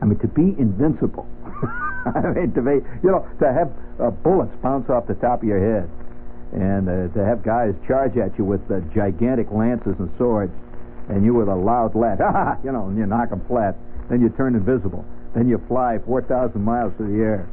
I 0.00 0.04
mean, 0.04 0.18
to 0.20 0.28
be 0.28 0.54
invincible. 0.58 1.26
I 2.14 2.32
mean, 2.32 2.52
to 2.54 2.62
be, 2.62 2.80
you 3.02 3.10
know, 3.10 3.26
to 3.40 3.52
have 3.52 3.72
uh, 4.00 4.10
bullets 4.10 4.54
bounce 4.62 4.88
off 4.88 5.06
the 5.08 5.14
top 5.14 5.42
of 5.42 5.48
your 5.48 5.58
head 5.58 5.90
and 6.52 6.88
uh, 6.88 7.08
to 7.14 7.24
have 7.24 7.42
guys 7.42 7.74
charge 7.86 8.16
at 8.16 8.36
you 8.38 8.44
with 8.44 8.62
uh, 8.70 8.80
gigantic 8.94 9.50
lances 9.50 9.94
and 9.98 10.10
swords, 10.16 10.52
and 11.08 11.24
you 11.24 11.34
with 11.34 11.48
a 11.48 11.54
loud 11.54 11.94
laugh, 11.94 12.58
you 12.64 12.72
know, 12.72 12.88
and 12.88 12.98
you 12.98 13.06
knock 13.06 13.30
them 13.30 13.44
flat. 13.46 13.76
Then 14.08 14.20
you 14.20 14.30
turn 14.30 14.54
invisible. 14.54 15.04
Then 15.34 15.48
you 15.48 15.62
fly 15.68 15.98
4,000 16.06 16.60
miles 16.62 16.92
through 16.96 17.16
the 17.16 17.22
air. 17.22 17.48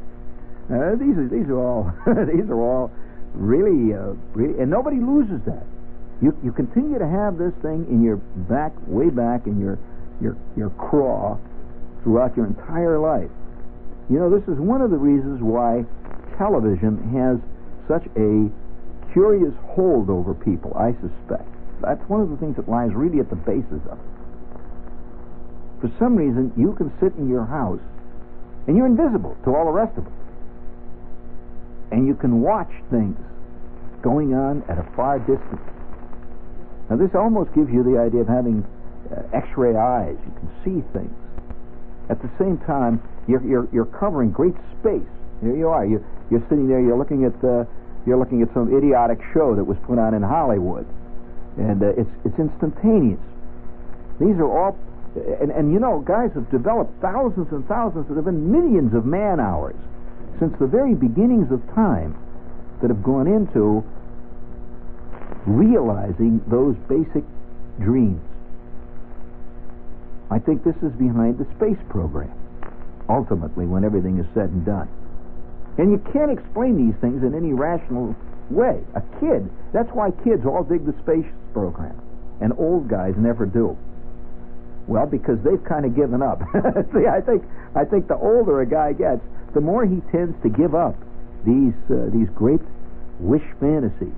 Uh, 0.66 0.96
these 0.96 1.16
are 1.16 1.28
these 1.28 1.46
are 1.48 1.60
all 1.60 1.92
these 2.26 2.50
are 2.50 2.58
all 2.60 2.90
really, 3.34 3.94
uh, 3.94 4.14
really, 4.34 4.58
and 4.60 4.70
nobody 4.70 4.98
loses 4.98 5.40
that. 5.46 5.64
You 6.20 6.36
you 6.42 6.50
continue 6.50 6.98
to 6.98 7.06
have 7.06 7.38
this 7.38 7.52
thing 7.62 7.86
in 7.88 8.02
your 8.02 8.16
back, 8.50 8.72
way 8.86 9.10
back 9.10 9.46
in 9.46 9.60
your 9.60 9.78
your 10.20 10.36
your 10.56 10.70
craw, 10.70 11.38
throughout 12.02 12.36
your 12.36 12.46
entire 12.46 12.98
life. 12.98 13.30
You 14.10 14.18
know, 14.18 14.30
this 14.30 14.42
is 14.48 14.58
one 14.58 14.80
of 14.80 14.90
the 14.90 14.96
reasons 14.96 15.42
why 15.42 15.84
television 16.38 16.98
has 17.14 17.38
such 17.86 18.06
a 18.16 18.50
curious 19.16 19.54
hold 19.72 20.10
over 20.12 20.34
people. 20.34 20.76
I 20.76 20.92
suspect 21.00 21.48
that's 21.80 22.04
one 22.04 22.20
of 22.20 22.28
the 22.28 22.36
things 22.36 22.56
that 22.56 22.68
lies 22.68 22.92
really 22.92 23.18
at 23.18 23.32
the 23.32 23.40
basis 23.40 23.80
of 23.88 23.96
it. 23.96 24.12
For 25.80 25.88
some 25.98 26.16
reason, 26.16 26.52
you 26.52 26.76
can 26.76 26.92
sit 27.00 27.16
in 27.16 27.28
your 27.28 27.46
house 27.48 27.80
and 28.68 28.76
you're 28.76 28.84
invisible 28.84 29.34
to 29.44 29.56
all 29.56 29.64
the 29.64 29.72
rest 29.72 29.96
of 29.96 30.04
us 30.06 30.12
and 31.90 32.06
you 32.06 32.14
can 32.14 32.42
watch 32.42 32.70
things 32.90 33.16
going 34.02 34.34
on 34.34 34.62
at 34.68 34.76
a 34.76 34.84
far 34.94 35.18
distance. 35.18 35.64
Now, 36.90 36.96
this 36.96 37.14
almost 37.14 37.54
gives 37.54 37.72
you 37.72 37.82
the 37.82 37.96
idea 37.96 38.20
of 38.20 38.28
having 38.28 38.68
uh, 39.08 39.22
X-ray 39.32 39.76
eyes. 39.76 40.16
You 40.28 40.34
can 40.36 40.50
see 40.60 40.78
things. 40.92 41.14
At 42.10 42.20
the 42.20 42.30
same 42.38 42.58
time, 42.68 43.00
you're, 43.26 43.42
you're, 43.42 43.68
you're 43.72 43.90
covering 43.96 44.30
great 44.30 44.54
space. 44.78 45.08
Here 45.40 45.56
you 45.56 45.68
are. 45.68 45.86
You, 45.86 46.04
you're 46.30 46.44
sitting 46.52 46.68
there. 46.68 46.80
You're 46.80 46.98
looking 46.98 47.24
at 47.24 47.34
uh, 47.42 47.64
you're 48.06 48.18
looking 48.18 48.42
at 48.42 48.52
some 48.54 48.74
idiotic 48.74 49.18
show 49.34 49.54
that 49.54 49.64
was 49.64 49.76
put 49.86 49.98
on 49.98 50.14
in 50.14 50.22
Hollywood, 50.22 50.86
and 51.58 51.82
uh, 51.82 51.98
it's 51.98 52.10
it's 52.24 52.38
instantaneous. 52.38 53.20
These 54.20 54.38
are 54.38 54.48
all, 54.48 54.78
and, 55.40 55.50
and 55.50 55.72
you 55.72 55.78
know, 55.78 56.00
guys 56.00 56.30
have 56.34 56.50
developed 56.50 57.00
thousands 57.02 57.48
and 57.52 57.66
thousands, 57.66 58.06
there 58.08 58.16
have 58.16 58.24
been 58.24 58.50
millions 58.50 58.94
of 58.94 59.04
man 59.04 59.40
hours 59.40 59.76
since 60.38 60.54
the 60.58 60.66
very 60.66 60.94
beginnings 60.94 61.50
of 61.50 61.60
time 61.74 62.16
that 62.80 62.88
have 62.88 63.02
gone 63.02 63.26
into 63.26 63.84
realizing 65.46 66.42
those 66.48 66.76
basic 66.88 67.24
dreams. 67.80 68.20
I 70.30 70.38
think 70.38 70.64
this 70.64 70.76
is 70.82 70.92
behind 70.98 71.38
the 71.38 71.46
space 71.56 71.80
program, 71.88 72.32
ultimately, 73.08 73.64
when 73.66 73.84
everything 73.84 74.18
is 74.18 74.26
said 74.34 74.50
and 74.50 74.64
done. 74.64 74.88
And 75.78 75.92
you 75.92 75.98
can't 76.12 76.30
explain 76.30 76.76
these 76.76 76.96
things 77.00 77.22
in 77.22 77.34
any 77.34 77.52
rational 77.52 78.16
way. 78.50 78.80
A 78.94 79.02
kid, 79.20 79.50
that's 79.72 79.90
why 79.92 80.10
kids 80.24 80.46
all 80.46 80.64
dig 80.64 80.86
the 80.86 80.94
space 81.02 81.26
program, 81.52 82.00
and 82.40 82.52
old 82.58 82.88
guys 82.88 83.14
never 83.16 83.44
do. 83.44 83.76
Well, 84.86 85.06
because 85.06 85.38
they've 85.42 85.62
kind 85.64 85.84
of 85.84 85.96
given 85.96 86.22
up. 86.22 86.40
See, 86.94 87.06
I 87.06 87.20
think 87.20 87.42
I 87.74 87.84
think 87.84 88.08
the 88.08 88.16
older 88.16 88.60
a 88.60 88.66
guy 88.66 88.92
gets, 88.92 89.20
the 89.52 89.60
more 89.60 89.84
he 89.84 90.00
tends 90.12 90.40
to 90.42 90.48
give 90.48 90.74
up 90.74 90.94
these 91.44 91.74
uh, 91.90 92.08
these 92.14 92.28
great 92.34 92.60
wish 93.18 93.44
fantasies, 93.58 94.14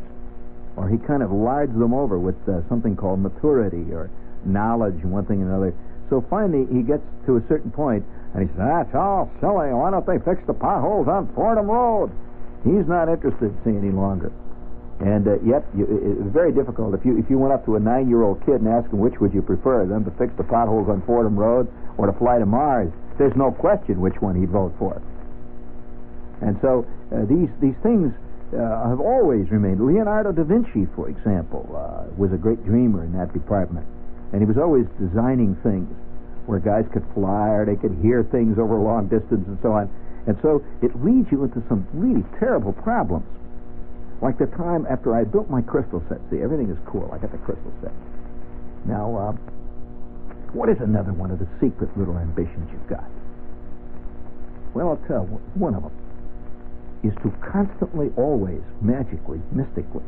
or 0.76 0.88
he 0.88 0.98
kind 0.98 1.22
of 1.22 1.32
lards 1.32 1.72
them 1.72 1.94
over 1.94 2.18
with 2.18 2.36
uh, 2.48 2.60
something 2.68 2.96
called 2.96 3.20
maturity 3.20 3.92
or 3.92 4.10
knowledge 4.44 4.94
and 5.02 5.10
one 5.10 5.24
thing 5.24 5.40
and 5.40 5.50
another. 5.50 5.74
So 6.10 6.24
finally, 6.28 6.66
he 6.72 6.82
gets 6.82 7.02
to 7.26 7.36
a 7.36 7.42
certain 7.48 7.70
point, 7.70 8.04
and 8.34 8.42
he 8.42 8.48
says, 8.48 8.58
"That's 8.58 8.94
all 8.94 9.30
silly. 9.40 9.72
Why 9.72 9.90
don't 9.90 10.06
they 10.06 10.18
fix 10.18 10.44
the 10.46 10.54
potholes 10.54 11.08
on 11.08 11.28
Fordham 11.34 11.70
Road?" 11.70 12.10
He's 12.64 12.86
not 12.86 13.08
interested 13.08 13.54
in 13.54 13.56
see 13.64 13.76
any 13.76 13.92
longer. 13.94 14.32
And 15.00 15.28
uh, 15.28 15.38
yet, 15.46 15.62
you, 15.76 15.86
it's 15.86 16.34
very 16.34 16.50
difficult. 16.50 16.92
If 16.94 17.04
you 17.04 17.18
if 17.18 17.30
you 17.30 17.38
went 17.38 17.54
up 17.54 17.64
to 17.66 17.76
a 17.76 17.80
nine-year-old 17.80 18.44
kid 18.44 18.60
and 18.60 18.68
asked 18.68 18.92
him 18.92 18.98
which 18.98 19.20
would 19.20 19.32
you 19.32 19.42
prefer, 19.42 19.86
them 19.86 20.04
to 20.04 20.10
fix 20.18 20.34
the 20.36 20.42
potholes 20.42 20.88
on 20.88 21.02
Fordham 21.06 21.38
Road 21.38 21.70
or 21.96 22.06
to 22.06 22.12
fly 22.18 22.38
to 22.38 22.46
Mars, 22.46 22.90
there's 23.16 23.36
no 23.36 23.52
question 23.52 24.00
which 24.00 24.20
one 24.20 24.34
he'd 24.34 24.50
vote 24.50 24.74
for. 24.78 25.00
And 26.40 26.58
so 26.60 26.84
uh, 27.14 27.26
these 27.26 27.48
these 27.62 27.78
things 27.82 28.10
uh, 28.52 28.88
have 28.90 29.00
always 29.00 29.50
remained. 29.50 29.78
Leonardo 29.78 30.32
da 30.32 30.42
Vinci, 30.42 30.86
for 30.96 31.08
example, 31.08 31.62
uh, 31.70 32.10
was 32.16 32.32
a 32.32 32.36
great 32.36 32.64
dreamer 32.64 33.04
in 33.04 33.12
that 33.12 33.32
department, 33.32 33.86
and 34.32 34.42
he 34.42 34.46
was 34.46 34.58
always 34.58 34.86
designing 34.98 35.54
things 35.62 35.94
where 36.48 36.58
guys 36.58 36.88
could 36.92 37.04
fly 37.12 37.52
or 37.52 37.68
they 37.68 37.76
could 37.76 37.92
hear 38.00 38.24
things 38.24 38.58
over 38.58 38.80
long 38.80 39.06
distance 39.06 39.44
and 39.46 39.58
so 39.60 39.72
on. 39.72 39.84
And 40.26 40.36
so 40.40 40.64
it 40.80 40.96
leads 41.04 41.28
you 41.30 41.44
into 41.44 41.62
some 41.68 41.86
really 41.92 42.24
terrible 42.40 42.72
problems. 42.72 43.28
Like 44.20 44.38
the 44.40 44.48
time 44.56 44.86
after 44.88 45.14
I 45.14 45.24
built 45.24 45.48
my 45.48 45.60
crystal 45.60 46.02
set. 46.08 46.18
See, 46.32 46.40
everything 46.40 46.72
is 46.72 46.78
cool. 46.88 47.08
I 47.12 47.18
got 47.18 47.30
the 47.32 47.38
crystal 47.38 47.72
set. 47.84 47.92
Now, 48.88 49.14
uh, 49.14 49.32
what 50.56 50.68
is 50.68 50.80
another 50.80 51.12
one 51.12 51.30
of 51.30 51.38
the 51.38 51.48
secret 51.60 51.92
little 51.96 52.16
ambitions 52.16 52.68
you've 52.72 52.88
got? 52.88 53.04
Well, 54.72 54.88
I'll 54.88 55.04
tell 55.06 55.28
you, 55.28 55.40
one 55.54 55.74
of 55.74 55.82
them 55.82 55.92
is 57.04 57.14
to 57.22 57.30
constantly, 57.44 58.10
always, 58.16 58.62
magically, 58.80 59.40
mystically, 59.52 60.04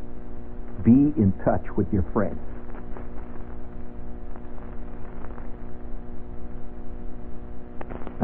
be 0.83 1.13
in 1.15 1.33
touch 1.45 1.63
with 1.77 1.87
your 1.93 2.03
friends. 2.11 2.41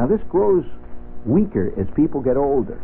Now, 0.08 0.16
this 0.16 0.26
grows 0.30 0.64
weaker 1.26 1.74
as 1.78 1.86
people 1.94 2.22
get 2.22 2.38
older, 2.38 2.80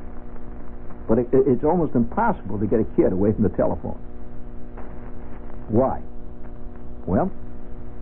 but 1.07 1.19
it, 1.19 1.27
it's 1.31 1.63
almost 1.63 1.95
impossible 1.95 2.59
to 2.59 2.67
get 2.67 2.81
a 2.81 2.83
kid 2.95 3.13
away 3.13 3.31
from 3.31 3.43
the 3.43 3.55
telephone. 3.55 3.97
Why? 5.69 6.01
Well, 7.05 7.31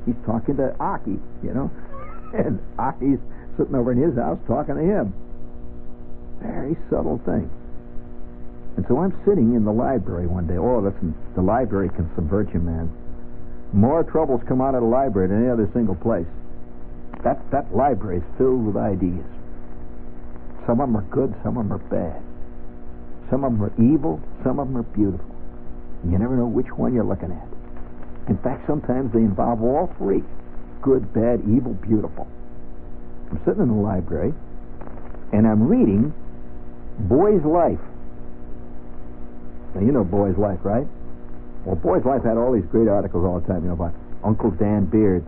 he's 0.07 0.15
talking 0.25 0.57
to 0.57 0.75
Aki, 0.79 1.19
you 1.43 1.53
know, 1.53 1.69
and 2.33 2.59
Aki's 2.79 3.19
sitting 3.57 3.75
over 3.75 3.91
in 3.91 4.01
his 4.01 4.15
house 4.15 4.39
talking 4.47 4.73
to 4.73 4.81
him. 4.81 5.13
Very 6.41 6.75
subtle 6.89 7.19
thing. 7.23 7.47
And 8.77 8.85
so 8.87 8.97
I'm 8.97 9.13
sitting 9.23 9.53
in 9.53 9.65
the 9.65 9.73
library 9.73 10.25
one 10.25 10.47
day. 10.47 10.57
Oh, 10.57 10.79
listen, 10.79 11.13
the 11.35 11.43
library 11.43 11.89
can 11.89 12.09
subvert 12.15 12.51
you, 12.55 12.59
man. 12.59 12.91
More 13.71 14.03
troubles 14.03 14.41
come 14.47 14.61
out 14.61 14.73
of 14.73 14.81
the 14.81 14.87
library 14.87 15.27
than 15.27 15.43
any 15.43 15.51
other 15.51 15.69
single 15.73 15.95
place. 15.95 16.25
That 17.23 17.39
that 17.51 17.75
library 17.75 18.17
is 18.17 18.23
filled 18.37 18.65
with 18.65 18.77
ideas. 18.77 19.25
Some 20.65 20.79
of 20.79 20.87
them 20.89 20.97
are 20.97 21.07
good, 21.09 21.33
some 21.43 21.57
of 21.57 21.67
them 21.67 21.73
are 21.73 21.85
bad. 21.89 22.21
Some 23.29 23.43
of 23.43 23.53
them 23.53 23.63
are 23.63 23.73
evil, 23.77 24.19
some 24.43 24.59
of 24.59 24.67
them 24.67 24.77
are 24.77 24.83
beautiful. 24.83 25.35
You 26.03 26.17
never 26.17 26.35
know 26.35 26.47
which 26.47 26.67
one 26.75 26.93
you're 26.93 27.05
looking 27.05 27.31
at. 27.31 27.47
In 28.29 28.37
fact, 28.37 28.65
sometimes 28.67 29.13
they 29.13 29.19
involve 29.19 29.61
all 29.61 29.93
three 29.97 30.23
good, 30.81 31.13
bad, 31.13 31.41
evil, 31.47 31.73
beautiful. 31.73 32.27
I'm 33.29 33.39
sitting 33.45 33.61
in 33.61 33.67
the 33.69 33.81
library 33.81 34.33
and 35.31 35.47
I'm 35.47 35.67
reading 35.67 36.13
Boy's 37.07 37.43
Life 37.45 37.79
now, 39.73 39.81
you 39.81 39.91
know 39.91 40.03
Boy's 40.03 40.37
Life, 40.37 40.59
right? 40.63 40.87
Well, 41.65 41.75
Boy's 41.75 42.03
Life 42.03 42.23
had 42.23 42.37
all 42.37 42.51
these 42.51 42.65
great 42.65 42.87
articles 42.87 43.23
all 43.25 43.39
the 43.39 43.47
time, 43.47 43.63
you 43.63 43.69
know, 43.69 43.79
about 43.79 43.93
Uncle 44.23 44.51
Dan 44.51 44.85
Beard. 44.85 45.25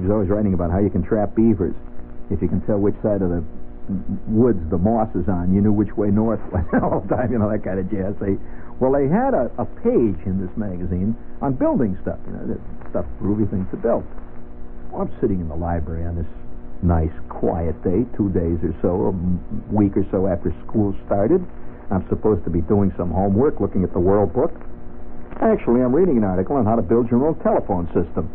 He 0.00 0.08
was 0.08 0.16
always 0.16 0.32
writing 0.32 0.54
about 0.56 0.72
how 0.72 0.80
you 0.80 0.88
can 0.88 1.04
trap 1.04 1.36
beavers. 1.36 1.76
If 2.32 2.40
you 2.40 2.48
can 2.48 2.64
tell 2.64 2.80
which 2.80 2.96
side 3.04 3.20
of 3.20 3.28
the 3.28 3.44
woods 4.32 4.64
the 4.72 4.78
moss 4.80 5.12
is 5.12 5.28
on, 5.28 5.52
you 5.52 5.60
knew 5.60 5.76
which 5.76 5.92
way 5.92 6.08
north 6.08 6.40
was 6.48 6.64
all 6.80 7.04
the 7.04 7.12
time, 7.12 7.28
you 7.28 7.36
know, 7.36 7.52
that 7.52 7.60
kind 7.60 7.76
of 7.76 7.84
jazz. 7.92 8.16
They, 8.16 8.40
well, 8.80 8.96
they 8.96 9.12
had 9.12 9.36
a, 9.36 9.52
a 9.60 9.68
page 9.84 10.16
in 10.24 10.40
this 10.40 10.48
magazine 10.56 11.12
on 11.44 11.52
building 11.52 12.00
stuff, 12.00 12.16
you 12.24 12.32
know, 12.32 12.56
stuff, 12.88 13.04
groovy 13.20 13.44
things 13.52 13.68
to 13.72 13.76
build. 13.76 14.08
Well, 14.88 15.04
I'm 15.04 15.12
sitting 15.20 15.36
in 15.36 15.52
the 15.52 15.60
library 15.60 16.08
on 16.08 16.16
this 16.16 16.32
nice, 16.80 17.12
quiet 17.28 17.76
day, 17.84 18.08
two 18.16 18.32
days 18.32 18.56
or 18.64 18.72
so, 18.80 19.12
a 19.12 19.14
week 19.68 20.00
or 20.00 20.08
so 20.08 20.24
after 20.32 20.48
school 20.64 20.96
started. 21.04 21.44
I'm 21.92 22.08
supposed 22.08 22.40
to 22.44 22.50
be 22.50 22.64
doing 22.64 22.88
some 22.96 23.12
homework, 23.12 23.60
looking 23.60 23.84
at 23.84 23.92
the 23.92 24.00
World 24.00 24.32
Book. 24.32 24.56
Actually, 25.44 25.84
I'm 25.84 25.92
reading 25.92 26.16
an 26.16 26.24
article 26.24 26.56
on 26.56 26.64
how 26.64 26.76
to 26.76 26.82
build 26.82 27.10
your 27.10 27.20
own 27.28 27.36
telephone 27.44 27.84
system. 27.92 28.32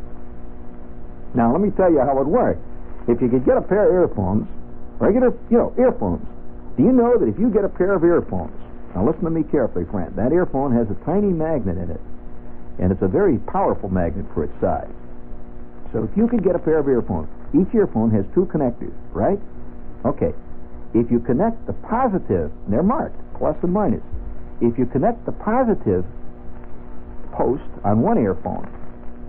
Now, 1.36 1.52
let 1.52 1.60
me 1.60 1.70
tell 1.72 1.92
you 1.92 2.00
how 2.00 2.20
it 2.22 2.28
works. 2.28 2.60
If 3.08 3.22
you 3.22 3.30
could 3.30 3.46
get 3.46 3.58
a 3.58 3.62
pair 3.62 3.88
of 3.88 3.94
earphones, 3.94 4.48
regular, 5.00 5.36
you 5.52 5.58
know, 5.58 5.76
earphones, 5.78 6.26
do 6.78 6.84
you 6.84 6.92
know 6.92 7.20
that 7.20 7.28
if 7.28 7.38
you 7.38 7.50
get 7.50 7.64
a 7.64 7.70
pair 7.70 7.94
of 7.94 8.04
earphones, 8.04 8.56
now 8.96 9.06
listen 9.06 9.24
to 9.26 9.30
me 9.30 9.44
carefully, 9.44 9.86
friend, 9.92 10.16
that 10.16 10.32
earphone 10.32 10.74
has 10.74 10.88
a 10.90 10.96
tiny 11.06 11.28
magnet 11.28 11.78
in 11.78 11.92
it, 11.92 12.02
and 12.80 12.92
it's 12.92 13.02
a 13.02 13.08
very 13.08 13.38
powerful 13.52 13.90
magnet 13.90 14.26
for 14.34 14.46
its 14.46 14.54
size. 14.62 14.92
So 15.92 16.04
if 16.04 16.18
you 16.18 16.28
could 16.28 16.44
get 16.44 16.56
a 16.56 16.60
pair 16.60 16.80
of 16.80 16.88
earphones, 16.88 17.28
each 17.54 17.74
earphone 17.76 18.12
has 18.12 18.26
two 18.34 18.46
connectors, 18.48 18.96
right? 19.12 19.40
Okay. 20.06 20.34
If 20.94 21.12
you 21.12 21.20
connect 21.20 21.68
the 21.68 21.74
positive, 21.74 22.52
and 22.64 22.74
they're 22.74 22.84
marked, 22.84 23.20
plus 23.38 23.56
and 23.62 23.74
minus. 23.74 24.04
If 24.62 24.80
you 24.80 24.86
connect 24.86 25.26
the 25.26 25.34
positive 25.34 26.06
post 27.34 27.68
on 27.84 28.02
one 28.02 28.18
earphone 28.18 28.72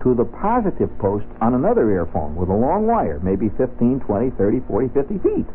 to 0.07 0.15
the 0.15 0.25
positive 0.25 0.87
post 0.99 1.27
on 1.41 1.55
another 1.55 1.91
earphone 1.91 2.37
with 2.37 2.49
a 2.49 2.55
long 2.55 2.87
wire, 2.87 3.19
maybe 3.27 3.51
15, 3.59 3.99
20, 4.07 4.31
30, 4.31 4.61
40, 4.61 4.89
50 4.95 5.19
feet, 5.19 5.47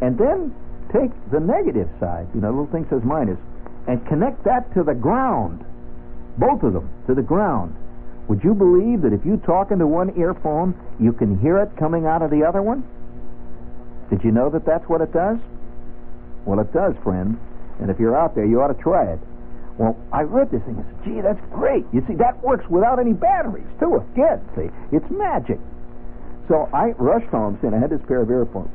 and 0.00 0.16
then 0.16 0.48
take 0.88 1.12
the 1.30 1.38
negative 1.38 1.88
side, 2.00 2.26
you 2.34 2.40
know, 2.40 2.48
little 2.48 2.72
thing 2.72 2.86
says 2.88 3.04
minus, 3.04 3.36
and 3.86 4.00
connect 4.08 4.42
that 4.44 4.72
to 4.72 4.82
the 4.82 4.94
ground 4.94 5.62
both 6.38 6.62
of 6.62 6.72
them, 6.72 6.88
to 7.06 7.14
the 7.14 7.22
ground. 7.22 7.76
Would 8.28 8.42
you 8.44 8.54
believe 8.54 9.02
that 9.02 9.12
if 9.12 9.24
you 9.26 9.36
talk 9.36 9.70
into 9.70 9.86
one 9.86 10.18
earphone, 10.18 10.74
you 10.98 11.12
can 11.12 11.38
hear 11.38 11.58
it 11.58 11.76
coming 11.76 12.06
out 12.06 12.22
of 12.22 12.30
the 12.30 12.44
other 12.44 12.62
one? 12.62 12.84
Did 14.10 14.24
you 14.24 14.30
know 14.30 14.48
that 14.50 14.64
that's 14.64 14.88
what 14.88 15.00
it 15.00 15.12
does? 15.12 15.38
Well, 16.44 16.60
it 16.60 16.72
does, 16.72 16.94
friend. 17.02 17.38
And 17.80 17.90
if 17.90 17.98
you're 17.98 18.16
out 18.16 18.34
there, 18.34 18.44
you 18.44 18.62
ought 18.62 18.72
to 18.72 18.82
try 18.82 19.12
it. 19.12 19.18
Well, 19.78 19.96
I 20.12 20.22
read 20.22 20.50
this 20.50 20.62
thing 20.62 20.76
and 20.76 20.84
said, 20.84 21.04
gee, 21.04 21.20
that's 21.20 21.40
great. 21.50 21.84
You 21.92 22.04
see, 22.06 22.14
that 22.16 22.42
works 22.42 22.68
without 22.68 22.98
any 22.98 23.12
batteries, 23.12 23.66
too, 23.80 23.96
again. 24.12 24.40
See, 24.54 24.68
it's 24.92 25.08
magic. 25.10 25.58
So 26.48 26.68
I 26.72 26.92
rushed 26.98 27.28
home, 27.28 27.58
saying 27.62 27.72
I 27.72 27.78
had 27.78 27.90
this 27.90 28.02
pair 28.06 28.20
of 28.20 28.30
earphones. 28.30 28.70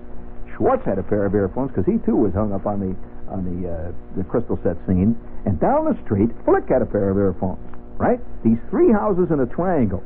Schwartz 0.56 0.84
had 0.86 0.98
a 0.98 1.04
pair 1.04 1.26
of 1.26 1.36
earphones 1.36 1.70
because 1.70 1.86
he 1.86 2.00
too 2.02 2.16
was 2.16 2.34
hung 2.34 2.52
up 2.52 2.66
on 2.66 2.80
the 2.80 2.96
on 3.30 3.46
the 3.46 3.70
uh, 3.70 3.92
the 4.16 4.24
crystal 4.24 4.58
set 4.64 4.78
scene. 4.88 5.14
And 5.46 5.60
down 5.60 5.86
the 5.86 5.94
street, 6.04 6.32
Flick 6.46 6.68
had 6.70 6.82
a 6.82 6.86
pair 6.86 7.10
of 7.10 7.18
earphones. 7.18 7.62
Right? 7.98 8.20
These 8.44 8.58
three 8.70 8.92
houses 8.92 9.30
in 9.30 9.40
a 9.40 9.46
triangle. 9.46 10.04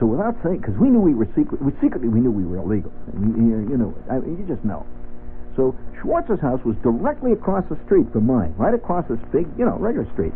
So 0.00 0.06
without 0.06 0.34
saying, 0.42 0.58
because 0.58 0.76
we 0.76 0.88
knew 0.88 1.00
we 1.00 1.14
were 1.14 1.28
secret, 1.36 1.62
we 1.62 1.72
secretly 1.80 2.08
we 2.08 2.20
knew 2.20 2.30
we 2.30 2.44
were 2.44 2.58
illegal. 2.58 2.92
You, 3.14 3.64
you 3.70 3.76
know, 3.78 3.94
I, 4.10 4.16
you 4.16 4.44
just 4.48 4.64
know. 4.64 4.84
So 5.56 5.76
Schwartz's 6.00 6.40
house 6.40 6.60
was 6.64 6.76
directly 6.82 7.32
across 7.32 7.64
the 7.68 7.78
street 7.84 8.10
from 8.12 8.26
mine, 8.26 8.54
right 8.56 8.74
across 8.74 9.06
this 9.08 9.20
big, 9.32 9.46
you 9.58 9.64
know, 9.64 9.76
regular 9.78 10.10
street. 10.12 10.32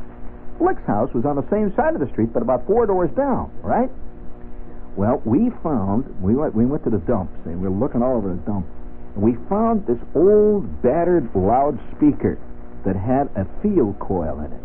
Flick's 0.58 0.84
house 0.86 1.12
was 1.14 1.24
on 1.24 1.36
the 1.36 1.48
same 1.50 1.74
side 1.74 1.94
of 1.94 2.00
the 2.00 2.08
street, 2.10 2.32
but 2.32 2.42
about 2.42 2.66
four 2.66 2.86
doors 2.86 3.10
down, 3.16 3.50
right? 3.62 3.90
Well, 4.96 5.22
we 5.24 5.50
found 5.62 6.06
we 6.20 6.34
went 6.34 6.54
we 6.54 6.66
went 6.66 6.82
to 6.84 6.90
the 6.90 6.98
dumps 6.98 7.34
and 7.44 7.60
we 7.60 7.68
were 7.68 7.74
looking 7.74 8.02
all 8.02 8.16
over 8.16 8.30
the 8.30 8.42
dump, 8.42 8.66
and 9.14 9.22
we 9.22 9.34
found 9.48 9.86
this 9.86 9.98
old 10.14 10.82
battered 10.82 11.30
loudspeaker 11.34 12.38
that 12.84 12.96
had 12.96 13.30
a 13.36 13.46
field 13.62 13.98
coil 14.00 14.40
in 14.40 14.52
it. 14.52 14.62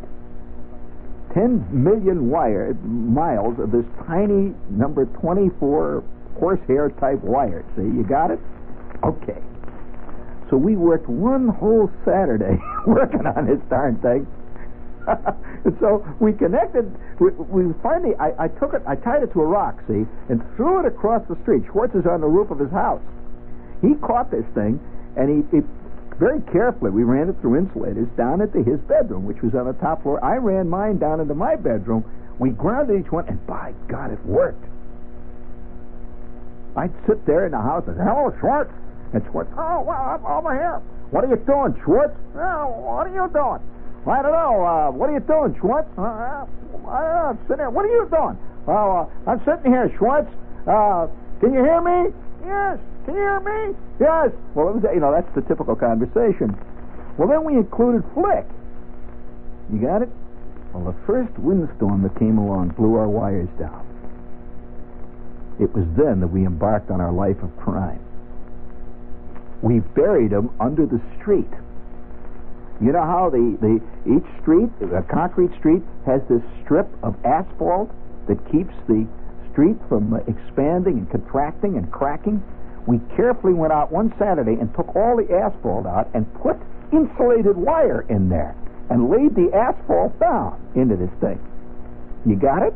Ten 1.34 1.66
million 1.72 2.30
wire 2.30 2.74
miles 2.74 3.60
of 3.60 3.72
this 3.72 3.86
tiny 4.08 4.54
number 4.70 5.06
twenty-four 5.06 6.04
horsehair 6.39 6.89
type 6.99 7.22
wire. 7.24 7.64
See, 7.76 7.84
you 7.84 8.04
got 8.04 8.32
it? 8.32 8.39
Okay. 9.04 9.41
So 10.49 10.57
we 10.57 10.75
worked 10.75 11.07
one 11.07 11.47
whole 11.47 11.91
Saturday 12.05 12.59
working 12.87 13.25
on 13.25 13.45
this 13.47 13.59
darn 13.69 13.97
thing. 13.99 14.27
and 15.65 15.77
so 15.79 16.05
we 16.19 16.33
connected. 16.33 16.91
We, 17.19 17.31
we 17.31 17.73
finally, 17.81 18.15
I, 18.19 18.45
I, 18.45 18.47
took 18.47 18.73
it, 18.73 18.81
I 18.87 18.95
tied 18.95 19.23
it 19.23 19.33
to 19.33 19.41
a 19.41 19.45
rock, 19.45 19.79
see, 19.87 20.05
and 20.29 20.41
threw 20.55 20.79
it 20.79 20.85
across 20.85 21.21
the 21.27 21.35
street. 21.43 21.63
Schwartz 21.71 21.95
is 21.95 22.05
on 22.05 22.21
the 22.21 22.27
roof 22.27 22.51
of 22.51 22.59
his 22.59 22.71
house. 22.71 23.01
He 23.81 23.95
caught 23.95 24.31
this 24.31 24.45
thing, 24.53 24.79
and 25.17 25.27
he, 25.27 25.57
he 25.57 25.63
very 26.19 26.41
carefully, 26.51 26.91
we 26.91 27.03
ran 27.03 27.29
it 27.29 27.35
through 27.41 27.57
insulators 27.57 28.07
down 28.15 28.41
into 28.41 28.63
his 28.63 28.79
bedroom, 28.81 29.25
which 29.25 29.41
was 29.41 29.55
on 29.55 29.65
the 29.65 29.73
top 29.73 30.03
floor. 30.03 30.23
I 30.23 30.35
ran 30.37 30.69
mine 30.69 30.97
down 30.97 31.19
into 31.19 31.33
my 31.33 31.55
bedroom. 31.55 32.05
We 32.39 32.51
grounded 32.51 33.05
each 33.05 33.11
one, 33.11 33.27
and 33.27 33.45
by 33.47 33.73
God, 33.87 34.11
it 34.11 34.23
worked. 34.25 34.63
I'd 36.75 36.93
sit 37.07 37.25
there 37.25 37.45
in 37.45 37.51
the 37.51 37.61
house 37.61 37.83
and 37.87 37.97
say, 37.97 38.03
"Hello, 38.03 38.33
Schwartz." 38.39 38.71
And 39.14 39.22
Schwartz, 39.30 39.53
oh, 39.55 39.82
well, 39.86 39.93
I'm 39.93 40.26
over 40.26 40.53
here. 40.57 40.82
What 41.14 41.24
are 41.24 41.30
you 41.30 41.38
doing, 41.45 41.78
Schwartz? 41.86 42.18
Oh, 42.34 42.66
what 42.82 43.05
are 43.05 43.14
you 43.14 43.30
doing? 43.30 43.61
I 44.09 44.22
don't 44.26 44.34
know. 44.34 44.66
Uh, 44.66 44.89
what 44.89 45.09
are 45.09 45.14
you 45.14 45.22
doing, 45.22 45.53
Schwartz? 45.61 45.88
Uh, 45.97 46.49
I 46.89 47.30
am 47.30 47.38
sitting 47.45 47.61
here. 47.61 47.70
What 47.70 47.86
are 47.86 47.93
you 47.93 48.09
doing? 48.09 48.38
Uh, 48.66 49.05
I'm 49.30 49.39
sitting 49.45 49.70
here, 49.70 49.93
Schwartz. 50.01 50.28
Uh, 50.66 51.05
can 51.39 51.53
you 51.53 51.61
hear 51.61 51.78
me? 51.78 52.09
Yes. 52.41 52.82
Can 53.05 53.14
you 53.14 53.22
hear 53.22 53.39
me? 53.45 53.78
Yes. 54.01 54.34
Well, 54.57 54.74
it 54.74 54.82
was, 54.82 54.84
you 54.91 54.99
know, 54.99 55.14
that's 55.14 55.30
the 55.38 55.45
typical 55.45 55.76
conversation. 55.76 56.57
Well, 57.18 57.30
then 57.30 57.45
we 57.45 57.53
included 57.53 58.01
Flick. 58.18 58.49
You 59.72 59.78
got 59.78 60.01
it? 60.01 60.09
Well, 60.74 60.89
the 60.89 60.97
first 61.05 61.38
windstorm 61.38 62.01
that 62.01 62.18
came 62.18 62.39
along 62.39 62.70
blew 62.70 62.95
our 62.95 63.07
wires 63.07 63.49
down. 63.59 63.86
It 65.61 65.70
was 65.78 65.86
then 65.95 66.20
that 66.22 66.34
we 66.34 66.47
embarked 66.47 66.89
on 66.89 66.99
our 66.99 67.14
life 67.14 67.38
of 67.43 67.55
crime 67.57 68.01
we 69.64 69.80
buried 69.80 70.32
them 70.32 70.53
under 70.59 70.86
the 70.86 71.01
street. 71.18 71.49
You 72.82 72.91
know 72.91 73.01
how 73.01 73.30
the, 73.32 73.57
the 73.64 73.80
each 74.03 74.41
street, 74.41 74.70
a 74.91 75.01
concrete 75.03 75.55
street, 75.57 75.82
has 76.05 76.22
this 76.28 76.43
strip 76.64 76.86
of 77.01 77.16
asphalt 77.24 77.89
that 78.28 78.43
keeps 78.51 78.76
the 78.88 79.07
street 79.51 79.78
from 79.88 80.14
expanding 80.28 80.99
and 80.99 81.09
contracting 81.09 81.78
and 81.78 81.89
cracking? 81.91 82.43
We 82.86 82.99
carefully 83.16 83.53
went 83.53 83.72
out 83.72 83.89
one 83.89 84.14
Saturday 84.20 84.59
and 84.59 84.68
took 84.76 84.93
all 84.97 85.16
the 85.16 85.32
asphalt 85.34 85.86
out 85.88 86.09
and 86.14 86.28
put 86.43 86.57
insulated 86.91 87.55
wire 87.55 88.01
in 88.09 88.28
there 88.28 88.55
and 88.89 89.09
laid 89.09 89.34
the 89.34 89.49
asphalt 89.55 90.20
down 90.20 90.59
into 90.76 90.97
this 90.97 91.11
thing. 91.22 91.39
You 92.26 92.36
got 92.36 92.64
it? 92.64 92.74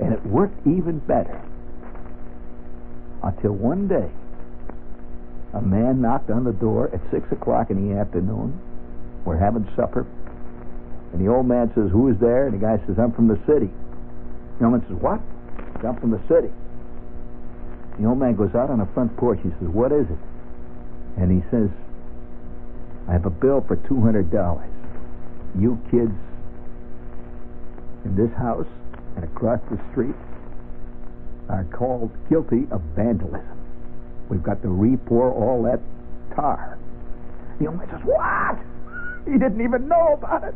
And 0.00 0.12
it 0.12 0.24
worked 0.26 0.60
even 0.66 0.98
better. 1.00 1.40
Until 3.22 3.52
one 3.52 3.88
day, 3.88 4.10
a 5.54 5.62
man 5.62 6.00
knocked 6.00 6.30
on 6.30 6.44
the 6.44 6.52
door 6.52 6.90
at 6.92 7.00
6 7.10 7.32
o'clock 7.32 7.70
in 7.70 7.88
the 7.88 7.98
afternoon. 7.98 8.60
We're 9.24 9.38
having 9.38 9.68
supper. 9.76 10.06
And 11.12 11.24
the 11.24 11.32
old 11.32 11.46
man 11.46 11.72
says, 11.74 11.90
Who 11.90 12.08
is 12.08 12.18
there? 12.20 12.46
And 12.46 12.54
the 12.54 12.64
guy 12.64 12.76
says, 12.86 12.98
I'm 12.98 13.12
from 13.12 13.28
the 13.28 13.40
city. 13.46 13.70
The 14.58 14.64
old 14.64 14.74
man 14.74 14.84
says, 14.88 14.98
What? 15.00 15.20
I'm 15.84 15.98
from 16.00 16.10
the 16.10 16.20
city. 16.28 16.52
The 17.98 18.06
old 18.06 18.18
man 18.18 18.36
goes 18.36 18.54
out 18.54 18.70
on 18.70 18.78
the 18.78 18.86
front 18.92 19.16
porch. 19.16 19.40
He 19.42 19.50
says, 19.58 19.68
What 19.68 19.92
is 19.92 20.06
it? 20.06 20.18
And 21.16 21.32
he 21.32 21.48
says, 21.50 21.70
I 23.08 23.12
have 23.12 23.24
a 23.24 23.30
bill 23.30 23.64
for 23.66 23.76
$200. 23.76 24.30
You 25.58 25.80
kids 25.90 26.12
in 28.04 28.14
this 28.14 28.30
house 28.36 28.68
and 29.16 29.24
across 29.24 29.60
the 29.70 29.80
street 29.90 30.14
are 31.48 31.64
called 31.72 32.12
guilty 32.28 32.68
of 32.70 32.82
vandalism. 32.94 33.58
We've 34.28 34.42
got 34.42 34.62
to 34.62 34.68
re-pour 34.68 35.32
all 35.32 35.62
that 35.64 35.80
tar. 36.34 36.78
The 37.58 37.66
old 37.66 37.78
man 37.78 37.88
says, 37.90 38.00
What? 38.04 38.58
He 39.24 39.38
didn't 39.38 39.60
even 39.60 39.88
know 39.88 40.14
about 40.14 40.44
it. 40.44 40.54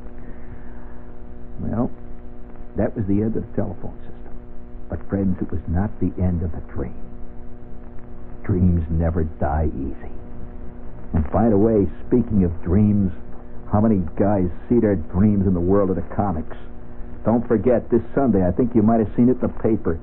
Well, 1.60 1.90
that 2.76 2.96
was 2.96 3.06
the 3.06 3.22
end 3.22 3.36
of 3.36 3.48
the 3.48 3.56
telephone 3.56 3.96
system. 4.00 4.32
But, 4.88 5.08
friends, 5.08 5.40
it 5.40 5.50
was 5.50 5.60
not 5.68 5.90
the 6.00 6.12
end 6.22 6.42
of 6.42 6.52
the 6.52 6.60
dream. 6.72 6.96
Dreams 8.44 8.84
never 8.90 9.24
die 9.24 9.70
easy. 9.74 10.12
And 11.12 11.30
by 11.30 11.48
the 11.48 11.58
way, 11.58 11.86
speaking 12.06 12.44
of 12.44 12.62
dreams, 12.62 13.12
how 13.70 13.80
many 13.80 14.02
guys 14.16 14.48
see 14.68 14.80
their 14.80 14.96
dreams 14.96 15.46
in 15.46 15.54
the 15.54 15.60
world 15.60 15.90
of 15.90 15.96
the 15.96 16.14
comics? 16.14 16.56
Don't 17.24 17.46
forget, 17.46 17.88
this 17.90 18.02
Sunday, 18.14 18.46
I 18.46 18.50
think 18.50 18.74
you 18.74 18.82
might 18.82 19.00
have 19.00 19.14
seen 19.14 19.28
it 19.28 19.40
in 19.40 19.40
the 19.40 19.48
paper, 19.48 19.98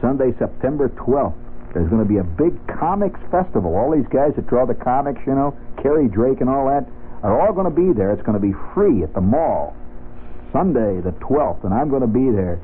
Sunday, 0.00 0.34
September 0.38 0.88
12th, 0.90 1.34
there's 1.74 1.88
going 1.88 2.02
to 2.02 2.08
be 2.08 2.18
a 2.18 2.24
big 2.24 2.54
comics 2.66 3.20
festival. 3.30 3.76
All 3.76 3.92
these 3.92 4.08
guys 4.08 4.32
that 4.36 4.46
draw 4.46 4.64
the 4.64 4.74
comics, 4.74 5.20
you 5.26 5.34
know, 5.34 5.56
Kerry 5.82 6.08
Drake 6.08 6.40
and 6.40 6.48
all 6.48 6.66
that, 6.66 6.88
are 7.22 7.40
all 7.40 7.52
going 7.52 7.68
to 7.68 7.74
be 7.74 7.92
there. 7.92 8.12
It's 8.12 8.22
going 8.22 8.38
to 8.38 8.44
be 8.44 8.54
free 8.74 9.02
at 9.02 9.12
the 9.14 9.20
mall. 9.20 9.76
Sunday, 10.52 11.00
the 11.00 11.12
12th, 11.20 11.64
and 11.64 11.74
I'm 11.74 11.90
going 11.90 12.00
to 12.00 12.08
be 12.08 12.30
there. 12.30 12.60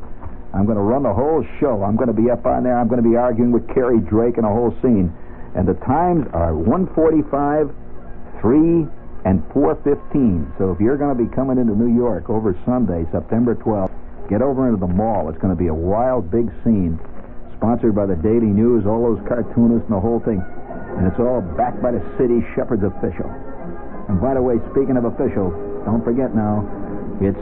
I'm 0.55 0.65
going 0.65 0.79
to 0.79 0.87
run 0.87 1.03
the 1.03 1.13
whole 1.13 1.45
show. 1.61 1.83
I'm 1.83 1.97
going 1.97 2.09
to 2.09 2.17
be 2.17 2.31
up 2.31 2.47
on 2.47 2.63
there. 2.65 2.79
I'm 2.79 2.89
going 2.89 3.03
to 3.03 3.09
be 3.09 3.17
arguing 3.17 3.53
with 3.53 3.67
Kerry 3.75 4.01
Drake 4.01 4.39
and 4.39 4.47
a 4.47 4.49
whole 4.49 4.73
scene. 4.81 5.13
And 5.55 5.69
the 5.69 5.75
times 5.85 6.27
are 6.33 6.55
145, 6.55 7.75
3, 8.41 8.87
and 9.27 9.43
4.15. 9.51 10.59
So 10.59 10.71
if 10.73 10.81
you're 10.81 10.97
going 10.97 11.17
to 11.17 11.21
be 11.21 11.29
coming 11.35 11.59
into 11.59 11.75
New 11.75 11.95
York 11.95 12.31
over 12.31 12.57
Sunday, 12.65 13.05
September 13.13 13.55
12th, 13.55 13.93
get 14.31 14.41
over 14.41 14.69
into 14.69 14.81
the 14.81 14.91
mall. 14.91 15.29
It's 15.29 15.39
going 15.39 15.53
to 15.55 15.59
be 15.61 15.69
a 15.69 15.75
wild, 15.75 16.31
big 16.31 16.49
scene 16.63 16.99
sponsored 17.57 17.95
by 17.95 18.07
the 18.07 18.17
Daily 18.17 18.51
News, 18.51 18.87
all 18.87 19.03
those 19.03 19.23
cartoonists 19.27 19.89
and 19.89 19.97
the 19.97 20.01
whole 20.01 20.21
thing. 20.21 20.43
And 20.99 21.07
it's 21.07 21.19
all 21.19 21.43
backed 21.59 21.83
by 21.83 21.91
the 21.91 22.03
city 22.19 22.45
shepherd's 22.55 22.87
official. 22.87 23.27
And 24.09 24.21
by 24.21 24.35
the 24.35 24.43
way, 24.43 24.61
speaking 24.71 24.97
of 24.97 25.05
official, 25.05 25.51
don't 25.85 26.05
forget 26.05 26.35
now, 26.35 26.63
it's 27.21 27.41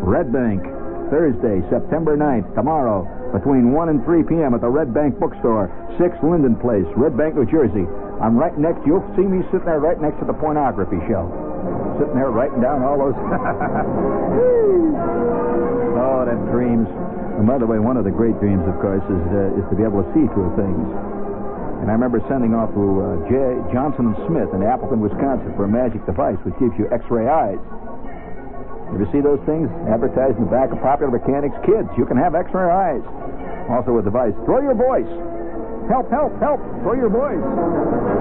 Red 0.00 0.32
Bank, 0.32 0.62
Thursday, 1.10 1.60
September 1.68 2.16
9th, 2.16 2.54
tomorrow, 2.54 3.04
between 3.32 3.72
1 3.72 3.88
and 3.88 4.04
3 4.04 4.22
p.m. 4.24 4.54
at 4.54 4.60
the 4.60 4.68
Red 4.68 4.94
Bank 4.94 5.18
Bookstore, 5.18 5.68
6 5.98 6.16
Linden 6.22 6.56
Place, 6.56 6.86
Red 6.96 7.16
Bank, 7.16 7.34
New 7.34 7.44
Jersey. 7.44 7.84
I'm 8.22 8.36
right 8.36 8.56
next, 8.56 8.86
you'll 8.86 9.04
see 9.16 9.22
me 9.22 9.42
sitting 9.52 9.66
there 9.66 9.80
right 9.80 10.00
next 10.00 10.18
to 10.20 10.26
the 10.26 10.34
pornography 10.34 10.98
shelf. 11.08 11.28
Sitting 12.00 12.14
there 12.14 12.30
writing 12.30 12.60
down 12.60 12.82
all 12.82 12.98
those. 12.98 13.14
oh, 15.98 16.24
them 16.24 16.46
dreams. 16.50 16.88
And 17.38 17.46
by 17.46 17.56
the 17.56 17.70
way, 17.70 17.78
one 17.78 17.94
of 17.94 18.02
the 18.02 18.10
great 18.10 18.34
dreams, 18.42 18.66
of 18.66 18.74
course, 18.82 19.06
is 19.06 19.24
uh, 19.30 19.54
is 19.54 19.64
to 19.70 19.78
be 19.78 19.86
able 19.86 20.02
to 20.02 20.10
see 20.10 20.26
through 20.34 20.50
things. 20.58 20.82
And 21.78 21.86
I 21.86 21.94
remember 21.94 22.18
sending 22.26 22.50
off 22.58 22.74
to 22.74 22.82
uh, 22.82 23.06
J. 23.30 23.38
Johnson 23.70 24.10
and 24.10 24.18
Smith 24.26 24.50
in 24.50 24.66
Appleton, 24.66 24.98
Wisconsin, 24.98 25.54
for 25.54 25.62
a 25.62 25.70
magic 25.70 26.02
device 26.02 26.34
which 26.42 26.58
gives 26.58 26.74
you 26.74 26.90
X-ray 26.90 27.30
eyes. 27.30 27.62
You 28.90 28.98
ever 28.98 29.06
see 29.14 29.22
those 29.22 29.38
things 29.46 29.70
advertised 29.86 30.34
in 30.42 30.50
the 30.50 30.52
back 30.52 30.74
of 30.74 30.82
Popular 30.82 31.14
Mechanics? 31.14 31.54
Kids, 31.62 31.86
you 31.94 32.10
can 32.10 32.18
have 32.18 32.34
X-ray 32.34 32.66
eyes. 32.66 33.06
Also 33.70 33.94
a 33.94 34.02
device. 34.02 34.34
Throw 34.42 34.58
your 34.58 34.74
voice. 34.74 35.06
Help, 35.86 36.10
help, 36.10 36.34
help. 36.42 36.58
Throw 36.82 36.98
your 36.98 37.12
voice. 37.12 37.38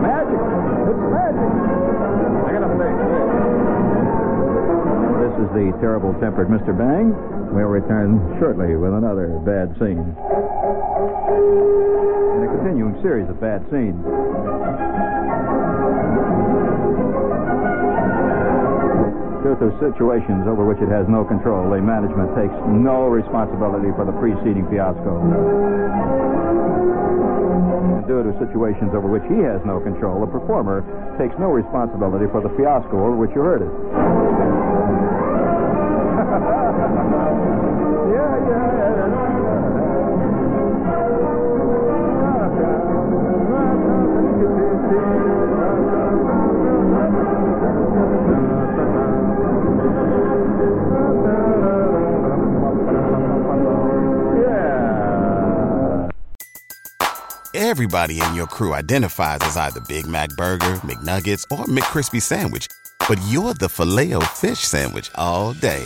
Magic. 0.05 0.37
It's 0.37 1.03
magic. 1.09 2.56
Is 5.37 5.45
the 5.53 5.69
terrible 5.77 6.17
tempered 6.17 6.49
Mr. 6.49 6.73
Bang. 6.73 7.13
We'll 7.53 7.69
return 7.69 8.17
shortly 8.41 8.75
with 8.75 8.93
another 8.93 9.37
bad 9.45 9.69
scene. 9.77 10.01
And 10.01 12.41
a 12.41 12.49
continuing 12.57 12.97
series 13.05 13.29
of 13.29 13.37
bad 13.37 13.61
scenes. 13.69 14.01
Due 19.45 19.53
to 19.61 19.69
situations 19.77 20.49
over 20.49 20.65
which 20.65 20.81
it 20.81 20.89
has 20.89 21.05
no 21.05 21.21
control, 21.23 21.69
the 21.69 21.77
management 21.77 22.33
takes 22.33 22.57
no 22.65 23.05
responsibility 23.05 23.93
for 23.93 24.09
the 24.09 24.15
preceding 24.17 24.65
fiasco. 24.73 25.21
Due 28.09 28.25
to 28.25 28.33
situations 28.41 28.89
over 28.97 29.05
which 29.05 29.21
he 29.29 29.37
has 29.45 29.61
no 29.69 29.77
control, 29.79 30.25
the 30.25 30.31
performer 30.31 30.81
takes 31.21 31.37
no 31.37 31.53
responsibility 31.53 32.25
for 32.33 32.41
the 32.41 32.49
fiasco 32.57 32.97
over 32.97 33.13
which 33.15 33.29
you 33.37 33.45
heard 33.45 33.61
it. 33.61 33.69
Everybody 57.53 58.21
in 58.21 58.33
your 58.33 58.47
crew 58.47 58.73
identifies 58.73 59.39
as 59.41 59.57
either 59.57 59.81
Big 59.81 60.07
Mac 60.07 60.29
Burger, 60.31 60.75
McNuggets, 60.85 61.43
or 61.51 61.65
McCrispy 61.65 62.21
Sandwich. 62.21 62.67
But 63.07 63.19
you're 63.27 63.53
the 63.53 63.69
Filet-O-Fish 63.69 64.59
Sandwich 64.59 65.11
all 65.15 65.53
day. 65.53 65.85